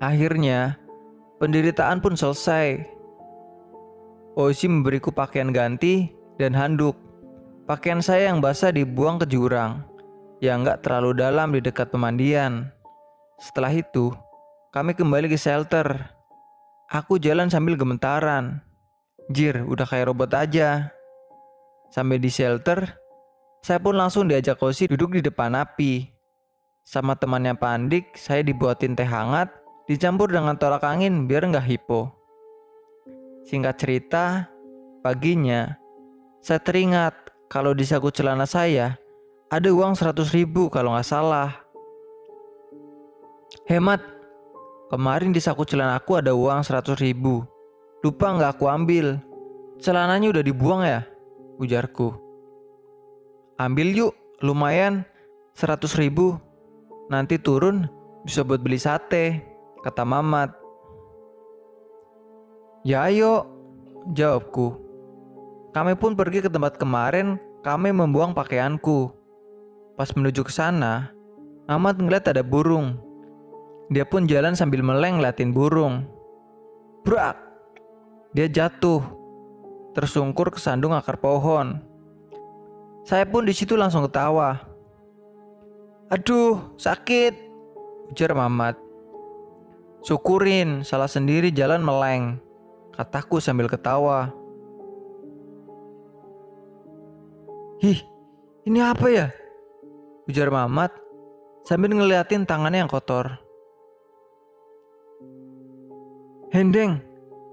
Akhirnya, 0.00 0.78
penderitaan 1.42 1.98
pun 2.00 2.14
selesai. 2.14 2.86
Oishi 4.38 4.70
memberiku 4.70 5.10
pakaian 5.10 5.50
ganti 5.50 6.14
dan 6.38 6.54
handuk. 6.54 6.94
Pakaian 7.66 7.98
saya 8.00 8.30
yang 8.30 8.38
basah 8.38 8.70
dibuang 8.70 9.18
ke 9.18 9.26
jurang, 9.26 9.82
yang 10.38 10.62
nggak 10.62 10.86
terlalu 10.86 11.18
dalam 11.18 11.50
di 11.50 11.60
dekat 11.60 11.90
pemandian. 11.90 12.70
Setelah 13.42 13.74
itu, 13.74 14.14
kami 14.70 14.94
kembali 14.94 15.26
ke 15.26 15.36
shelter. 15.36 16.17
Aku 16.88 17.20
jalan 17.20 17.52
sambil 17.52 17.76
gemetaran. 17.76 18.64
Jir, 19.28 19.60
udah 19.68 19.84
kayak 19.84 20.08
robot 20.08 20.32
aja. 20.32 20.88
Sampai 21.92 22.16
di 22.16 22.32
shelter, 22.32 22.96
Saya 23.58 23.82
pun 23.82 23.98
langsung 23.98 24.30
diajak 24.30 24.56
Kosi 24.56 24.88
duduk 24.88 25.18
di 25.18 25.20
depan 25.20 25.52
api. 25.52 26.06
Sama 26.86 27.18
temannya 27.18 27.52
Pandik, 27.58 28.16
saya 28.16 28.40
dibuatin 28.40 28.96
teh 28.96 29.04
hangat, 29.04 29.52
dicampur 29.90 30.30
dengan 30.32 30.56
tolak 30.56 30.86
angin 30.86 31.28
biar 31.28 31.44
nggak 31.44 31.66
hipo. 31.66 32.08
Singkat 33.44 33.74
cerita, 33.76 34.24
paginya, 35.04 35.76
saya 36.40 36.62
teringat 36.62 37.12
kalau 37.50 37.74
di 37.76 37.84
saku 37.84 38.08
celana 38.14 38.46
saya 38.48 38.96
ada 39.52 39.68
uang 39.68 39.92
100 39.92 40.32
ribu 40.32 40.72
kalau 40.72 40.94
nggak 40.96 41.04
salah. 41.04 41.60
Hemat, 43.68 44.00
kemarin 44.88 45.32
di 45.32 45.40
saku 45.40 45.64
celana 45.64 45.96
aku 45.96 46.20
ada 46.20 46.32
uang 46.32 46.64
100 46.64 46.98
ribu. 47.00 47.44
Lupa 48.04 48.32
nggak 48.32 48.58
aku 48.58 48.64
ambil. 48.68 49.20
Celananya 49.78 50.32
udah 50.34 50.42
dibuang 50.42 50.82
ya? 50.82 51.06
Ujarku. 51.60 52.16
Ambil 53.58 53.94
yuk, 53.94 54.12
lumayan. 54.42 55.06
100 55.54 55.98
ribu. 55.98 56.38
Nanti 57.10 57.40
turun 57.40 57.88
bisa 58.22 58.44
buat 58.44 58.60
beli 58.60 58.78
sate, 58.78 59.42
kata 59.82 60.04
Mamat. 60.04 60.54
Ya 62.86 63.08
ayo, 63.08 63.48
jawabku. 64.14 64.78
Kami 65.74 65.98
pun 65.98 66.14
pergi 66.14 66.44
ke 66.44 66.50
tempat 66.50 66.78
kemarin 66.78 67.40
kami 67.66 67.90
membuang 67.90 68.32
pakaianku. 68.32 69.10
Pas 69.98 70.14
menuju 70.14 70.46
ke 70.46 70.52
sana, 70.54 71.10
Mamat 71.66 71.98
ngeliat 71.98 72.30
ada 72.30 72.40
burung. 72.46 73.07
Dia 73.88 74.04
pun 74.04 74.28
jalan 74.28 74.52
sambil 74.52 74.84
meleng 74.84 75.16
ngeliatin 75.16 75.56
burung. 75.56 76.04
Brak! 77.08 77.40
Dia 78.36 78.44
jatuh, 78.44 79.00
tersungkur 79.96 80.52
ke 80.52 80.60
sandung 80.60 80.92
akar 80.92 81.16
pohon. 81.16 81.80
Saya 83.08 83.24
pun 83.24 83.48
di 83.48 83.56
situ 83.56 83.72
langsung 83.72 84.04
ketawa. 84.04 84.60
Aduh, 86.12 86.76
sakit, 86.76 87.32
ujar 88.12 88.36
Mamat. 88.36 88.76
Syukurin, 90.04 90.84
salah 90.84 91.08
sendiri 91.08 91.48
jalan 91.48 91.80
meleng, 91.80 92.36
kataku 92.92 93.40
sambil 93.40 93.72
ketawa. 93.72 94.28
Hih, 97.80 98.04
ini 98.68 98.84
apa 98.84 99.08
ya? 99.08 99.26
Ujar 100.28 100.52
Mamat 100.52 100.92
sambil 101.64 101.96
ngeliatin 101.96 102.44
tangannya 102.44 102.84
yang 102.84 102.92
kotor. 102.92 103.47
Hendeng, 106.48 106.96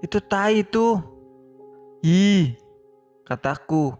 itu 0.00 0.16
tai 0.24 0.64
itu. 0.64 0.96
Ih, 2.00 2.56
kataku. 3.28 3.92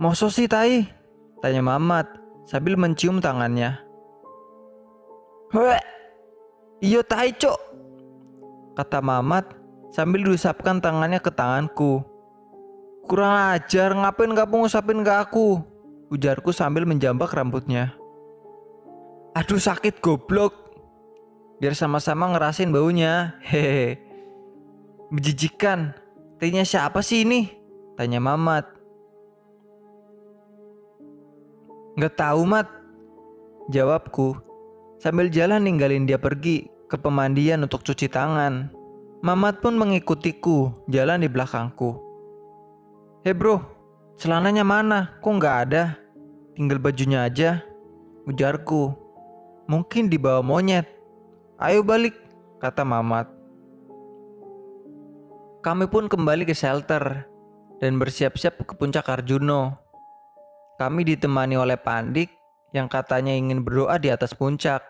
Moso 0.00 0.32
sih 0.32 0.48
tai? 0.48 0.88
Tanya 1.44 1.60
Mamat 1.60 2.08
sambil 2.48 2.80
mencium 2.80 3.20
tangannya. 3.20 3.76
Hei, 5.52 5.84
iyo 6.80 7.04
tai 7.04 7.36
cok. 7.36 7.60
Kata 8.74 9.04
Mamat 9.04 9.52
sambil 9.92 10.24
diusapkan 10.24 10.80
tangannya 10.80 11.20
ke 11.20 11.28
tanganku. 11.28 12.00
Kurang 13.04 13.52
ajar, 13.52 13.92
ngapain 13.92 14.32
gak 14.32 14.48
ngusapin 14.48 15.04
ke 15.04 15.12
aku? 15.12 15.60
Ujarku 16.08 16.56
sambil 16.56 16.88
menjambak 16.88 17.36
rambutnya. 17.36 17.92
Aduh 19.36 19.60
sakit 19.60 20.00
goblok. 20.00 20.63
Biar 21.64 21.72
sama-sama 21.72 22.28
ngerasin 22.28 22.76
baunya. 22.76 23.40
Hehehe. 23.40 23.96
Menjijikan. 25.08 25.96
Tanya 26.36 26.60
siapa 26.60 27.00
sih 27.00 27.24
ini? 27.24 27.56
Tanya 27.96 28.20
Mamat. 28.20 28.68
Nggak 31.96 32.20
tahu, 32.20 32.44
Mat. 32.44 32.68
Jawabku, 33.72 34.36
sambil 35.00 35.32
jalan 35.32 35.64
ninggalin 35.64 36.04
dia 36.04 36.20
pergi 36.20 36.68
ke 36.84 37.00
pemandian 37.00 37.64
untuk 37.64 37.80
cuci 37.80 38.12
tangan. 38.12 38.68
Mamat 39.24 39.64
pun 39.64 39.80
mengikutiku, 39.80 40.84
jalan 40.92 41.24
di 41.24 41.32
belakangku. 41.32 41.96
Hei 43.24 43.32
bro, 43.32 43.64
celananya 44.20 44.68
mana? 44.68 45.16
Kok 45.24 45.32
nggak 45.40 45.56
ada? 45.64 45.96
Tinggal 46.60 46.76
bajunya 46.76 47.24
aja. 47.24 47.64
Ujarku. 48.28 48.92
Mungkin 49.64 50.12
dibawa 50.12 50.44
monyet. 50.44 50.93
Ayo 51.54 51.86
balik, 51.86 52.18
kata 52.58 52.82
Mamat. 52.82 53.30
Kami 55.62 55.86
pun 55.86 56.10
kembali 56.10 56.42
ke 56.42 56.50
shelter 56.50 57.30
dan 57.78 57.94
bersiap-siap 57.94 58.66
ke 58.66 58.74
puncak 58.74 59.06
Arjuno. 59.06 59.78
Kami 60.82 61.06
ditemani 61.06 61.54
oleh 61.54 61.78
Pandik 61.78 62.34
yang 62.74 62.90
katanya 62.90 63.30
ingin 63.30 63.62
berdoa 63.62 64.02
di 64.02 64.10
atas 64.10 64.34
puncak. 64.34 64.82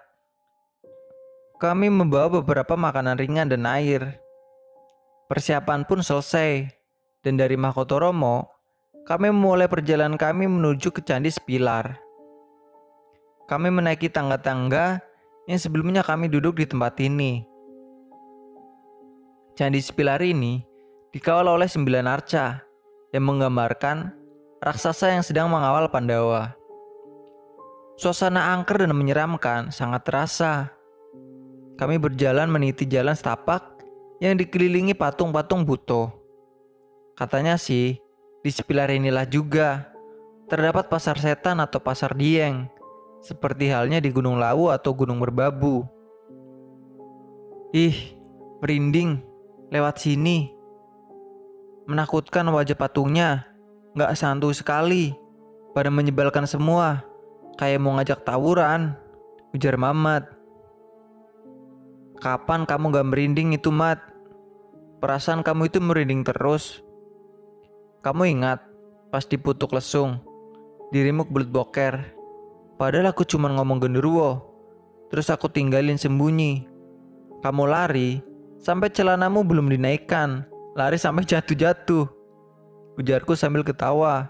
Kami 1.60 1.92
membawa 1.92 2.40
beberapa 2.40 2.80
makanan 2.80 3.20
ringan 3.20 3.52
dan 3.52 3.68
air. 3.68 4.16
Persiapan 5.28 5.84
pun 5.84 6.00
selesai, 6.00 6.72
dan 7.20 7.36
dari 7.36 7.60
Mahkotoromo, 7.60 8.48
kami 9.04 9.28
memulai 9.28 9.68
perjalanan 9.68 10.16
kami 10.16 10.48
menuju 10.48 10.96
ke 10.96 11.04
Candi 11.04 11.28
Sepilar. 11.28 12.00
Kami 13.52 13.68
menaiki 13.68 14.08
tangga-tangga 14.08 15.12
yang 15.45 15.61
sebelumnya 15.61 16.01
kami 16.01 16.32
duduk 16.32 16.61
di 16.61 16.66
tempat 16.68 16.97
ini. 17.01 17.45
Candi 19.55 19.78
Sepilar 19.78 20.18
ini 20.24 20.64
dikawal 21.14 21.47
oleh 21.47 21.70
sembilan 21.70 22.07
arca 22.11 22.59
yang 23.14 23.24
menggambarkan 23.30 24.11
raksasa 24.59 25.14
yang 25.14 25.22
sedang 25.22 25.47
mengawal 25.47 25.86
Pandawa. 25.92 26.57
Suasana 27.95 28.51
angker 28.51 28.82
dan 28.82 28.90
menyeramkan 28.90 29.70
sangat 29.70 30.03
terasa. 30.03 30.74
Kami 31.78 32.03
berjalan 32.03 32.51
meniti 32.51 32.82
jalan 32.90 33.14
setapak 33.14 33.78
yang 34.18 34.34
dikelilingi 34.34 34.99
patung-patung 34.99 35.62
buto. 35.62 36.11
Katanya 37.14 37.55
sih, 37.55 37.95
di 38.42 38.51
sepilar 38.51 38.90
inilah 38.90 39.26
juga 39.30 39.95
terdapat 40.51 40.90
pasar 40.90 41.14
setan 41.22 41.62
atau 41.62 41.78
pasar 41.78 42.18
dieng, 42.18 42.66
seperti 43.24 43.72
halnya 43.72 44.04
di 44.04 44.12
Gunung 44.12 44.36
Lawu 44.36 44.68
atau 44.68 44.92
Gunung 44.92 45.24
Merbabu. 45.24 45.88
Ih, 47.72 48.14
merinding 48.60 49.24
lewat 49.72 50.04
sini. 50.04 50.52
Menakutkan 51.88 52.44
wajah 52.52 52.76
patungnya 52.76 53.48
Gak 53.94 54.18
santu 54.18 54.50
sekali. 54.50 55.14
Pada 55.70 55.86
menyebalkan 55.86 56.50
semua. 56.50 57.06
Kayak 57.54 57.80
mau 57.82 57.94
ngajak 57.94 58.26
tawuran. 58.26 58.98
Ujar 59.54 59.78
Mamat. 59.78 60.26
Kapan 62.18 62.66
kamu 62.66 62.90
gak 62.90 63.06
merinding 63.06 63.54
itu, 63.54 63.70
Mat? 63.70 64.02
Perasaan 64.98 65.46
kamu 65.46 65.70
itu 65.70 65.78
merinding 65.78 66.26
terus. 66.26 66.82
Kamu 68.02 68.24
ingat, 68.26 68.64
pas 69.12 69.24
diputuk 69.24 69.72
lesung, 69.76 70.20
dirimu 70.92 71.28
kebelut 71.28 71.50
boker. 71.52 72.13
Padahal 72.74 73.14
aku 73.14 73.22
cuma 73.22 73.50
ngomong 73.50 73.78
genderuwo. 73.78 74.42
Terus 75.12 75.30
aku 75.30 75.46
tinggalin 75.46 75.94
sembunyi. 75.94 76.66
Kamu 77.38 77.70
lari, 77.70 78.18
sampai 78.58 78.90
celanamu 78.90 79.46
belum 79.46 79.70
dinaikkan. 79.70 80.42
Lari 80.74 80.98
sampai 80.98 81.22
jatuh-jatuh. 81.22 82.10
Ujarku 82.98 83.38
sambil 83.38 83.62
ketawa. 83.62 84.26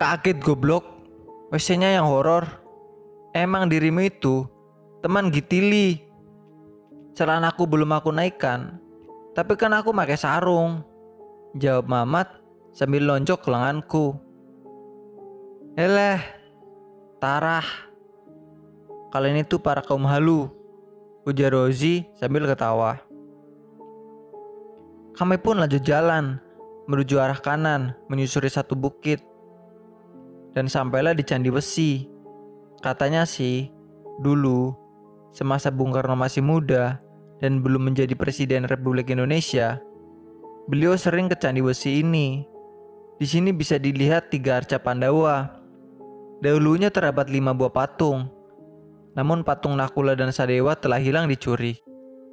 Kaget 0.00 0.40
goblok. 0.40 0.88
WC-nya 1.52 2.00
yang 2.00 2.08
horor. 2.08 2.48
Emang 3.36 3.68
dirimu 3.68 4.08
itu 4.08 4.48
teman 5.04 5.28
Gitili. 5.28 6.00
Celanaku 7.12 7.68
belum 7.68 7.92
aku 7.92 8.08
naikkan. 8.08 8.80
Tapi 9.36 9.52
kan 9.60 9.76
aku 9.76 9.92
pakai 9.92 10.16
sarung. 10.16 10.80
Jawab 11.60 11.88
Mamat 11.92 12.28
sambil 12.72 13.04
lonjok 13.04 13.44
ke 13.44 13.48
lenganku. 13.52 14.16
Eleh, 15.76 16.20
tarah. 17.22 17.62
Kalian 19.14 19.46
itu 19.46 19.62
para 19.62 19.78
kaum 19.78 20.02
halu. 20.10 20.50
Ujar 21.22 21.54
Rozi 21.54 22.02
sambil 22.18 22.50
ketawa. 22.50 22.98
Kami 25.14 25.38
pun 25.38 25.62
lanjut 25.62 25.86
jalan 25.86 26.42
menuju 26.90 27.22
arah 27.22 27.38
kanan, 27.38 27.94
menyusuri 28.10 28.50
satu 28.50 28.74
bukit. 28.74 29.22
Dan 30.50 30.66
sampailah 30.66 31.14
di 31.14 31.22
Candi 31.22 31.46
Besi. 31.46 32.10
Katanya 32.82 33.22
sih, 33.22 33.70
dulu 34.18 34.74
semasa 35.30 35.70
Bung 35.70 35.94
Karno 35.94 36.18
masih 36.18 36.42
muda 36.42 36.98
dan 37.38 37.62
belum 37.62 37.86
menjadi 37.86 38.18
Presiden 38.18 38.66
Republik 38.66 39.14
Indonesia, 39.14 39.78
beliau 40.66 40.98
sering 40.98 41.30
ke 41.30 41.38
Candi 41.38 41.62
Besi 41.62 42.02
ini. 42.02 42.42
Di 43.22 43.30
sini 43.30 43.54
bisa 43.54 43.78
dilihat 43.78 44.34
tiga 44.34 44.58
arca 44.58 44.82
Pandawa. 44.82 45.61
Dahulunya 46.42 46.90
terdapat 46.90 47.30
lima 47.30 47.54
buah 47.54 47.70
patung, 47.70 48.26
namun 49.14 49.46
patung 49.46 49.78
Nakula 49.78 50.18
dan 50.18 50.34
Sadewa 50.34 50.74
telah 50.74 50.98
hilang 50.98 51.30
dicuri. 51.30 51.78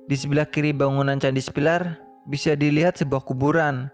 Di 0.10 0.18
sebelah 0.18 0.50
kiri 0.50 0.74
bangunan 0.74 1.22
Candi 1.22 1.38
Sepilar 1.38 2.02
bisa 2.26 2.58
dilihat 2.58 2.98
sebuah 2.98 3.22
kuburan 3.22 3.94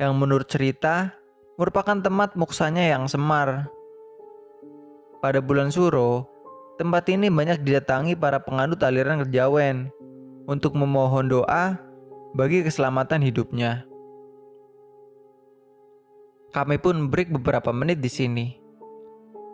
yang 0.00 0.16
menurut 0.16 0.48
cerita 0.48 1.12
merupakan 1.60 2.00
tempat 2.00 2.32
muksanya 2.32 2.96
yang 2.96 3.04
semar. 3.12 3.68
Pada 5.20 5.44
bulan 5.44 5.68
Suro, 5.68 6.24
tempat 6.80 7.12
ini 7.12 7.28
banyak 7.28 7.60
didatangi 7.60 8.16
para 8.16 8.40
penganut 8.40 8.80
aliran 8.80 9.20
kejawen 9.28 9.92
untuk 10.48 10.80
memohon 10.80 11.28
doa 11.28 11.76
bagi 12.32 12.64
keselamatan 12.64 13.20
hidupnya. 13.20 13.84
Kami 16.56 16.80
pun 16.80 17.12
break 17.12 17.36
beberapa 17.36 17.68
menit 17.68 18.00
di 18.00 18.08
sini. 18.08 18.61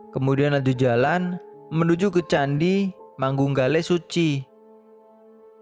Kemudian 0.08 0.56
lanjut 0.56 0.76
jalan 0.80 1.36
menuju 1.68 2.08
ke 2.08 2.24
Candi 2.24 2.88
Manggungale 3.20 3.84
Suci. 3.84 4.40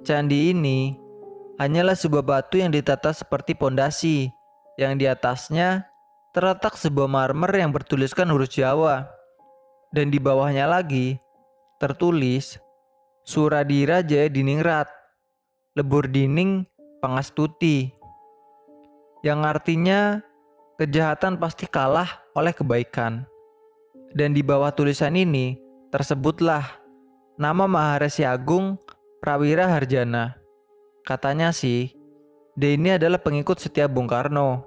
Candi 0.06 0.54
ini 0.54 0.94
hanyalah 1.58 1.98
sebuah 1.98 2.22
batu 2.22 2.62
yang 2.62 2.70
ditata 2.70 3.10
seperti 3.10 3.58
pondasi, 3.58 4.30
yang 4.78 4.94
di 4.94 5.08
atasnya 5.10 5.90
terletak 6.30 6.78
sebuah 6.78 7.10
marmer 7.10 7.50
yang 7.58 7.74
bertuliskan 7.74 8.30
huruf 8.30 8.52
Jawa. 8.52 9.08
Dan 9.90 10.14
di 10.14 10.22
bawahnya 10.22 10.68
lagi 10.68 11.16
tertulis 11.82 12.60
Suradira 13.26 14.06
Jaya 14.06 14.30
Diningrat, 14.30 14.86
Lebur 15.74 16.06
Dining 16.06 16.62
Pangastuti. 17.02 17.90
Yang 19.26 19.40
artinya 19.42 20.22
kejahatan 20.78 21.40
pasti 21.40 21.66
kalah 21.66 22.22
oleh 22.38 22.54
kebaikan. 22.54 23.26
Dan 24.16 24.32
di 24.32 24.40
bawah 24.40 24.72
tulisan 24.72 25.12
ini 25.12 25.60
tersebutlah 25.92 26.64
nama 27.36 27.68
Maharesi 27.68 28.24
Agung 28.24 28.80
Prawira 29.20 29.68
Harjana. 29.68 30.40
Katanya 31.04 31.52
sih, 31.52 31.92
dia 32.56 32.72
ini 32.72 32.96
adalah 32.96 33.20
pengikut 33.20 33.60
setia 33.60 33.84
Bung 33.84 34.08
Karno. 34.08 34.64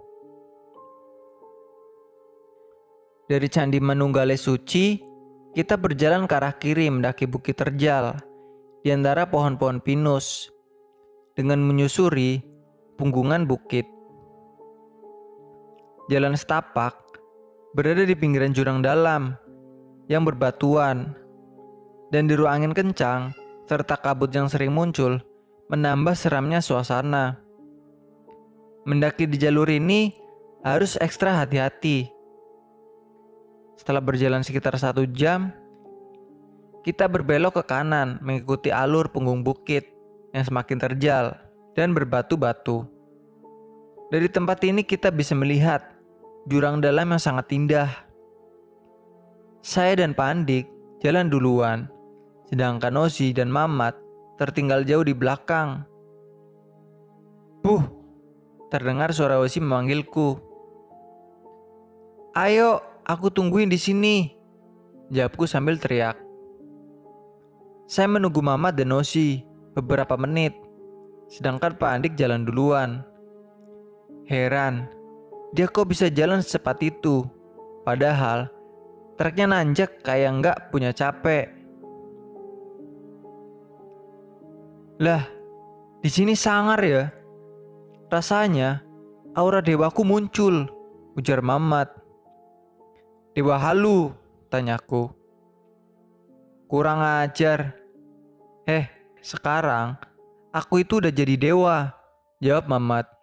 Dari 3.26 3.50
Candi 3.50 3.82
Manunggale 3.82 4.38
Suci, 4.38 5.02
kita 5.58 5.82
berjalan 5.82 6.30
ke 6.30 6.34
arah 6.38 6.54
kiri 6.54 6.86
mendaki 6.94 7.26
Bukit 7.26 7.58
Terjal 7.58 8.22
di 8.86 8.94
antara 8.94 9.26
pohon-pohon 9.34 9.82
pinus 9.82 10.54
dengan 11.34 11.58
menyusuri 11.66 12.46
punggungan 13.02 13.50
bukit. 13.50 13.90
Jalan 16.14 16.38
setapak 16.38 16.99
berada 17.80 18.04
di 18.04 18.12
pinggiran 18.12 18.52
jurang 18.52 18.84
dalam 18.84 19.40
yang 20.12 20.28
berbatuan 20.28 21.16
dan 22.12 22.28
di 22.28 22.36
ruang 22.36 22.60
angin 22.60 22.76
kencang 22.76 23.32
serta 23.72 23.96
kabut 23.96 24.28
yang 24.36 24.52
sering 24.52 24.76
muncul 24.76 25.16
menambah 25.72 26.12
seramnya 26.12 26.60
suasana. 26.60 27.40
Mendaki 28.84 29.32
di 29.32 29.40
jalur 29.40 29.72
ini 29.72 30.12
harus 30.60 31.00
ekstra 31.00 31.40
hati-hati. 31.40 32.12
Setelah 33.80 34.04
berjalan 34.04 34.44
sekitar 34.44 34.76
satu 34.76 35.08
jam, 35.16 35.56
kita 36.84 37.08
berbelok 37.08 37.64
ke 37.64 37.64
kanan 37.64 38.20
mengikuti 38.20 38.76
alur 38.76 39.08
punggung 39.08 39.40
bukit 39.40 39.88
yang 40.36 40.44
semakin 40.44 40.84
terjal 40.84 41.32
dan 41.80 41.96
berbatu-batu. 41.96 42.84
Dari 44.12 44.28
tempat 44.28 44.68
ini 44.68 44.84
kita 44.84 45.16
bisa 45.16 45.32
melihat 45.32 45.99
jurang 46.50 46.82
dalam 46.82 47.14
yang 47.14 47.22
sangat 47.22 47.46
indah. 47.54 47.90
Saya 49.62 50.02
dan 50.02 50.18
Pandik 50.18 50.66
jalan 51.06 51.30
duluan, 51.30 51.86
sedangkan 52.50 52.98
Ozi 52.98 53.30
dan 53.38 53.54
Mamat 53.54 53.94
tertinggal 54.42 54.82
jauh 54.82 55.06
di 55.06 55.14
belakang. 55.14 55.86
Buh, 57.62 57.86
terdengar 58.74 59.14
suara 59.14 59.38
Osi 59.38 59.62
memanggilku. 59.62 60.42
Ayo, 62.34 62.82
aku 63.06 63.30
tungguin 63.30 63.70
di 63.70 63.78
sini. 63.78 64.34
Jawabku 65.14 65.46
sambil 65.46 65.78
teriak. 65.78 66.18
Saya 67.86 68.10
menunggu 68.10 68.42
Mama 68.42 68.74
dan 68.74 68.90
Osi 68.94 69.46
beberapa 69.78 70.18
menit, 70.18 70.58
sedangkan 71.30 71.78
Pak 71.78 71.90
Andik 71.94 72.14
jalan 72.18 72.42
duluan. 72.42 73.06
Heran, 74.30 74.99
dia 75.50 75.66
kok 75.66 75.90
bisa 75.90 76.08
jalan 76.14 76.46
secepat 76.46 76.78
itu? 76.86 77.26
Padahal 77.82 78.50
treknya 79.18 79.50
nanjak 79.50 80.06
kayak 80.06 80.32
nggak 80.40 80.58
punya 80.70 80.94
capek. 80.94 81.50
Lah, 85.00 85.24
di 86.00 86.10
sini 86.12 86.36
sangar 86.36 86.80
ya. 86.84 87.10
Rasanya 88.10 88.84
aura 89.34 89.62
dewaku 89.62 90.02
muncul, 90.06 90.68
ujar 91.18 91.44
Mamat. 91.44 91.92
Dewa 93.34 93.56
halu, 93.56 94.12
tanyaku. 94.52 95.10
Kurang 96.68 97.00
ajar. 97.00 97.80
Eh, 98.68 98.86
sekarang 99.24 99.98
aku 100.54 100.84
itu 100.84 101.02
udah 101.02 101.14
jadi 101.14 101.36
dewa, 101.36 101.94
jawab 102.44 102.68
Mamat. 102.68 103.19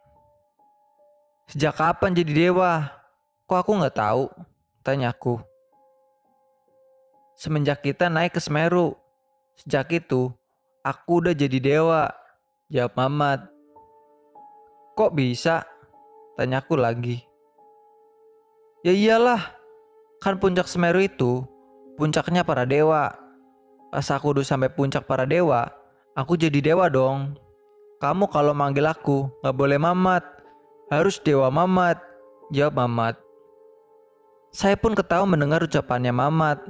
Sejak 1.47 1.79
kapan 1.79 2.11
jadi 2.11 2.51
dewa? 2.51 2.91
Kok 3.47 3.59
aku 3.63 3.73
nggak 3.79 3.97
tahu? 3.97 4.27
Tanyaku. 4.83 5.39
Semenjak 7.39 7.87
kita 7.87 8.11
naik 8.11 8.35
ke 8.35 8.41
Semeru. 8.43 8.99
Sejak 9.55 9.89
itu, 9.95 10.35
Aku 10.87 11.19
udah 11.19 11.35
jadi 11.35 11.59
dewa, 11.59 12.15
jawab 12.71 12.95
Mamat. 12.95 13.43
Kok 14.95 15.19
bisa? 15.19 15.67
Tanyaku 16.39 16.79
lagi. 16.79 17.27
Ya 18.87 18.95
iyalah, 18.95 19.51
kan 20.23 20.39
puncak 20.39 20.71
Semeru 20.71 21.03
itu 21.03 21.43
puncaknya 21.99 22.47
para 22.47 22.63
dewa. 22.63 23.19
Pas 23.91 24.07
aku 24.15 24.31
udah 24.31 24.47
sampai 24.47 24.71
puncak 24.71 25.11
para 25.11 25.27
dewa, 25.27 25.75
aku 26.15 26.39
jadi 26.39 26.63
dewa 26.63 26.87
dong. 26.87 27.35
Kamu 27.99 28.31
kalau 28.31 28.55
manggil 28.55 28.87
aku 28.87 29.27
gak 29.43 29.59
boleh 29.59 29.83
Mamat, 29.83 30.23
harus 30.87 31.19
Dewa 31.19 31.51
Mamat, 31.51 31.99
jawab 32.55 32.79
Mamat. 32.79 33.17
Saya 34.55 34.79
pun 34.79 34.95
ketawa 34.95 35.27
mendengar 35.27 35.61
ucapannya 35.67 36.15
Mamat. 36.15 36.63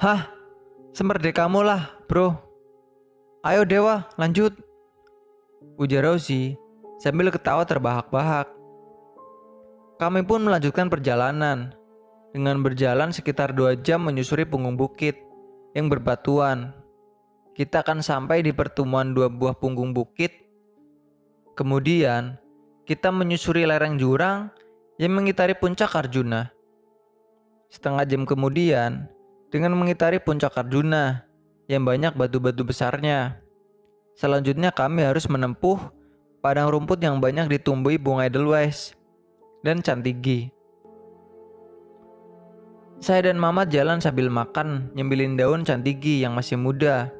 Hah, 0.00 0.32
semerdekamu 0.96 1.60
lah, 1.62 1.94
bro. 2.08 2.34
Ayo 3.44 3.68
Dewa, 3.68 4.08
lanjut. 4.16 4.56
Ujar 5.76 6.06
Rosi 6.06 6.56
sambil 7.02 7.28
ketawa 7.28 7.66
terbahak-bahak. 7.66 8.48
Kami 10.00 10.22
pun 10.26 10.42
melanjutkan 10.42 10.90
perjalanan 10.90 11.74
dengan 12.34 12.58
berjalan 12.64 13.14
sekitar 13.14 13.54
dua 13.54 13.78
jam 13.78 14.02
menyusuri 14.02 14.42
punggung 14.48 14.74
bukit 14.74 15.18
yang 15.76 15.86
berbatuan. 15.86 16.74
Kita 17.54 17.86
akan 17.86 18.02
sampai 18.02 18.42
di 18.42 18.50
pertemuan 18.50 19.14
dua 19.14 19.30
buah 19.30 19.54
punggung 19.54 19.94
bukit. 19.94 20.34
Kemudian, 21.54 22.34
kita 22.84 23.08
menyusuri 23.08 23.64
lereng 23.64 23.96
jurang 23.96 24.52
yang 25.00 25.16
mengitari 25.16 25.56
puncak 25.56 25.88
Arjuna. 25.96 26.52
Setengah 27.72 28.04
jam 28.04 28.22
kemudian, 28.28 29.08
dengan 29.48 29.72
mengitari 29.72 30.20
puncak 30.20 30.52
Arjuna, 30.52 31.24
yang 31.64 31.82
banyak 31.82 32.12
batu-batu 32.12 32.60
besarnya. 32.60 33.40
Selanjutnya 34.14 34.70
kami 34.70 35.02
harus 35.02 35.24
menempuh 35.26 35.80
padang 36.44 36.68
rumput 36.68 37.00
yang 37.00 37.18
banyak 37.18 37.48
ditumbuhi 37.56 37.96
bunga 37.96 38.28
edelweiss 38.28 38.92
dan 39.64 39.80
cantigi. 39.80 40.52
Saya 43.00 43.32
dan 43.32 43.40
Mama 43.40 43.66
jalan 43.66 43.98
sambil 43.98 44.28
makan 44.28 44.92
nyembilin 44.92 45.34
daun 45.40 45.64
cantigi 45.64 46.22
yang 46.22 46.36
masih 46.36 46.60
muda. 46.60 47.10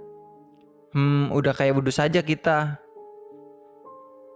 Hmm, 0.94 1.32
udah 1.34 1.50
kayak 1.56 1.74
wudhu 1.74 1.90
saja 1.90 2.22
kita. 2.22 2.83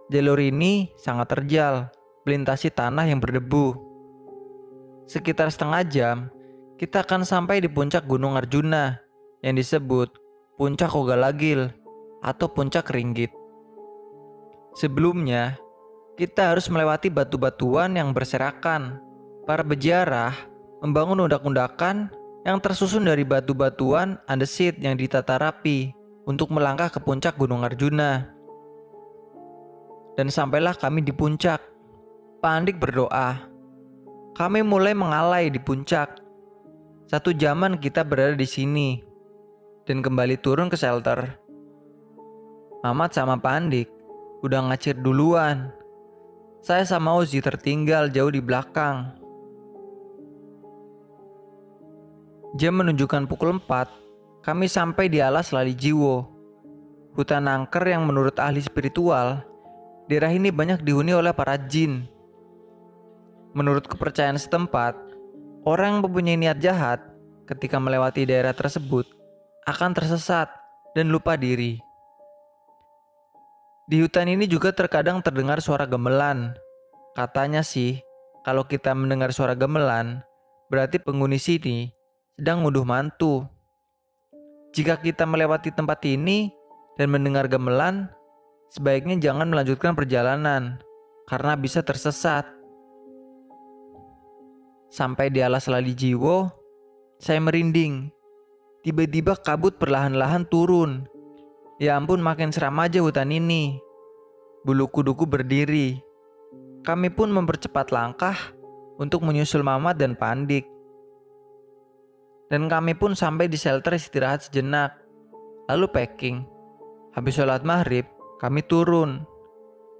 Jalur 0.09 0.41
ini 0.41 0.89
sangat 0.97 1.37
terjal, 1.37 1.93
melintasi 2.25 2.73
tanah 2.73 3.05
yang 3.05 3.21
berdebu. 3.21 3.77
Sekitar 5.05 5.53
setengah 5.53 5.85
jam, 5.85 6.17
kita 6.81 7.05
akan 7.05 7.21
sampai 7.21 7.61
di 7.61 7.69
puncak 7.69 8.09
Gunung 8.09 8.33
Arjuna 8.33 8.97
yang 9.45 9.53
disebut 9.53 10.09
Puncak 10.57 10.97
Ogalagil 10.97 11.69
atau 12.25 12.49
Puncak 12.49 12.89
Ringgit. 12.89 13.29
Sebelumnya, 14.73 15.61
kita 16.17 16.57
harus 16.57 16.65
melewati 16.73 17.13
batu-batuan 17.13 17.93
yang 17.93 18.09
berserakan. 18.09 18.97
Para 19.45 19.61
pejarah 19.61 20.33
membangun 20.81 21.29
undak-undakan 21.29 22.09
yang 22.49 22.57
tersusun 22.57 23.05
dari 23.05 23.21
batu-batuan 23.21 24.17
andesit 24.25 24.81
yang 24.81 24.97
ditata 24.97 25.37
rapi 25.37 25.93
untuk 26.25 26.49
melangkah 26.49 26.89
ke 26.89 26.97
puncak 26.97 27.37
Gunung 27.37 27.61
Arjuna. 27.61 28.38
Dan 30.19 30.27
sampailah 30.27 30.75
kami 30.75 30.99
di 30.99 31.15
puncak. 31.15 31.63
Pandik 32.43 32.75
berdoa. 32.75 33.39
Kami 34.35 34.67
mulai 34.67 34.91
mengalai 34.91 35.47
di 35.47 35.63
puncak. 35.63 36.19
Satu 37.07 37.31
zaman 37.31 37.79
kita 37.79 38.03
berada 38.03 38.35
di 38.35 38.43
sini 38.43 38.99
dan 39.87 40.03
kembali 40.03 40.35
turun 40.43 40.67
ke 40.67 40.75
shelter. 40.75 41.39
Mamat 42.83 43.15
sama 43.15 43.39
Pandik 43.39 43.87
udah 44.43 44.67
ngacir 44.67 44.99
duluan. 44.99 45.71
Saya 46.59 46.83
sama 46.83 47.15
Ozi 47.15 47.39
tertinggal 47.39 48.11
jauh 48.11 48.35
di 48.35 48.43
belakang. 48.43 49.15
Jam 52.59 52.75
menunjukkan 52.75 53.23
pukul 53.23 53.55
4, 53.55 54.43
kami 54.43 54.67
sampai 54.67 55.07
di 55.07 55.23
alas 55.23 55.55
Lali 55.55 55.71
Jiwo. 55.71 56.27
Hutan 57.15 57.47
angker 57.47 57.87
yang 57.87 58.03
menurut 58.03 58.35
ahli 58.35 58.59
spiritual, 58.59 59.48
daerah 60.09 60.33
ini 60.33 60.49
banyak 60.49 60.81
dihuni 60.81 61.13
oleh 61.13 61.29
para 61.37 61.53
jin. 61.69 62.09
Menurut 63.53 63.85
kepercayaan 63.85 64.41
setempat, 64.41 64.97
orang 65.69 65.95
yang 65.95 66.01
mempunyai 66.01 66.37
niat 66.37 66.57
jahat 66.57 66.99
ketika 67.45 67.77
melewati 67.77 68.25
daerah 68.25 68.51
tersebut 68.57 69.05
akan 69.69 69.93
tersesat 69.93 70.49
dan 70.97 71.13
lupa 71.13 71.37
diri. 71.37 71.77
Di 73.89 74.01
hutan 74.01 74.29
ini 74.29 74.49
juga 74.49 74.73
terkadang 74.73 75.21
terdengar 75.21 75.61
suara 75.61 75.85
gemelan. 75.85 76.57
Katanya 77.13 77.61
sih, 77.65 78.01
kalau 78.45 78.65
kita 78.65 78.93
mendengar 78.93 79.33
suara 79.33 79.57
gemelan, 79.57 80.21
berarti 80.69 81.01
penghuni 81.01 81.41
sini 81.41 81.89
sedang 82.37 82.65
ngunduh 82.65 82.85
mantu. 82.85 83.45
Jika 84.77 85.01
kita 85.01 85.25
melewati 85.25 85.73
tempat 85.73 86.05
ini 86.05 86.53
dan 87.01 87.09
mendengar 87.09 87.49
gemelan, 87.49 88.13
sebaiknya 88.69 89.17
jangan 89.17 89.49
melanjutkan 89.49 89.93
perjalanan 89.97 90.81
karena 91.25 91.53
bisa 91.57 91.81
tersesat. 91.81 92.45
Sampai 94.89 95.29
di 95.29 95.41
alas 95.45 95.69
lali 95.69 95.93
jiwo, 95.93 96.49
saya 97.21 97.37
merinding. 97.37 98.09
Tiba-tiba 98.81 99.37
kabut 99.37 99.77
perlahan-lahan 99.77 100.47
turun 100.47 101.05
Ya 101.79 101.95
ampun 101.95 102.19
makin 102.19 102.51
seram 102.51 102.75
aja 102.83 102.99
hutan 102.99 103.31
ini. 103.31 103.79
Bulu 104.67 104.91
kuduku 104.91 105.23
berdiri. 105.23 105.95
Kami 106.83 107.07
pun 107.07 107.31
mempercepat 107.31 107.95
langkah 107.95 108.35
untuk 108.99 109.23
menyusul 109.23 109.63
Mamat 109.63 109.95
dan 109.95 110.19
Pandik. 110.19 110.67
Dan 112.51 112.67
kami 112.67 112.99
pun 112.99 113.15
sampai 113.15 113.47
di 113.47 113.55
shelter 113.55 113.95
istirahat 113.95 114.43
sejenak. 114.43 114.91
Lalu 115.71 115.87
packing. 115.87 116.43
Habis 117.15 117.39
sholat 117.39 117.63
maghrib, 117.63 118.03
kami 118.39 118.63
turun. 118.63 119.27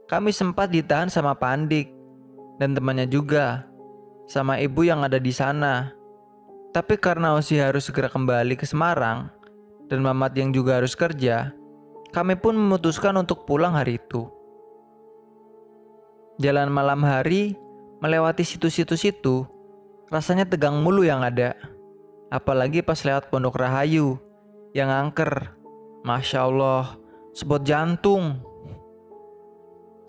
Kami 0.09 0.33
sempat 0.33 0.73
ditahan 0.73 1.11
sama 1.11 1.37
Pandik 1.37 1.93
dan 2.57 2.73
temannya 2.73 3.05
juga, 3.05 3.69
sama 4.25 4.57
ibu 4.57 4.81
yang 4.81 5.05
ada 5.05 5.21
di 5.21 5.29
sana. 5.29 5.93
Tapi 6.73 6.97
karena 6.97 7.37
Osi 7.37 7.61
harus 7.61 7.85
segera 7.85 8.09
kembali 8.09 8.57
ke 8.57 8.65
Semarang, 8.65 9.29
dan 9.89 10.05
Mamat 10.05 10.37
yang 10.37 10.53
juga 10.53 10.77
harus 10.77 10.93
kerja, 10.93 11.53
kami 12.13 12.37
pun 12.37 12.53
memutuskan 12.53 13.13
untuk 13.17 13.45
pulang 13.45 13.73
hari 13.73 13.97
itu. 13.97 14.29
Jalan 16.39 16.69
malam 16.69 17.03
hari 17.03 17.57
melewati 17.99 18.45
situs-situs 18.45 19.03
itu 19.05 19.43
rasanya 20.13 20.45
tegang 20.45 20.79
mulu 20.79 21.03
yang 21.03 21.25
ada. 21.25 21.57
Apalagi 22.29 22.85
pas 22.85 23.01
lewat 23.01 23.33
Pondok 23.33 23.57
Rahayu 23.57 24.21
yang 24.77 24.93
angker. 24.93 25.57
Masya 26.05 26.47
Allah, 26.47 26.95
spot 27.39 27.63
jantung. 27.63 28.43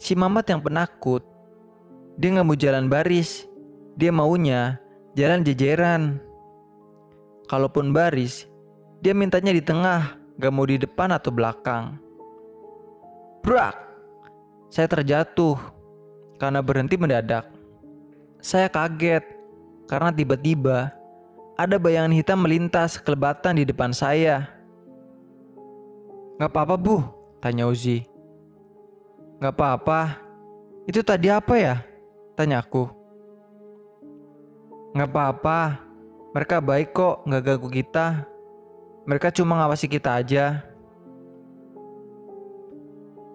Si 0.02 0.18
Mamat 0.18 0.50
yang 0.50 0.58
penakut, 0.58 1.22
dia 2.18 2.34
nggak 2.34 2.46
mau 2.46 2.58
jalan 2.58 2.90
baris. 2.90 3.46
Dia 3.94 4.10
maunya 4.10 4.82
jalan 5.14 5.46
jejeran. 5.46 6.18
Kalaupun 7.46 7.94
baris, 7.94 8.50
dia 8.98 9.14
mintanya 9.14 9.54
di 9.54 9.62
tengah 9.62 10.20
Gak 10.40 10.56
mau 10.56 10.64
di 10.64 10.80
depan 10.80 11.12
atau 11.12 11.28
belakang. 11.28 12.00
Brak! 13.44 13.76
Saya 14.72 14.88
terjatuh 14.88 15.60
karena 16.40 16.64
berhenti 16.64 16.96
mendadak. 16.96 17.44
Saya 18.40 18.72
kaget 18.72 19.20
karena 19.84 20.08
tiba-tiba 20.08 20.96
ada 21.60 21.76
bayangan 21.76 22.16
hitam 22.16 22.40
melintas 22.40 22.96
kelebatan 22.96 23.60
di 23.60 23.68
depan 23.68 23.92
saya. 23.92 24.48
Gak 26.40 26.56
apa-apa 26.56 26.80
bu, 26.80 27.04
tanya 27.40 27.66
Uzi. 27.66 28.04
Gak 29.40 29.56
apa-apa, 29.56 30.20
itu 30.84 31.00
tadi 31.00 31.32
apa 31.32 31.56
ya? 31.56 31.76
Tanya 32.36 32.60
aku. 32.60 32.88
Gak 34.92 35.08
apa-apa, 35.08 35.80
mereka 36.36 36.60
baik 36.60 36.92
kok, 36.92 37.24
gak 37.24 37.42
ganggu 37.42 37.68
kita. 37.72 38.28
Mereka 39.08 39.32
cuma 39.32 39.56
ngawasi 39.56 39.88
kita 39.88 40.20
aja. 40.20 40.60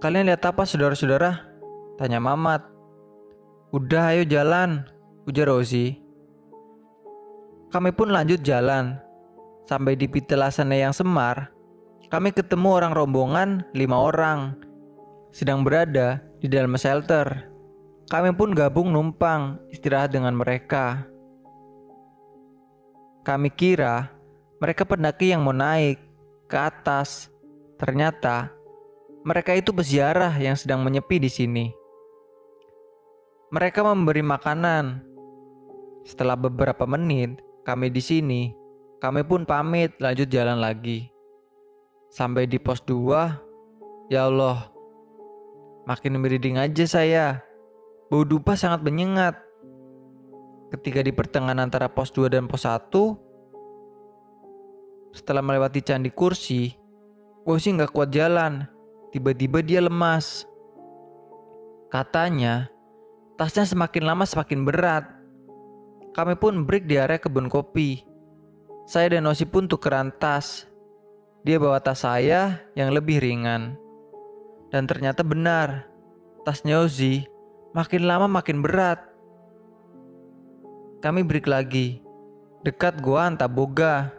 Kalian 0.03 0.29
lihat 0.29 0.45
apa 0.45 0.61
saudara-saudara? 0.67 1.41
Tanya 1.97 2.21
Mamat. 2.21 2.61
Udah 3.73 4.13
ayo 4.13 4.27
jalan, 4.27 4.85
ujar 5.25 5.49
Rosi. 5.49 5.97
Kami 7.73 7.89
pun 7.95 8.13
lanjut 8.13 8.43
jalan. 8.45 9.01
Sampai 9.65 9.97
di 9.97 10.05
Pitelasannya 10.05 10.85
yang 10.85 10.93
semar, 10.93 11.54
kami 12.05 12.29
ketemu 12.29 12.69
orang 12.69 12.93
rombongan 12.93 13.49
lima 13.73 13.97
orang. 13.97 14.53
Sedang 15.33 15.65
berada 15.65 16.21
di 16.37 16.45
dalam 16.45 16.77
shelter. 16.77 17.49
Kami 18.05 18.37
pun 18.37 18.53
gabung 18.53 18.93
numpang 18.93 19.57
istirahat 19.73 20.13
dengan 20.13 20.37
mereka. 20.37 21.09
Kami 23.25 23.49
kira 23.49 24.13
mereka 24.61 24.85
pendaki 24.85 25.33
yang 25.33 25.41
mau 25.41 25.55
naik 25.55 25.97
ke 26.45 26.57
atas. 26.57 27.33
Ternyata 27.81 28.53
mereka 29.25 29.57
itu 29.57 29.73
peziarah 29.73 30.37
yang 30.37 30.53
sedang 30.53 30.85
menyepi 30.85 31.17
di 31.17 31.33
sini. 31.33 31.65
Mereka 33.49 33.81
memberi 33.81 34.21
makanan. 34.21 35.01
Setelah 36.05 36.37
beberapa 36.37 36.85
menit 36.85 37.41
kami 37.65 37.89
di 37.89 37.97
sini, 37.97 38.53
kami 39.01 39.25
pun 39.25 39.41
pamit 39.49 39.97
lanjut 39.97 40.29
jalan 40.29 40.61
lagi. 40.61 41.14
Sampai 42.09 42.47
di 42.47 42.57
pos 42.61 42.81
2, 42.83 44.11
ya 44.13 44.25
Allah, 44.29 44.71
makin 45.85 46.17
merinding 46.21 46.57
aja 46.57 46.85
saya. 46.87 47.43
Bau 48.07 48.23
dupa 48.25 48.57
sangat 48.57 48.81
menyengat. 48.85 49.37
Ketika 50.73 51.01
di 51.05 51.13
pertengahan 51.13 51.61
antara 51.61 51.89
pos 51.89 52.09
2 52.13 52.29
dan 52.29 52.49
pos 52.49 52.65
1, 52.65 52.91
setelah 55.15 55.39
melewati 55.39 55.79
candi 55.79 56.11
kursi, 56.11 56.75
Wosi 57.45 57.69
nggak 57.77 57.93
kuat 57.93 58.09
jalan. 58.09 58.65
Tiba-tiba 59.13 59.61
dia 59.61 59.77
lemas. 59.77 60.49
Katanya, 61.93 62.73
tasnya 63.37 63.69
semakin 63.69 64.03
lama 64.03 64.25
semakin 64.25 64.65
berat. 64.65 65.05
Kami 66.17 66.33
pun 66.41 66.65
break 66.65 66.89
di 66.89 66.97
area 66.97 67.21
kebun 67.21 67.45
kopi. 67.45 68.01
Saya 68.89 69.13
dan 69.13 69.29
Osi 69.29 69.45
pun 69.45 69.69
tukeran 69.69 70.09
tas. 70.17 70.65
Dia 71.45 71.61
bawa 71.61 71.77
tas 71.77 72.01
saya 72.01 72.65
yang 72.73 72.89
lebih 72.89 73.21
ringan. 73.21 73.77
Dan 74.73 74.89
ternyata 74.89 75.21
benar, 75.21 75.85
tasnya 76.41 76.81
Ozi 76.81 77.21
makin 77.77 78.09
lama 78.09 78.25
makin 78.25 78.65
berat. 78.65 78.97
Kami 81.05 81.21
break 81.21 81.45
lagi, 81.45 82.01
dekat 82.65 82.97
gua 82.97 83.29
Antaboga. 83.29 84.09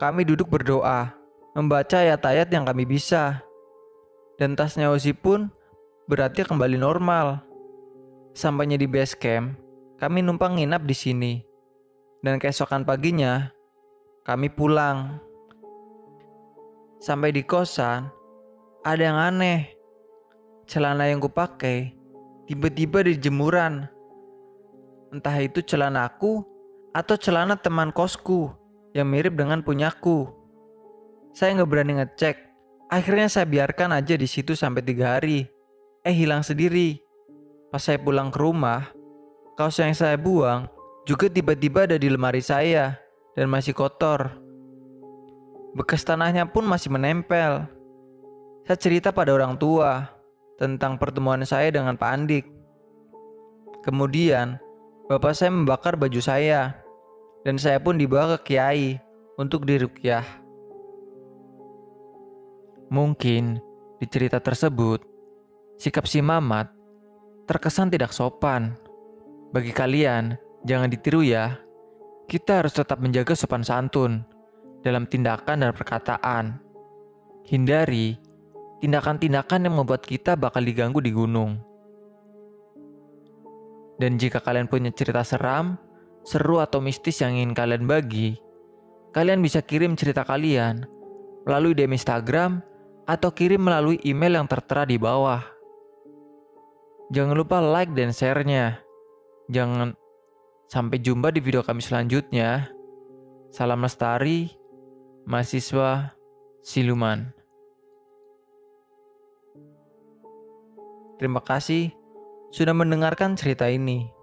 Kami 0.00 0.24
duduk 0.24 0.48
berdoa, 0.48 1.12
membaca 1.52 2.00
ayat-ayat 2.00 2.48
yang 2.48 2.64
kami 2.64 2.88
bisa. 2.88 3.44
Dan 4.40 4.56
tasnya 4.56 4.88
Ozi 4.88 5.12
pun 5.12 5.52
berarti 6.08 6.48
kembali 6.48 6.80
normal. 6.80 7.44
Sampainya 8.32 8.80
di 8.80 8.88
base 8.88 9.12
camp, 9.20 9.52
kami 10.00 10.24
numpang 10.24 10.56
nginap 10.56 10.80
di 10.88 10.96
sini. 10.96 11.32
Dan 12.24 12.40
keesokan 12.40 12.88
paginya, 12.88 13.52
kami 14.24 14.48
pulang. 14.48 15.25
Sampai 16.96 17.32
di 17.32 17.44
kosan, 17.44 18.08
ada 18.82 19.02
yang 19.02 19.18
aneh. 19.18 19.74
Celana 20.66 21.06
yang 21.06 21.22
kupakai 21.22 21.94
tiba-tiba 22.46 23.02
di 23.06 23.14
jemuran. 23.18 23.86
Entah 25.14 25.36
itu 25.38 25.62
celana 25.62 26.06
aku 26.06 26.42
atau 26.90 27.14
celana 27.14 27.54
teman 27.54 27.94
kosku 27.94 28.50
yang 28.94 29.06
mirip 29.06 29.38
dengan 29.38 29.62
punyaku. 29.62 30.26
Saya 31.36 31.54
nggak 31.58 31.70
berani 31.70 31.92
ngecek. 32.02 32.36
Akhirnya 32.90 33.28
saya 33.28 33.46
biarkan 33.46 33.94
aja 33.94 34.14
di 34.14 34.26
situ 34.26 34.54
sampai 34.54 34.82
tiga 34.82 35.18
hari. 35.18 35.46
Eh 36.06 36.14
hilang 36.14 36.42
sendiri. 36.42 37.02
Pas 37.70 37.82
saya 37.82 37.98
pulang 37.98 38.30
ke 38.30 38.38
rumah, 38.38 38.94
kaos 39.58 39.76
yang 39.82 39.92
saya 39.92 40.14
buang 40.14 40.70
juga 41.06 41.26
tiba-tiba 41.26 41.86
ada 41.86 41.98
di 41.98 42.10
lemari 42.10 42.42
saya 42.42 42.98
dan 43.34 43.50
masih 43.50 43.74
kotor. 43.74 44.45
Bekas 45.76 46.08
tanahnya 46.08 46.48
pun 46.48 46.64
masih 46.64 46.88
menempel. 46.88 47.68
Saya 48.64 48.78
cerita 48.80 49.12
pada 49.12 49.36
orang 49.36 49.60
tua 49.60 50.08
tentang 50.56 50.96
pertemuan 50.96 51.44
saya 51.44 51.68
dengan 51.68 52.00
Pak 52.00 52.10
Andik. 52.16 52.48
Kemudian, 53.84 54.56
bapak 55.04 55.36
saya 55.36 55.52
membakar 55.52 56.00
baju 56.00 56.16
saya 56.16 56.80
dan 57.44 57.60
saya 57.60 57.76
pun 57.76 58.00
dibawa 58.00 58.40
ke 58.40 58.56
kiai 58.56 58.96
untuk 59.36 59.68
dirukyah. 59.68 60.24
Mungkin 62.88 63.60
di 64.00 64.06
cerita 64.08 64.40
tersebut, 64.40 65.04
sikap 65.76 66.08
si 66.08 66.24
Mamat 66.24 66.72
terkesan 67.44 67.92
tidak 67.92 68.16
sopan. 68.16 68.80
Bagi 69.52 69.76
kalian, 69.76 70.40
jangan 70.64 70.88
ditiru 70.88 71.20
ya. 71.20 71.60
Kita 72.32 72.64
harus 72.64 72.72
tetap 72.72 72.96
menjaga 72.96 73.36
sopan 73.36 73.60
santun 73.60 74.24
dalam 74.86 75.10
tindakan 75.10 75.66
dan 75.66 75.74
perkataan. 75.74 76.62
Hindari 77.50 78.14
tindakan-tindakan 78.78 79.66
yang 79.66 79.74
membuat 79.74 80.06
kita 80.06 80.38
bakal 80.38 80.62
diganggu 80.62 81.02
di 81.02 81.10
gunung. 81.10 81.58
Dan 83.98 84.14
jika 84.20 84.38
kalian 84.38 84.70
punya 84.70 84.94
cerita 84.94 85.26
seram, 85.26 85.74
seru 86.22 86.62
atau 86.62 86.78
mistis 86.78 87.18
yang 87.18 87.34
ingin 87.34 87.56
kalian 87.56 87.90
bagi, 87.90 88.38
kalian 89.10 89.42
bisa 89.42 89.64
kirim 89.64 89.98
cerita 89.98 90.22
kalian 90.22 90.86
melalui 91.48 91.72
DM 91.74 91.96
Instagram 91.96 92.60
atau 93.08 93.30
kirim 93.32 93.62
melalui 93.62 93.98
email 94.06 94.38
yang 94.38 94.46
tertera 94.46 94.86
di 94.86 95.00
bawah. 95.00 95.40
Jangan 97.14 97.38
lupa 97.38 97.62
like 97.62 97.94
dan 97.94 98.10
share-nya. 98.10 98.82
Jangan 99.46 99.94
sampai 100.66 100.98
jumpa 100.98 101.30
di 101.30 101.38
video 101.38 101.62
kami 101.62 101.78
selanjutnya. 101.78 102.66
Salam 103.54 103.80
lestari, 103.80 104.50
mahasiswa 105.26 106.14
siluman. 106.62 107.34
Terima 111.18 111.42
kasih 111.42 111.90
sudah 112.54 112.72
mendengarkan 112.72 113.34
cerita 113.34 113.66
ini. 113.66 114.15